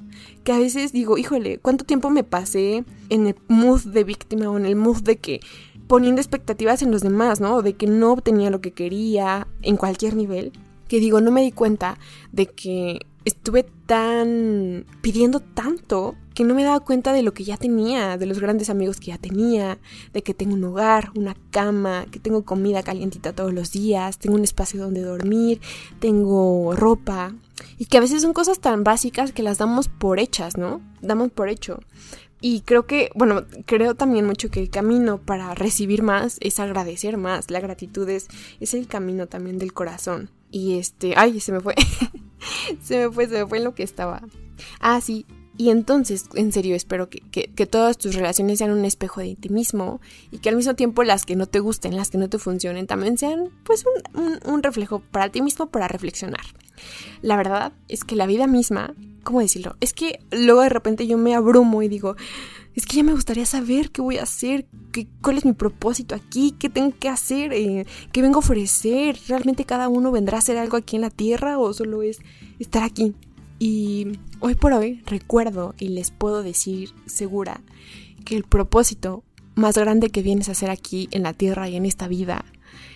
que 0.44 0.52
a 0.52 0.58
veces 0.58 0.92
digo, 0.92 1.18
híjole, 1.18 1.58
¿cuánto 1.58 1.84
tiempo 1.84 2.10
me 2.10 2.24
pasé 2.24 2.84
en 3.08 3.26
el 3.26 3.36
mood 3.48 3.82
de 3.84 4.04
víctima 4.04 4.50
o 4.50 4.56
en 4.56 4.66
el 4.66 4.76
mood 4.76 5.02
de 5.02 5.16
que 5.16 5.40
poniendo 5.86 6.20
expectativas 6.20 6.82
en 6.82 6.90
los 6.90 7.02
demás, 7.02 7.40
¿no? 7.40 7.62
De 7.62 7.74
que 7.74 7.86
no 7.86 8.12
obtenía 8.12 8.50
lo 8.50 8.60
que 8.60 8.72
quería 8.72 9.46
en 9.62 9.76
cualquier 9.76 10.14
nivel, 10.14 10.52
que 10.88 11.00
digo, 11.00 11.20
no 11.20 11.30
me 11.30 11.42
di 11.42 11.52
cuenta 11.52 11.98
de 12.32 12.46
que 12.46 13.00
estuve 13.24 13.64
tan 13.86 14.84
pidiendo 15.00 15.40
tanto 15.40 16.16
que 16.34 16.44
no 16.44 16.54
me 16.54 16.64
daba 16.64 16.80
cuenta 16.80 17.12
de 17.12 17.22
lo 17.22 17.34
que 17.34 17.44
ya 17.44 17.56
tenía, 17.56 18.16
de 18.16 18.26
los 18.26 18.40
grandes 18.40 18.70
amigos 18.70 18.98
que 18.98 19.08
ya 19.08 19.18
tenía, 19.18 19.78
de 20.12 20.22
que 20.22 20.34
tengo 20.34 20.54
un 20.54 20.64
hogar, 20.64 21.10
una 21.14 21.36
cama, 21.50 22.06
que 22.10 22.18
tengo 22.18 22.44
comida 22.44 22.82
calientita 22.82 23.34
todos 23.34 23.52
los 23.52 23.70
días, 23.70 24.18
tengo 24.18 24.36
un 24.36 24.44
espacio 24.44 24.80
donde 24.80 25.02
dormir, 25.02 25.60
tengo 26.00 26.74
ropa 26.74 27.34
y 27.78 27.86
que 27.86 27.98
a 27.98 28.00
veces 28.00 28.22
son 28.22 28.32
cosas 28.32 28.60
tan 28.60 28.82
básicas 28.82 29.32
que 29.32 29.42
las 29.42 29.58
damos 29.58 29.88
por 29.88 30.18
hechas, 30.18 30.56
¿no? 30.56 30.80
Damos 31.00 31.30
por 31.30 31.48
hecho. 31.48 31.80
Y 32.44 32.62
creo 32.62 32.86
que, 32.86 33.10
bueno, 33.14 33.46
creo 33.66 33.94
también 33.94 34.26
mucho 34.26 34.50
que 34.50 34.60
el 34.60 34.68
camino 34.68 35.18
para 35.18 35.54
recibir 35.54 36.02
más 36.02 36.38
es 36.40 36.58
agradecer 36.58 37.16
más. 37.16 37.52
La 37.52 37.60
gratitud 37.60 38.06
es, 38.08 38.26
es 38.58 38.74
el 38.74 38.88
camino 38.88 39.28
también 39.28 39.58
del 39.58 39.72
corazón. 39.72 40.28
Y 40.50 40.76
este, 40.76 41.14
ay, 41.16 41.38
se 41.38 41.52
me 41.52 41.60
fue. 41.60 41.76
se 42.82 42.98
me 42.98 43.14
fue, 43.14 43.28
se 43.28 43.38
me 43.38 43.46
fue 43.46 43.58
en 43.58 43.64
lo 43.64 43.76
que 43.76 43.84
estaba. 43.84 44.22
Ah, 44.80 45.00
sí. 45.00 45.24
Y 45.56 45.70
entonces, 45.70 46.24
en 46.34 46.50
serio, 46.50 46.74
espero 46.74 47.08
que, 47.08 47.20
que, 47.20 47.66
todas 47.66 47.96
tus 47.96 48.16
relaciones 48.16 48.58
sean 48.58 48.72
un 48.72 48.84
espejo 48.84 49.20
de 49.20 49.36
ti 49.36 49.48
mismo 49.48 50.00
y 50.32 50.38
que 50.38 50.48
al 50.48 50.56
mismo 50.56 50.74
tiempo 50.74 51.04
las 51.04 51.24
que 51.24 51.36
no 51.36 51.46
te 51.46 51.60
gusten, 51.60 51.94
las 51.94 52.10
que 52.10 52.18
no 52.18 52.28
te 52.28 52.38
funcionen, 52.38 52.88
también 52.88 53.18
sean 53.18 53.50
pues 53.62 53.84
un, 54.14 54.40
un 54.50 54.62
reflejo 54.62 55.00
para 55.12 55.30
ti 55.30 55.42
mismo 55.42 55.68
para 55.68 55.86
reflexionar. 55.86 56.42
La 57.22 57.36
verdad 57.36 57.72
es 57.88 58.04
que 58.04 58.16
la 58.16 58.26
vida 58.26 58.46
misma 58.46 58.94
¿cómo 59.22 59.40
decirlo? 59.40 59.76
Es 59.80 59.92
que 59.92 60.20
luego 60.30 60.62
de 60.62 60.68
repente 60.68 61.06
yo 61.06 61.18
me 61.18 61.34
abrumo 61.34 61.82
y 61.82 61.88
digo, 61.88 62.16
es 62.74 62.86
que 62.86 62.96
ya 62.96 63.02
me 63.02 63.12
gustaría 63.12 63.46
saber 63.46 63.90
qué 63.90 64.00
voy 64.00 64.18
a 64.18 64.22
hacer, 64.22 64.66
qué, 64.92 65.06
cuál 65.20 65.38
es 65.38 65.44
mi 65.44 65.52
propósito 65.52 66.14
aquí, 66.14 66.52
qué 66.58 66.68
tengo 66.68 66.92
que 66.98 67.08
hacer, 67.08 67.52
eh, 67.52 67.86
qué 68.12 68.22
vengo 68.22 68.36
a 68.36 68.38
ofrecer. 68.40 69.18
¿Realmente 69.28 69.64
cada 69.64 69.88
uno 69.88 70.10
vendrá 70.10 70.38
a 70.38 70.40
hacer 70.40 70.56
algo 70.56 70.76
aquí 70.76 70.96
en 70.96 71.02
la 71.02 71.10
tierra 71.10 71.58
o 71.58 71.72
solo 71.72 72.02
es 72.02 72.20
estar 72.58 72.82
aquí? 72.82 73.14
Y 73.58 74.18
hoy 74.40 74.54
por 74.54 74.72
hoy 74.72 75.02
recuerdo 75.06 75.74
y 75.78 75.88
les 75.88 76.10
puedo 76.10 76.42
decir 76.42 76.90
segura 77.06 77.60
que 78.24 78.36
el 78.36 78.44
propósito 78.44 79.22
más 79.54 79.76
grande 79.76 80.10
que 80.10 80.22
vienes 80.22 80.48
a 80.48 80.52
hacer 80.52 80.70
aquí 80.70 81.08
en 81.12 81.22
la 81.22 81.34
tierra 81.34 81.68
y 81.68 81.76
en 81.76 81.84
esta 81.84 82.08
vida 82.08 82.44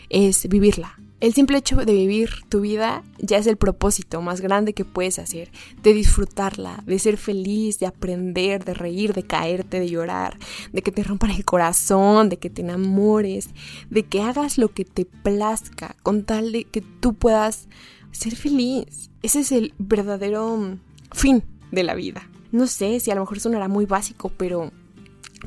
es 0.08 0.48
vivirla, 0.48 0.98
el 1.26 1.34
simple 1.34 1.58
hecho 1.58 1.74
de 1.74 1.92
vivir 1.92 2.30
tu 2.48 2.60
vida 2.60 3.02
ya 3.18 3.38
es 3.38 3.48
el 3.48 3.56
propósito 3.56 4.22
más 4.22 4.40
grande 4.40 4.74
que 4.74 4.84
puedes 4.84 5.18
hacer, 5.18 5.50
de 5.82 5.92
disfrutarla, 5.92 6.84
de 6.86 7.00
ser 7.00 7.16
feliz, 7.16 7.80
de 7.80 7.86
aprender, 7.86 8.64
de 8.64 8.74
reír, 8.74 9.12
de 9.12 9.24
caerte, 9.24 9.80
de 9.80 9.88
llorar, 9.88 10.38
de 10.72 10.82
que 10.82 10.92
te 10.92 11.02
rompan 11.02 11.32
el 11.32 11.44
corazón, 11.44 12.28
de 12.28 12.36
que 12.36 12.48
te 12.48 12.62
enamores, 12.62 13.48
de 13.90 14.04
que 14.04 14.22
hagas 14.22 14.56
lo 14.56 14.68
que 14.68 14.84
te 14.84 15.04
plazca 15.04 15.96
con 16.04 16.22
tal 16.22 16.52
de 16.52 16.62
que 16.62 16.80
tú 16.80 17.14
puedas 17.14 17.66
ser 18.12 18.36
feliz. 18.36 19.10
Ese 19.22 19.40
es 19.40 19.50
el 19.50 19.74
verdadero 19.78 20.78
fin 21.10 21.42
de 21.72 21.82
la 21.82 21.96
vida. 21.96 22.30
No 22.52 22.68
sé 22.68 23.00
si 23.00 23.10
a 23.10 23.16
lo 23.16 23.22
mejor 23.22 23.40
sonará 23.40 23.66
muy 23.66 23.84
básico, 23.84 24.30
pero 24.36 24.70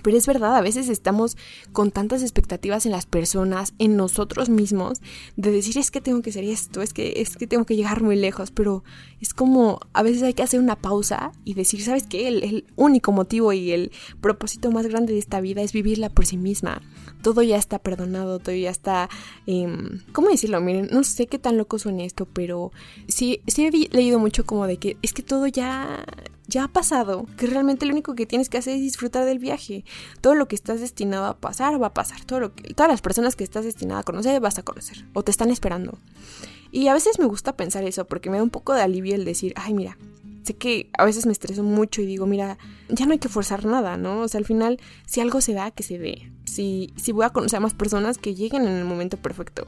pero 0.01 0.17
es 0.17 0.27
verdad, 0.27 0.55
a 0.55 0.61
veces 0.61 0.89
estamos 0.89 1.37
con 1.71 1.91
tantas 1.91 2.21
expectativas 2.21 2.85
en 2.85 2.91
las 2.91 3.05
personas, 3.05 3.73
en 3.79 3.97
nosotros 3.97 4.49
mismos, 4.49 5.01
de 5.35 5.51
decir 5.51 5.77
es 5.77 5.91
que 5.91 6.01
tengo 6.01 6.21
que 6.21 6.31
ser 6.31 6.43
esto, 6.43 6.81
es 6.81 6.93
que, 6.93 7.13
es 7.17 7.37
que 7.37 7.47
tengo 7.47 7.65
que 7.65 7.75
llegar 7.75 8.01
muy 8.01 8.15
lejos, 8.15 8.51
pero 8.51 8.83
es 9.19 9.33
como 9.33 9.79
a 9.93 10.03
veces 10.03 10.23
hay 10.23 10.33
que 10.33 10.43
hacer 10.43 10.59
una 10.59 10.75
pausa 10.75 11.31
y 11.43 11.53
decir, 11.53 11.81
¿sabes 11.81 12.05
qué? 12.07 12.27
El, 12.27 12.65
único 12.75 13.11
motivo 13.11 13.51
y 13.51 13.71
el 13.71 13.91
propósito 14.21 14.71
más 14.71 14.87
grande 14.87 15.13
de 15.13 15.19
esta 15.19 15.41
vida 15.41 15.61
es 15.61 15.73
vivirla 15.73 16.09
por 16.09 16.25
sí 16.25 16.37
misma. 16.37 16.81
Todo 17.21 17.41
ya 17.41 17.57
está 17.57 17.79
perdonado, 17.79 18.39
todo 18.39 18.55
ya 18.55 18.69
está... 18.69 19.09
Em, 19.45 20.01
¿Cómo 20.13 20.29
decirlo? 20.29 20.61
Miren, 20.61 20.89
no 20.91 21.03
sé 21.03 21.27
qué 21.27 21.39
tan 21.39 21.57
loco 21.57 21.79
suena 21.79 22.03
esto, 22.03 22.25
pero 22.25 22.71
sí, 23.07 23.41
sí 23.47 23.65
he 23.65 23.71
leído 23.71 24.19
mucho 24.19 24.45
como 24.45 24.67
de 24.67 24.77
que 24.77 24.97
es 25.01 25.13
que 25.13 25.23
todo 25.23 25.47
ya 25.47 26.05
ya 26.49 26.65
ha 26.65 26.67
pasado, 26.67 27.25
que 27.37 27.47
realmente 27.47 27.85
lo 27.85 27.93
único 27.93 28.15
que 28.15 28.25
tienes 28.25 28.49
que 28.49 28.57
hacer 28.57 28.75
es 28.75 28.81
disfrutar 28.81 29.25
del 29.25 29.39
viaje. 29.39 29.85
Todo 30.19 30.35
lo 30.35 30.47
que 30.47 30.55
estás 30.55 30.81
destinado 30.81 31.25
a 31.25 31.37
pasar 31.37 31.81
va 31.81 31.87
a 31.87 31.93
pasar, 31.93 32.25
todo 32.25 32.39
lo 32.39 32.55
que, 32.55 32.73
todas 32.73 32.91
las 32.91 33.01
personas 33.01 33.35
que 33.35 33.43
estás 33.43 33.63
destinado 33.63 33.99
a 33.99 34.03
conocer 34.03 34.39
vas 34.41 34.57
a 34.59 34.63
conocer 34.63 35.05
o 35.13 35.23
te 35.23 35.31
están 35.31 35.51
esperando. 35.51 35.99
Y 36.71 36.87
a 36.87 36.93
veces 36.93 37.19
me 37.19 37.25
gusta 37.25 37.55
pensar 37.55 37.83
eso 37.83 38.05
porque 38.05 38.29
me 38.29 38.37
da 38.37 38.43
un 38.43 38.49
poco 38.49 38.73
de 38.73 38.81
alivio 38.81 39.15
el 39.15 39.25
decir, 39.25 39.53
ay 39.55 39.73
mira, 39.73 39.97
sé 40.43 40.55
que 40.55 40.89
a 40.97 41.05
veces 41.05 41.25
me 41.25 41.31
estreso 41.31 41.63
mucho 41.63 42.01
y 42.01 42.05
digo, 42.05 42.25
mira, 42.25 42.57
ya 42.89 43.05
no 43.05 43.11
hay 43.11 43.19
que 43.19 43.29
forzar 43.29 43.65
nada, 43.65 43.97
¿no? 43.97 44.21
O 44.21 44.27
sea, 44.27 44.39
al 44.39 44.45
final, 44.45 44.79
si 45.05 45.21
algo 45.21 45.41
se 45.41 45.53
da, 45.53 45.71
que 45.71 45.83
se 45.83 45.97
dé. 45.97 46.31
Si, 46.45 46.93
si 46.95 47.11
voy 47.11 47.25
a 47.25 47.29
conocer 47.29 47.57
a 47.57 47.61
más 47.61 47.73
personas 47.73 48.17
que 48.17 48.35
lleguen 48.35 48.63
en 48.63 48.75
el 48.75 48.85
momento 48.85 49.17
perfecto. 49.17 49.67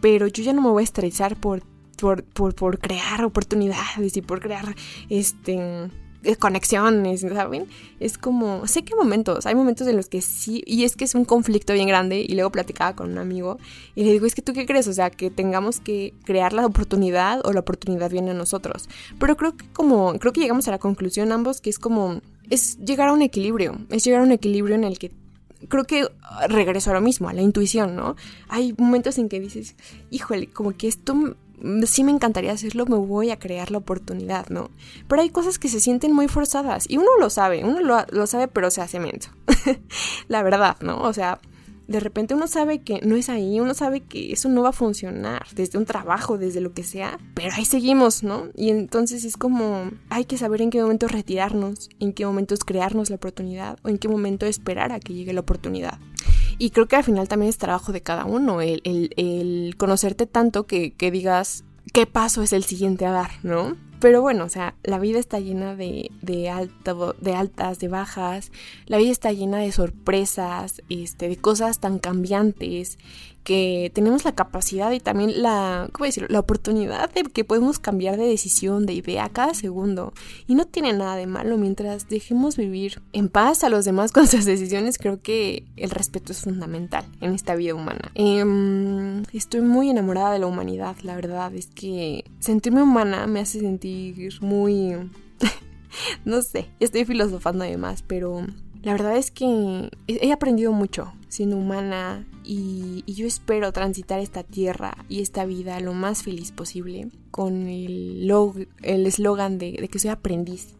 Pero 0.00 0.26
yo 0.26 0.42
ya 0.42 0.52
no 0.52 0.62
me 0.62 0.70
voy 0.70 0.82
a 0.82 0.84
estresar 0.84 1.36
por 1.36 1.62
por, 1.98 2.24
por, 2.24 2.54
por 2.54 2.78
crear 2.78 3.24
oportunidades 3.24 4.16
y 4.16 4.22
por 4.22 4.40
crear 4.40 4.74
este 5.08 5.90
eh, 6.24 6.34
conexiones, 6.34 7.20
¿saben? 7.20 7.66
Es 8.00 8.18
como, 8.18 8.66
sé 8.66 8.82
que 8.82 8.96
momentos, 8.96 9.46
hay 9.46 9.54
momentos 9.54 9.86
en 9.86 9.96
los 9.96 10.08
que 10.08 10.20
sí, 10.20 10.64
y 10.66 10.82
es 10.82 10.96
que 10.96 11.04
es 11.04 11.14
un 11.14 11.24
conflicto 11.24 11.72
bien 11.74 11.86
grande, 11.86 12.24
y 12.26 12.34
luego 12.34 12.50
platicaba 12.50 12.96
con 12.96 13.12
un 13.12 13.18
amigo, 13.18 13.58
y 13.94 14.02
le 14.02 14.12
digo, 14.12 14.26
es 14.26 14.34
que 14.34 14.42
tú 14.42 14.52
qué 14.52 14.66
crees, 14.66 14.88
o 14.88 14.92
sea, 14.92 15.10
que 15.10 15.30
tengamos 15.30 15.78
que 15.78 16.14
crear 16.24 16.52
la 16.52 16.66
oportunidad 16.66 17.40
o 17.46 17.52
la 17.52 17.60
oportunidad 17.60 18.10
viene 18.10 18.32
a 18.32 18.34
nosotros. 18.34 18.88
Pero 19.20 19.36
creo 19.36 19.56
que 19.56 19.68
como, 19.72 20.18
creo 20.18 20.32
que 20.32 20.40
llegamos 20.40 20.66
a 20.66 20.72
la 20.72 20.78
conclusión 20.78 21.30
ambos 21.30 21.60
que 21.60 21.70
es 21.70 21.78
como, 21.78 22.20
es 22.50 22.78
llegar 22.78 23.10
a 23.10 23.12
un 23.12 23.22
equilibrio, 23.22 23.78
es 23.90 24.04
llegar 24.04 24.20
a 24.20 24.24
un 24.24 24.32
equilibrio 24.32 24.74
en 24.74 24.82
el 24.82 24.98
que 24.98 25.12
creo 25.68 25.84
que 25.84 26.08
regreso 26.48 26.90
a 26.90 26.94
lo 26.94 27.00
mismo, 27.00 27.28
a 27.28 27.32
la 27.32 27.42
intuición, 27.42 27.96
¿no? 27.96 28.16
Hay 28.48 28.74
momentos 28.76 29.18
en 29.18 29.28
que 29.28 29.40
dices, 29.40 29.76
híjole, 30.10 30.48
como 30.48 30.76
que 30.76 30.88
esto 30.88 31.36
sí 31.86 32.04
me 32.04 32.12
encantaría 32.12 32.52
hacerlo, 32.52 32.86
me 32.86 32.96
voy 32.96 33.30
a 33.30 33.38
crear 33.38 33.70
la 33.70 33.78
oportunidad, 33.78 34.48
¿no? 34.48 34.70
Pero 35.08 35.22
hay 35.22 35.30
cosas 35.30 35.58
que 35.58 35.68
se 35.68 35.80
sienten 35.80 36.12
muy 36.12 36.28
forzadas 36.28 36.86
y 36.88 36.96
uno 36.96 37.08
lo 37.18 37.30
sabe, 37.30 37.64
uno 37.64 37.80
lo, 37.80 38.04
lo 38.10 38.26
sabe 38.26 38.48
pero 38.48 38.70
se 38.70 38.80
hace 38.80 39.00
menso. 39.00 39.30
la 40.28 40.42
verdad, 40.42 40.76
¿no? 40.80 41.02
O 41.02 41.12
sea, 41.12 41.40
de 41.88 42.00
repente 42.00 42.34
uno 42.34 42.46
sabe 42.46 42.82
que 42.82 43.00
no 43.02 43.16
es 43.16 43.30
ahí, 43.30 43.60
uno 43.60 43.72
sabe 43.72 44.02
que 44.02 44.30
eso 44.32 44.48
no 44.50 44.62
va 44.62 44.68
a 44.68 44.72
funcionar 44.72 45.46
desde 45.54 45.78
un 45.78 45.86
trabajo, 45.86 46.36
desde 46.36 46.60
lo 46.60 46.74
que 46.74 46.84
sea, 46.84 47.18
pero 47.34 47.54
ahí 47.54 47.64
seguimos, 47.64 48.22
¿no? 48.22 48.48
Y 48.54 48.68
entonces 48.68 49.24
es 49.24 49.36
como 49.38 49.90
hay 50.10 50.26
que 50.26 50.36
saber 50.36 50.60
en 50.60 50.70
qué 50.70 50.82
momento 50.82 51.08
retirarnos, 51.08 51.88
en 51.98 52.12
qué 52.12 52.26
momento 52.26 52.54
es 52.54 52.62
crearnos 52.62 53.08
la 53.08 53.16
oportunidad 53.16 53.78
o 53.82 53.88
en 53.88 53.96
qué 53.96 54.06
momento 54.06 54.44
esperar 54.44 54.92
a 54.92 55.00
que 55.00 55.14
llegue 55.14 55.32
la 55.32 55.40
oportunidad. 55.40 55.98
Y 56.58 56.70
creo 56.70 56.86
que 56.86 56.96
al 56.96 57.04
final 57.04 57.28
también 57.28 57.50
es 57.50 57.58
trabajo 57.58 57.92
de 57.92 58.02
cada 58.02 58.24
uno, 58.24 58.60
el, 58.60 58.82
el, 58.84 59.74
conocerte 59.76 60.26
tanto 60.26 60.66
que, 60.66 60.92
que 60.92 61.10
digas 61.10 61.64
qué 61.92 62.06
paso 62.06 62.42
es 62.42 62.52
el 62.52 62.64
siguiente 62.64 63.06
a 63.06 63.12
dar, 63.12 63.30
¿no? 63.42 63.76
Pero 64.00 64.22
bueno, 64.22 64.44
o 64.44 64.48
sea, 64.48 64.74
la 64.84 64.98
vida 64.98 65.18
está 65.18 65.40
llena 65.40 65.74
de, 65.74 66.12
de, 66.22 66.68
de 67.20 67.34
altas, 67.34 67.78
de 67.80 67.88
bajas, 67.88 68.52
la 68.86 68.98
vida 68.98 69.10
está 69.10 69.32
llena 69.32 69.58
de 69.58 69.72
sorpresas, 69.72 70.82
este, 70.88 71.28
de 71.28 71.36
cosas 71.36 71.80
tan 71.80 71.98
cambiantes 71.98 72.98
que 73.44 73.90
tenemos 73.94 74.24
la 74.24 74.34
capacidad 74.34 74.92
y 74.92 75.00
también 75.00 75.42
la, 75.42 75.88
¿cómo 75.92 76.04
decirlo? 76.04 76.28
La 76.30 76.40
oportunidad 76.40 77.10
de 77.12 77.22
que 77.22 77.44
podemos 77.44 77.78
cambiar 77.78 78.16
de 78.16 78.26
decisión, 78.26 78.86
de 78.86 78.92
idea 78.92 79.28
cada 79.30 79.54
segundo. 79.54 80.12
Y 80.46 80.54
no 80.54 80.66
tiene 80.66 80.92
nada 80.92 81.16
de 81.16 81.26
malo 81.26 81.56
mientras 81.56 82.08
dejemos 82.08 82.56
vivir 82.56 83.00
en 83.12 83.28
paz 83.28 83.64
a 83.64 83.68
los 83.68 83.84
demás 83.84 84.12
con 84.12 84.26
sus 84.26 84.44
decisiones. 84.44 84.98
Creo 84.98 85.22
que 85.22 85.64
el 85.76 85.90
respeto 85.90 86.32
es 86.32 86.42
fundamental 86.42 87.04
en 87.20 87.34
esta 87.34 87.54
vida 87.54 87.74
humana. 87.74 88.10
Em, 88.14 89.22
estoy 89.32 89.62
muy 89.62 89.90
enamorada 89.90 90.32
de 90.32 90.40
la 90.40 90.46
humanidad, 90.46 90.96
la 91.02 91.16
verdad. 91.16 91.54
Es 91.54 91.68
que 91.68 92.24
sentirme 92.40 92.82
humana 92.82 93.26
me 93.26 93.40
hace 93.40 93.60
sentir 93.60 94.34
muy... 94.42 95.10
no 96.24 96.42
sé, 96.42 96.68
estoy 96.80 97.04
filosofando 97.04 97.64
además, 97.64 98.04
pero 98.06 98.44
la 98.88 98.94
verdad 98.94 99.18
es 99.18 99.30
que 99.30 99.90
he 100.06 100.32
aprendido 100.32 100.72
mucho 100.72 101.12
siendo 101.28 101.58
humana 101.58 102.26
y, 102.42 103.04
yo 103.06 103.26
espero 103.26 103.70
transitar 103.70 104.18
esta 104.18 104.44
tierra 104.44 105.04
y 105.10 105.20
esta 105.20 105.44
vida 105.44 105.78
lo 105.80 105.92
más 105.92 106.22
feliz 106.22 106.52
posible 106.52 107.10
con 107.30 107.66
el 107.66 108.30
eslogan 108.82 109.58
de, 109.58 109.72
de 109.72 109.88
que 109.88 109.98
soy 109.98 110.08
aprendiz. 110.08 110.74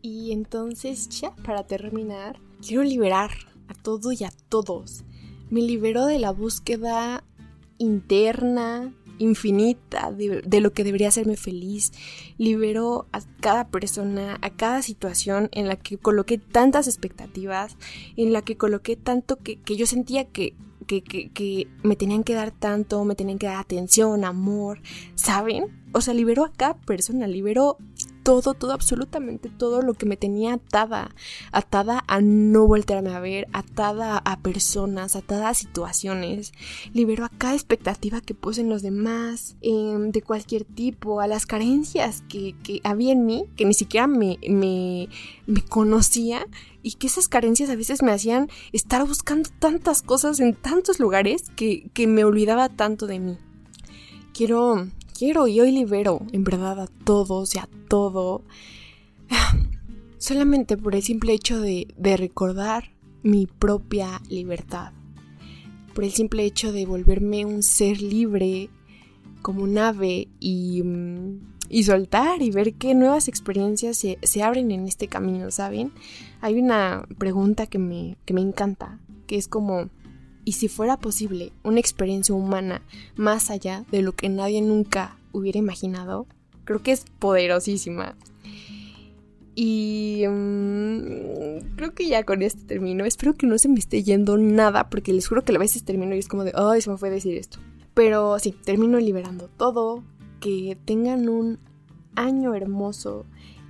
Y 0.00 0.32
entonces 0.32 1.08
ya 1.08 1.36
para 1.36 1.64
terminar, 1.64 2.40
quiero 2.66 2.82
liberar 2.82 3.30
a 3.68 3.74
todo 3.74 4.10
y 4.10 4.24
a 4.24 4.32
todos. 4.48 5.04
Me 5.48 5.62
libero 5.62 6.06
de 6.06 6.18
la 6.18 6.32
búsqueda 6.32 7.22
interna 7.78 8.92
infinita 9.22 10.12
de, 10.12 10.60
lo 10.60 10.72
que 10.72 10.84
debería 10.84 11.08
hacerme 11.08 11.36
feliz. 11.36 11.92
Libero 12.38 13.06
a 13.12 13.20
cada 13.40 13.68
persona, 13.68 14.38
a 14.42 14.50
cada 14.50 14.82
situación 14.82 15.48
en 15.52 15.68
la 15.68 15.76
que 15.76 15.98
coloqué 15.98 16.38
tantas 16.38 16.86
expectativas, 16.86 17.76
en 18.16 18.32
la 18.32 18.42
que 18.42 18.56
coloqué 18.56 18.96
tanto 18.96 19.36
que, 19.36 19.60
que 19.60 19.76
yo 19.76 19.86
sentía 19.86 20.24
que, 20.24 20.54
que, 20.86 21.02
que, 21.02 21.68
me 21.82 21.96
tenían 21.96 22.24
que 22.24 22.34
dar 22.34 22.50
tanto, 22.50 23.04
me 23.04 23.14
tenían 23.14 23.38
que 23.38 23.46
dar 23.46 23.56
atención, 23.56 24.24
amor, 24.24 24.80
¿saben? 25.14 25.66
O 25.92 26.00
sea, 26.00 26.14
libero 26.14 26.44
a 26.44 26.52
cada 26.52 26.74
persona, 26.74 27.26
libero 27.26 27.78
todo, 28.22 28.54
todo, 28.54 28.72
absolutamente 28.72 29.48
todo 29.48 29.82
lo 29.82 29.94
que 29.94 30.06
me 30.06 30.16
tenía 30.16 30.54
atada, 30.54 31.14
atada 31.50 32.04
a 32.06 32.20
no 32.20 32.66
voltearme 32.66 33.14
a 33.14 33.20
ver, 33.20 33.48
atada 33.52 34.18
a 34.18 34.38
personas, 34.40 35.16
atada 35.16 35.48
a 35.48 35.54
situaciones. 35.54 36.52
Libero 36.92 37.24
a 37.24 37.28
cada 37.30 37.54
expectativa 37.54 38.20
que 38.20 38.34
puse 38.34 38.60
en 38.60 38.68
los 38.68 38.82
demás, 38.82 39.56
em, 39.60 40.10
de 40.10 40.22
cualquier 40.22 40.64
tipo, 40.64 41.20
a 41.20 41.26
las 41.26 41.46
carencias 41.46 42.22
que, 42.28 42.54
había 42.84 43.12
en 43.12 43.26
mí, 43.26 43.44
que 43.56 43.64
ni 43.64 43.74
siquiera 43.74 44.06
me, 44.06 44.38
me, 44.48 45.08
conocía 45.68 46.46
y 46.82 46.92
que 46.92 47.06
esas 47.06 47.28
carencias 47.28 47.70
a 47.70 47.76
veces 47.76 48.02
me 48.02 48.12
hacían 48.12 48.48
estar 48.72 49.06
buscando 49.06 49.50
tantas 49.58 50.02
cosas 50.02 50.40
en 50.40 50.54
tantos 50.54 50.98
lugares 50.98 51.44
que, 51.56 51.90
que 51.94 52.06
me 52.06 52.24
olvidaba 52.24 52.68
tanto 52.68 53.06
de 53.06 53.20
mí. 53.20 53.38
Quiero 54.32 54.88
quiero 55.12 55.46
y 55.46 55.60
hoy 55.60 55.72
libero 55.72 56.22
en 56.32 56.44
verdad 56.44 56.80
a 56.80 56.86
todos 56.86 57.54
y 57.54 57.58
a 57.58 57.68
todo. 57.88 58.42
Solamente 60.18 60.76
por 60.76 60.94
el 60.94 61.02
simple 61.02 61.32
hecho 61.32 61.60
de, 61.60 61.86
recordar 62.16 62.92
mi 63.22 63.46
propia 63.46 64.20
libertad. 64.28 64.92
Por 65.94 66.04
el 66.04 66.12
simple 66.12 66.44
hecho 66.44 66.72
de 66.72 66.86
volverme 66.86 67.44
un 67.44 67.62
ser 67.62 68.00
libre 68.00 68.70
como 69.42 69.62
un 69.62 69.78
ave 69.78 70.28
y, 70.40 70.82
mm, 70.82 71.40
y 71.68 71.84
soltar 71.84 72.42
y 72.42 72.50
ver 72.50 72.74
qué 72.74 72.94
nuevas 72.94 73.28
experiencias 73.28 73.96
se, 73.96 74.18
se, 74.22 74.42
abren 74.42 74.70
en 74.70 74.86
este 74.86 75.08
camino, 75.08 75.50
¿saben? 75.50 75.92
Hay 76.40 76.58
una 76.58 77.06
pregunta 77.18 77.66
que 77.66 77.78
me, 77.78 78.16
que 78.24 78.34
me 78.34 78.40
encanta, 78.40 79.00
que 79.26 79.36
es 79.36 79.48
como, 79.48 79.88
y 80.44 80.52
si 80.52 80.68
fuera 80.68 80.96
posible 80.96 81.52
una 81.62 81.80
experiencia 81.80 82.34
humana 82.34 82.82
más 83.16 83.50
allá 83.50 83.84
de 83.90 84.02
lo 84.02 84.12
que 84.12 84.28
nadie 84.28 84.60
nunca 84.60 85.16
hubiera 85.32 85.58
imaginado, 85.58 86.26
creo 86.64 86.82
que 86.82 86.92
es 86.92 87.04
poderosísima. 87.18 88.16
Y 89.54 90.24
mm, 90.26 91.76
creo 91.76 91.94
que 91.94 92.08
ya 92.08 92.24
con 92.24 92.42
este 92.42 92.62
termino. 92.64 93.04
Espero 93.04 93.34
que 93.34 93.46
no 93.46 93.58
se 93.58 93.68
me 93.68 93.78
esté 93.78 94.02
yendo 94.02 94.38
nada, 94.38 94.88
porque 94.88 95.12
les 95.12 95.28
juro 95.28 95.44
que 95.44 95.54
a 95.54 95.58
veces 95.58 95.84
termino 95.84 96.14
y 96.14 96.18
es 96.18 96.28
como 96.28 96.44
de, 96.44 96.52
ay, 96.54 96.80
se 96.80 96.90
me 96.90 96.96
fue 96.96 97.08
a 97.08 97.12
decir 97.12 97.36
esto. 97.36 97.58
Pero 97.94 98.38
sí, 98.38 98.54
termino 98.64 98.98
liberando 98.98 99.48
todo. 99.48 100.02
Que 100.40 100.76
tengan 100.84 101.28
un 101.28 101.58
año 102.16 102.54
hermoso. 102.54 103.26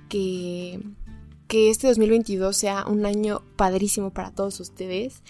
Que, 0.09 0.79
que 1.47 1.69
este 1.69 1.87
2022 1.87 2.55
sea 2.55 2.85
un 2.87 3.05
año 3.05 3.41
padrísimo 3.57 4.11
para 4.11 4.31
todos 4.31 4.59
ustedes. 4.59 5.21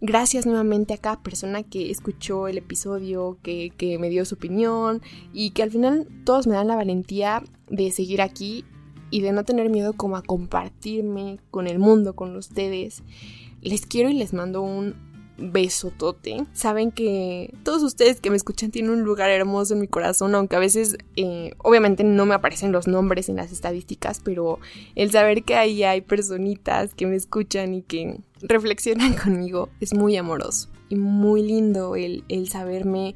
Gracias 0.00 0.44
nuevamente 0.44 0.94
a 0.94 0.98
cada 0.98 1.22
persona 1.22 1.62
que 1.62 1.90
escuchó 1.90 2.48
el 2.48 2.58
episodio, 2.58 3.38
que, 3.42 3.72
me 4.00 4.10
dio 4.10 4.24
su 4.24 4.34
opinión 4.34 5.02
y 5.32 5.50
que 5.50 5.62
al 5.62 5.70
final 5.70 6.08
todos 6.24 6.46
me 6.46 6.54
dan 6.54 6.68
la 6.68 6.76
valentía 6.76 7.42
de 7.68 7.90
seguir 7.90 8.20
aquí 8.20 8.64
y 9.10 9.20
de 9.20 9.32
no 9.32 9.44
tener 9.44 9.70
miedo 9.70 9.92
como 9.92 10.16
a 10.16 10.22
compartirme 10.22 11.38
con 11.50 11.66
el 11.66 11.78
mundo, 11.78 12.14
con 12.14 12.36
ustedes. 12.36 13.02
Les 13.62 13.86
quiero 13.86 14.10
y 14.10 14.14
les 14.14 14.32
mando 14.32 14.62
un 14.62 14.94
besotote. 15.36 16.44
Saben 16.52 16.90
que 16.90 17.54
todos 17.62 17.82
ustedes 17.82 18.20
que 18.20 18.30
me 18.30 18.36
escuchan 18.36 18.70
tienen 18.70 18.92
un 18.92 19.02
lugar 19.02 19.30
hermoso 19.30 19.74
en 19.74 19.80
mi 19.80 19.88
corazón, 19.88 20.34
aunque 20.34 20.56
a 20.56 20.60
veces 20.60 20.96
eh, 21.16 21.52
obviamente 21.58 22.04
no 22.04 22.26
me 22.26 22.34
aparecen 22.34 22.72
los 22.72 22.86
nombres 22.86 23.28
en 23.28 23.36
las 23.36 23.52
estadísticas, 23.52 24.20
pero 24.22 24.58
el 24.94 25.10
saber 25.10 25.44
que 25.44 25.56
ahí 25.56 25.82
hay 25.82 26.00
personitas 26.00 26.94
que 26.94 27.06
me 27.06 27.16
escuchan 27.16 27.74
y 27.74 27.82
que 27.82 28.20
reflexionan 28.40 29.14
conmigo 29.22 29.68
es 29.80 29.94
muy 29.94 30.16
amoroso 30.16 30.68
y 30.88 30.96
muy 30.96 31.42
lindo 31.42 31.96
el, 31.96 32.24
el 32.28 32.48
saberme, 32.48 33.14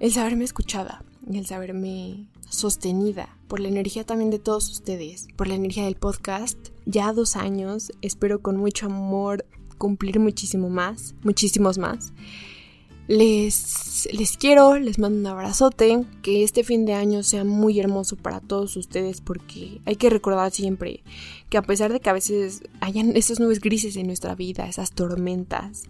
el 0.00 0.12
saberme 0.12 0.44
escuchada 0.44 1.02
y 1.28 1.38
el 1.38 1.46
saberme 1.46 2.28
sostenida 2.48 3.36
por 3.48 3.60
la 3.60 3.68
energía 3.68 4.04
también 4.04 4.30
de 4.30 4.38
todos 4.38 4.70
ustedes, 4.70 5.28
por 5.36 5.48
la 5.48 5.54
energía 5.54 5.84
del 5.84 5.96
podcast. 5.96 6.58
Ya 6.84 7.12
dos 7.12 7.36
años, 7.36 7.92
espero 8.02 8.40
con 8.40 8.56
mucho 8.56 8.86
amor 8.86 9.44
cumplir 9.78 10.18
muchísimo 10.18 10.68
más, 10.68 11.14
muchísimos 11.22 11.78
más. 11.78 12.12
Les, 13.08 14.08
les 14.12 14.36
quiero, 14.36 14.78
les 14.78 14.98
mando 14.98 15.20
un 15.20 15.26
abrazote, 15.26 16.04
que 16.22 16.42
este 16.42 16.64
fin 16.64 16.86
de 16.86 16.94
año 16.94 17.22
sea 17.22 17.44
muy 17.44 17.78
hermoso 17.78 18.16
para 18.16 18.40
todos 18.40 18.76
ustedes 18.76 19.20
porque 19.20 19.80
hay 19.84 19.94
que 19.94 20.10
recordar 20.10 20.50
siempre 20.50 21.04
que 21.48 21.56
a 21.56 21.62
pesar 21.62 21.92
de 21.92 22.00
que 22.00 22.10
a 22.10 22.14
veces 22.14 22.62
hayan 22.80 23.16
esas 23.16 23.38
nubes 23.38 23.60
grises 23.60 23.94
en 23.96 24.08
nuestra 24.08 24.34
vida, 24.34 24.66
esas 24.66 24.90
tormentas, 24.90 25.84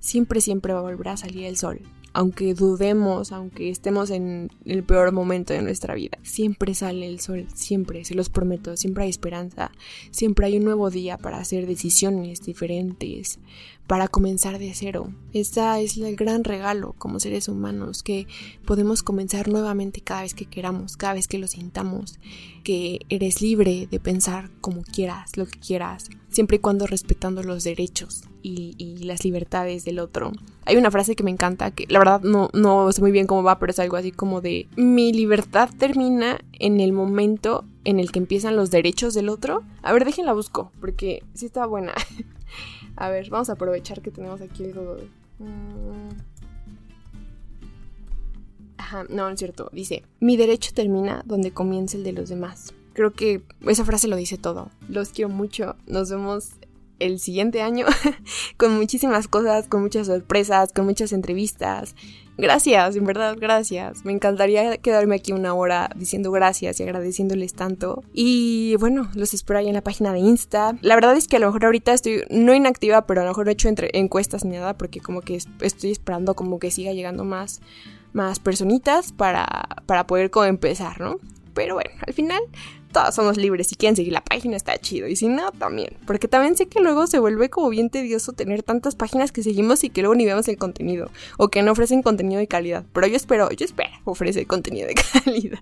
siempre, 0.00 0.40
siempre 0.40 0.72
va 0.72 0.78
a 0.78 0.82
volver 0.82 1.08
a 1.08 1.16
salir 1.18 1.44
el 1.44 1.58
sol 1.58 1.82
aunque 2.14 2.54
dudemos, 2.54 3.32
aunque 3.32 3.68
estemos 3.68 4.10
en 4.10 4.50
el 4.64 4.84
peor 4.84 5.12
momento 5.12 5.52
de 5.52 5.62
nuestra 5.62 5.94
vida, 5.94 6.16
siempre 6.22 6.72
sale 6.74 7.08
el 7.08 7.20
sol, 7.20 7.46
siempre, 7.52 8.04
se 8.04 8.14
los 8.14 8.30
prometo, 8.30 8.76
siempre 8.76 9.04
hay 9.04 9.10
esperanza, 9.10 9.72
siempre 10.12 10.46
hay 10.46 10.56
un 10.56 10.64
nuevo 10.64 10.90
día 10.90 11.18
para 11.18 11.38
hacer 11.38 11.66
decisiones 11.66 12.40
diferentes, 12.40 13.40
para 13.86 14.08
comenzar 14.08 14.58
de 14.58 14.72
cero. 14.74 15.12
Ese 15.32 15.82
es 15.82 15.96
el 15.98 16.16
gran 16.16 16.44
regalo 16.44 16.94
como 16.98 17.20
seres 17.20 17.48
humanos, 17.48 18.02
que 18.02 18.26
podemos 18.64 19.02
comenzar 19.02 19.48
nuevamente 19.48 20.00
cada 20.00 20.22
vez 20.22 20.34
que 20.34 20.46
queramos, 20.46 20.96
cada 20.96 21.14
vez 21.14 21.28
que 21.28 21.38
lo 21.38 21.48
sintamos, 21.48 22.18
que 22.62 23.00
eres 23.08 23.42
libre 23.42 23.86
de 23.90 24.00
pensar 24.00 24.50
como 24.60 24.82
quieras, 24.82 25.36
lo 25.36 25.46
que 25.46 25.58
quieras, 25.58 26.08
siempre 26.30 26.56
y 26.56 26.60
cuando 26.60 26.86
respetando 26.86 27.42
los 27.42 27.64
derechos 27.64 28.24
y, 28.42 29.04
las 29.04 29.24
libertades 29.24 29.84
del 29.84 29.98
otro. 29.98 30.32
Hay 30.64 30.76
una 30.76 30.90
frase 30.90 31.14
que 31.14 31.22
me 31.22 31.30
encanta, 31.30 31.70
que 31.70 31.86
la 31.88 31.98
verdad 31.98 32.22
no, 32.22 32.48
no 32.54 32.90
sé 32.92 33.02
muy 33.02 33.10
bien 33.10 33.26
cómo 33.26 33.42
va, 33.42 33.58
pero 33.58 33.70
es 33.70 33.78
algo 33.78 33.96
así 33.96 34.12
como 34.12 34.40
de, 34.40 34.66
mi 34.76 35.12
libertad 35.12 35.68
termina 35.76 36.40
en 36.52 36.80
el 36.80 36.92
momento 36.92 37.64
en 37.84 38.00
el 38.00 38.10
que 38.12 38.18
empiezan 38.18 38.56
los 38.56 38.70
derechos 38.70 39.14
del 39.14 39.28
otro. 39.28 39.62
A 39.82 39.92
ver, 39.92 40.04
déjenla 40.04 40.32
busco, 40.32 40.72
porque 40.80 41.22
sí 41.34 41.46
está 41.46 41.66
buena. 41.66 41.92
a 42.96 43.08
ver, 43.08 43.30
vamos 43.30 43.50
a 43.50 43.54
aprovechar 43.54 44.00
que 44.00 44.10
tenemos 44.10 44.40
aquí 44.40 44.64
algo... 44.64 44.96
Mm. 45.38 46.10
Ajá, 48.76 49.04
no, 49.08 49.24
no 49.24 49.30
es 49.30 49.38
cierto. 49.38 49.70
Dice, 49.72 50.04
mi 50.20 50.36
derecho 50.36 50.72
termina 50.74 51.22
donde 51.24 51.52
comienza 51.52 51.96
el 51.96 52.04
de 52.04 52.12
los 52.12 52.28
demás. 52.28 52.74
Creo 52.92 53.12
que 53.12 53.42
esa 53.66 53.84
frase 53.84 54.08
lo 54.08 54.16
dice 54.16 54.38
todo. 54.38 54.70
Los 54.88 55.08
quiero 55.08 55.28
mucho. 55.28 55.76
Nos 55.86 56.10
vemos 56.10 56.50
el 56.98 57.18
siguiente 57.18 57.62
año 57.62 57.86
con 58.56 58.76
muchísimas 58.76 59.28
cosas, 59.28 59.68
con 59.68 59.82
muchas 59.82 60.06
sorpresas, 60.06 60.72
con 60.72 60.84
muchas 60.86 61.12
entrevistas. 61.12 61.94
Gracias, 62.36 62.96
en 62.96 63.04
verdad, 63.04 63.36
gracias. 63.38 64.04
Me 64.04 64.12
encantaría 64.12 64.76
quedarme 64.78 65.14
aquí 65.14 65.32
una 65.32 65.54
hora 65.54 65.90
diciendo 65.94 66.32
gracias 66.32 66.80
y 66.80 66.82
agradeciéndoles 66.82 67.54
tanto. 67.54 68.02
Y 68.12 68.74
bueno, 68.80 69.08
los 69.14 69.34
espero 69.34 69.60
ahí 69.60 69.68
en 69.68 69.74
la 69.74 69.82
página 69.82 70.12
de 70.12 70.18
Insta. 70.18 70.76
La 70.80 70.96
verdad 70.96 71.16
es 71.16 71.28
que 71.28 71.36
a 71.36 71.38
lo 71.38 71.46
mejor 71.46 71.64
ahorita 71.66 71.92
estoy 71.92 72.24
no 72.30 72.52
inactiva, 72.52 73.06
pero 73.06 73.20
a 73.20 73.24
lo 73.24 73.30
mejor 73.30 73.48
he 73.48 73.52
hecho 73.52 73.68
encuestas 73.92 74.44
ni 74.44 74.56
nada 74.56 74.76
porque 74.76 75.00
como 75.00 75.20
que 75.20 75.38
estoy 75.60 75.92
esperando 75.92 76.34
como 76.34 76.58
que 76.58 76.72
siga 76.72 76.92
llegando 76.92 77.24
más 77.24 77.60
más 78.14 78.38
personitas 78.38 79.12
para, 79.12 79.68
para 79.86 80.06
poder 80.06 80.30
como 80.30 80.46
empezar, 80.46 81.00
¿no? 81.00 81.18
Pero 81.52 81.74
bueno, 81.74 81.90
al 82.06 82.14
final 82.14 82.40
todos 82.94 83.14
somos 83.14 83.36
libres. 83.36 83.66
Si 83.66 83.74
quieren 83.74 83.96
seguir 83.96 84.14
la 84.14 84.24
página 84.24 84.56
está 84.56 84.78
chido. 84.78 85.08
Y 85.08 85.16
si 85.16 85.28
no, 85.28 85.52
también. 85.52 85.98
Porque 86.06 86.28
también 86.28 86.56
sé 86.56 86.66
que 86.66 86.80
luego 86.80 87.06
se 87.06 87.18
vuelve 87.18 87.50
como 87.50 87.68
bien 87.68 87.90
tedioso 87.90 88.32
tener 88.32 88.62
tantas 88.62 88.94
páginas 88.94 89.32
que 89.32 89.42
seguimos 89.42 89.84
y 89.84 89.90
que 89.90 90.00
luego 90.00 90.14
ni 90.14 90.24
vemos 90.24 90.48
el 90.48 90.56
contenido. 90.56 91.10
O 91.36 91.48
que 91.48 91.62
no 91.62 91.72
ofrecen 91.72 92.02
contenido 92.02 92.38
de 92.38 92.46
calidad. 92.46 92.86
Pero 92.94 93.06
yo 93.08 93.16
espero, 93.16 93.50
yo 93.50 93.66
espero 93.66 93.90
ofrecer 94.04 94.46
contenido 94.46 94.86
de 94.86 94.94
calidad. 95.24 95.58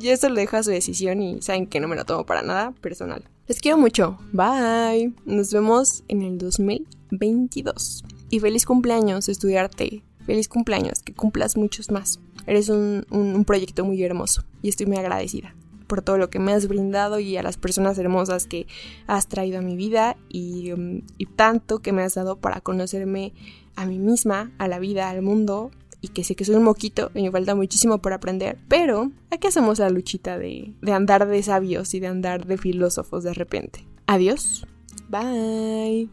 y 0.00 0.08
eso 0.08 0.28
lo 0.30 0.36
dejo 0.36 0.56
a 0.56 0.62
su 0.62 0.70
decisión 0.70 1.22
y 1.22 1.42
saben 1.42 1.66
que 1.66 1.78
no 1.78 1.86
me 1.86 1.94
lo 1.94 2.04
tomo 2.04 2.24
para 2.24 2.42
nada 2.42 2.72
personal. 2.72 3.22
Les 3.46 3.60
quiero 3.60 3.76
mucho. 3.76 4.18
Bye. 4.32 5.12
Nos 5.26 5.52
vemos 5.52 6.04
en 6.08 6.22
el 6.22 6.38
2022. 6.38 8.02
Y 8.30 8.40
feliz 8.40 8.64
cumpleaños, 8.64 9.28
estudiarte. 9.28 10.02
Feliz 10.24 10.48
cumpleaños, 10.48 11.02
que 11.02 11.12
cumplas 11.12 11.58
muchos 11.58 11.90
más. 11.90 12.18
Eres 12.46 12.70
un 12.70 13.44
proyecto 13.46 13.84
muy 13.84 14.02
hermoso 14.02 14.42
y 14.62 14.70
estoy 14.70 14.86
muy 14.86 14.96
agradecida 14.96 15.54
por 15.86 16.02
todo 16.02 16.18
lo 16.18 16.30
que 16.30 16.38
me 16.38 16.52
has 16.52 16.68
brindado 16.68 17.20
y 17.20 17.36
a 17.36 17.42
las 17.42 17.56
personas 17.56 17.98
hermosas 17.98 18.46
que 18.46 18.66
has 19.06 19.28
traído 19.28 19.58
a 19.58 19.62
mi 19.62 19.76
vida 19.76 20.16
y, 20.28 20.72
um, 20.72 21.02
y 21.18 21.26
tanto 21.26 21.80
que 21.80 21.92
me 21.92 22.02
has 22.02 22.14
dado 22.14 22.36
para 22.36 22.60
conocerme 22.60 23.32
a 23.76 23.86
mí 23.86 23.98
misma, 23.98 24.52
a 24.58 24.68
la 24.68 24.78
vida, 24.78 25.10
al 25.10 25.22
mundo 25.22 25.70
y 26.00 26.08
que 26.08 26.22
sé 26.22 26.36
que 26.36 26.44
soy 26.44 26.56
un 26.56 26.64
moquito 26.64 27.10
y 27.14 27.22
me 27.22 27.30
falta 27.30 27.54
muchísimo 27.54 27.98
por 27.98 28.12
aprender, 28.12 28.58
pero 28.68 29.10
aquí 29.30 29.46
hacemos 29.46 29.78
la 29.78 29.88
luchita 29.88 30.38
de, 30.38 30.74
de 30.82 30.92
andar 30.92 31.26
de 31.26 31.42
sabios 31.42 31.94
y 31.94 32.00
de 32.00 32.08
andar 32.08 32.46
de 32.46 32.58
filósofos 32.58 33.24
de 33.24 33.32
repente. 33.32 33.86
Adiós. 34.06 34.66
Bye. 35.08 36.10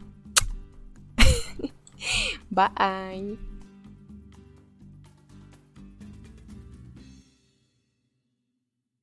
Bye. 2.50 3.51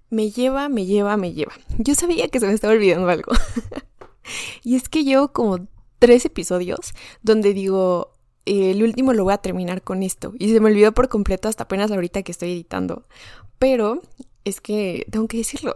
Me 0.10 0.32
lleva, 0.32 0.70
me 0.70 0.86
lleva, 0.86 1.18
me 1.18 1.34
lleva. 1.34 1.54
Yo 1.78 1.96
sabía 1.96 2.28
que 2.28 2.40
se 2.40 2.48
me 2.48 2.54
estaba 2.54 2.74
olvidando 2.74 3.08
algo. 3.10 3.32
y 4.64 4.76
es 4.76 4.90
que 4.90 5.04
llevo 5.04 5.32
como 5.32 5.68
tres 6.00 6.26
episodios 6.26 6.94
donde 7.22 7.54
digo, 7.54 8.14
el 8.46 8.82
último 8.84 9.14
lo 9.14 9.24
voy 9.24 9.34
a 9.34 9.38
terminar 9.38 9.84
con 9.84 10.04
esto. 10.04 10.34
Y 10.40 10.52
se 10.52 10.60
me 10.60 10.70
olvidó 10.70 10.94
por 10.94 11.10
completo 11.10 11.48
hasta 11.48 11.64
apenas 11.64 11.92
ahorita 11.92 12.24
que 12.24 12.32
estoy 12.32 12.52
editando. 12.52 13.06
Pero 13.60 14.02
es 14.46 14.62
que 14.62 15.06
tengo 15.12 15.28
que 15.28 15.38
decirlo. 15.38 15.76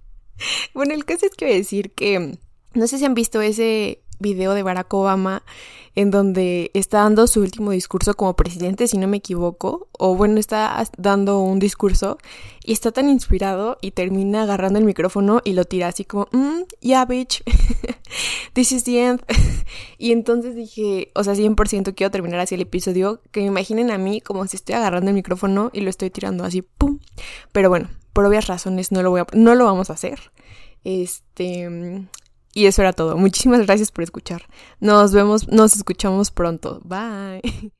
bueno, 0.74 0.94
el 0.94 1.04
caso 1.04 1.26
es 1.26 1.34
que 1.34 1.44
voy 1.44 1.54
a 1.54 1.58
decir 1.58 1.92
que... 1.92 2.38
No 2.72 2.86
sé 2.86 2.98
si 2.98 3.04
han 3.04 3.14
visto 3.14 3.40
ese 3.40 4.02
video 4.20 4.54
de 4.54 4.62
Barack 4.62 4.92
Obama 4.94 5.42
en 5.96 6.10
donde 6.10 6.70
está 6.74 6.98
dando 6.98 7.26
su 7.26 7.40
último 7.40 7.72
discurso 7.72 8.14
como 8.14 8.36
presidente, 8.36 8.86
si 8.86 8.96
no 8.96 9.08
me 9.08 9.16
equivoco, 9.16 9.88
o 9.92 10.14
bueno, 10.14 10.38
está 10.38 10.82
dando 10.96 11.40
un 11.40 11.58
discurso 11.58 12.18
y 12.64 12.72
está 12.72 12.92
tan 12.92 13.08
inspirado 13.08 13.78
y 13.80 13.90
termina 13.90 14.42
agarrando 14.44 14.78
el 14.78 14.84
micrófono 14.84 15.40
y 15.44 15.52
lo 15.52 15.64
tira 15.64 15.88
así 15.88 16.04
como, 16.04 16.28
mm, 16.32 16.62
yeah, 16.80 17.04
bitch, 17.04 17.42
this 18.52 18.72
is 18.72 18.84
the 18.84 19.04
end. 19.04 19.22
y 19.98 20.12
entonces 20.12 20.54
dije, 20.54 21.10
o 21.14 21.24
sea, 21.24 21.34
100% 21.34 21.94
quiero 21.94 22.10
terminar 22.10 22.40
así 22.40 22.54
el 22.54 22.62
episodio, 22.62 23.20
que 23.32 23.40
me 23.40 23.46
imaginen 23.46 23.90
a 23.90 23.98
mí 23.98 24.20
como 24.20 24.46
si 24.46 24.56
estoy 24.56 24.76
agarrando 24.76 25.10
el 25.10 25.14
micrófono 25.14 25.70
y 25.72 25.80
lo 25.80 25.90
estoy 25.90 26.10
tirando 26.10 26.44
así, 26.44 26.62
pum. 26.62 27.00
Pero 27.52 27.68
bueno, 27.68 27.88
por 28.12 28.24
obvias 28.24 28.46
razones 28.46 28.92
no 28.92 29.02
lo, 29.02 29.10
voy 29.10 29.20
a, 29.20 29.26
no 29.32 29.54
lo 29.54 29.64
vamos 29.64 29.90
a 29.90 29.94
hacer. 29.94 30.30
Este, 30.84 32.06
y 32.54 32.66
eso 32.66 32.82
era 32.82 32.92
todo. 32.92 33.16
Muchísimas 33.16 33.66
gracias 33.66 33.90
por 33.92 34.04
escuchar. 34.04 34.42
Nos 34.80 35.12
vemos, 35.12 35.48
nos 35.48 35.74
escuchamos 35.76 36.30
pronto. 36.30 36.80
Bye. 36.84 37.72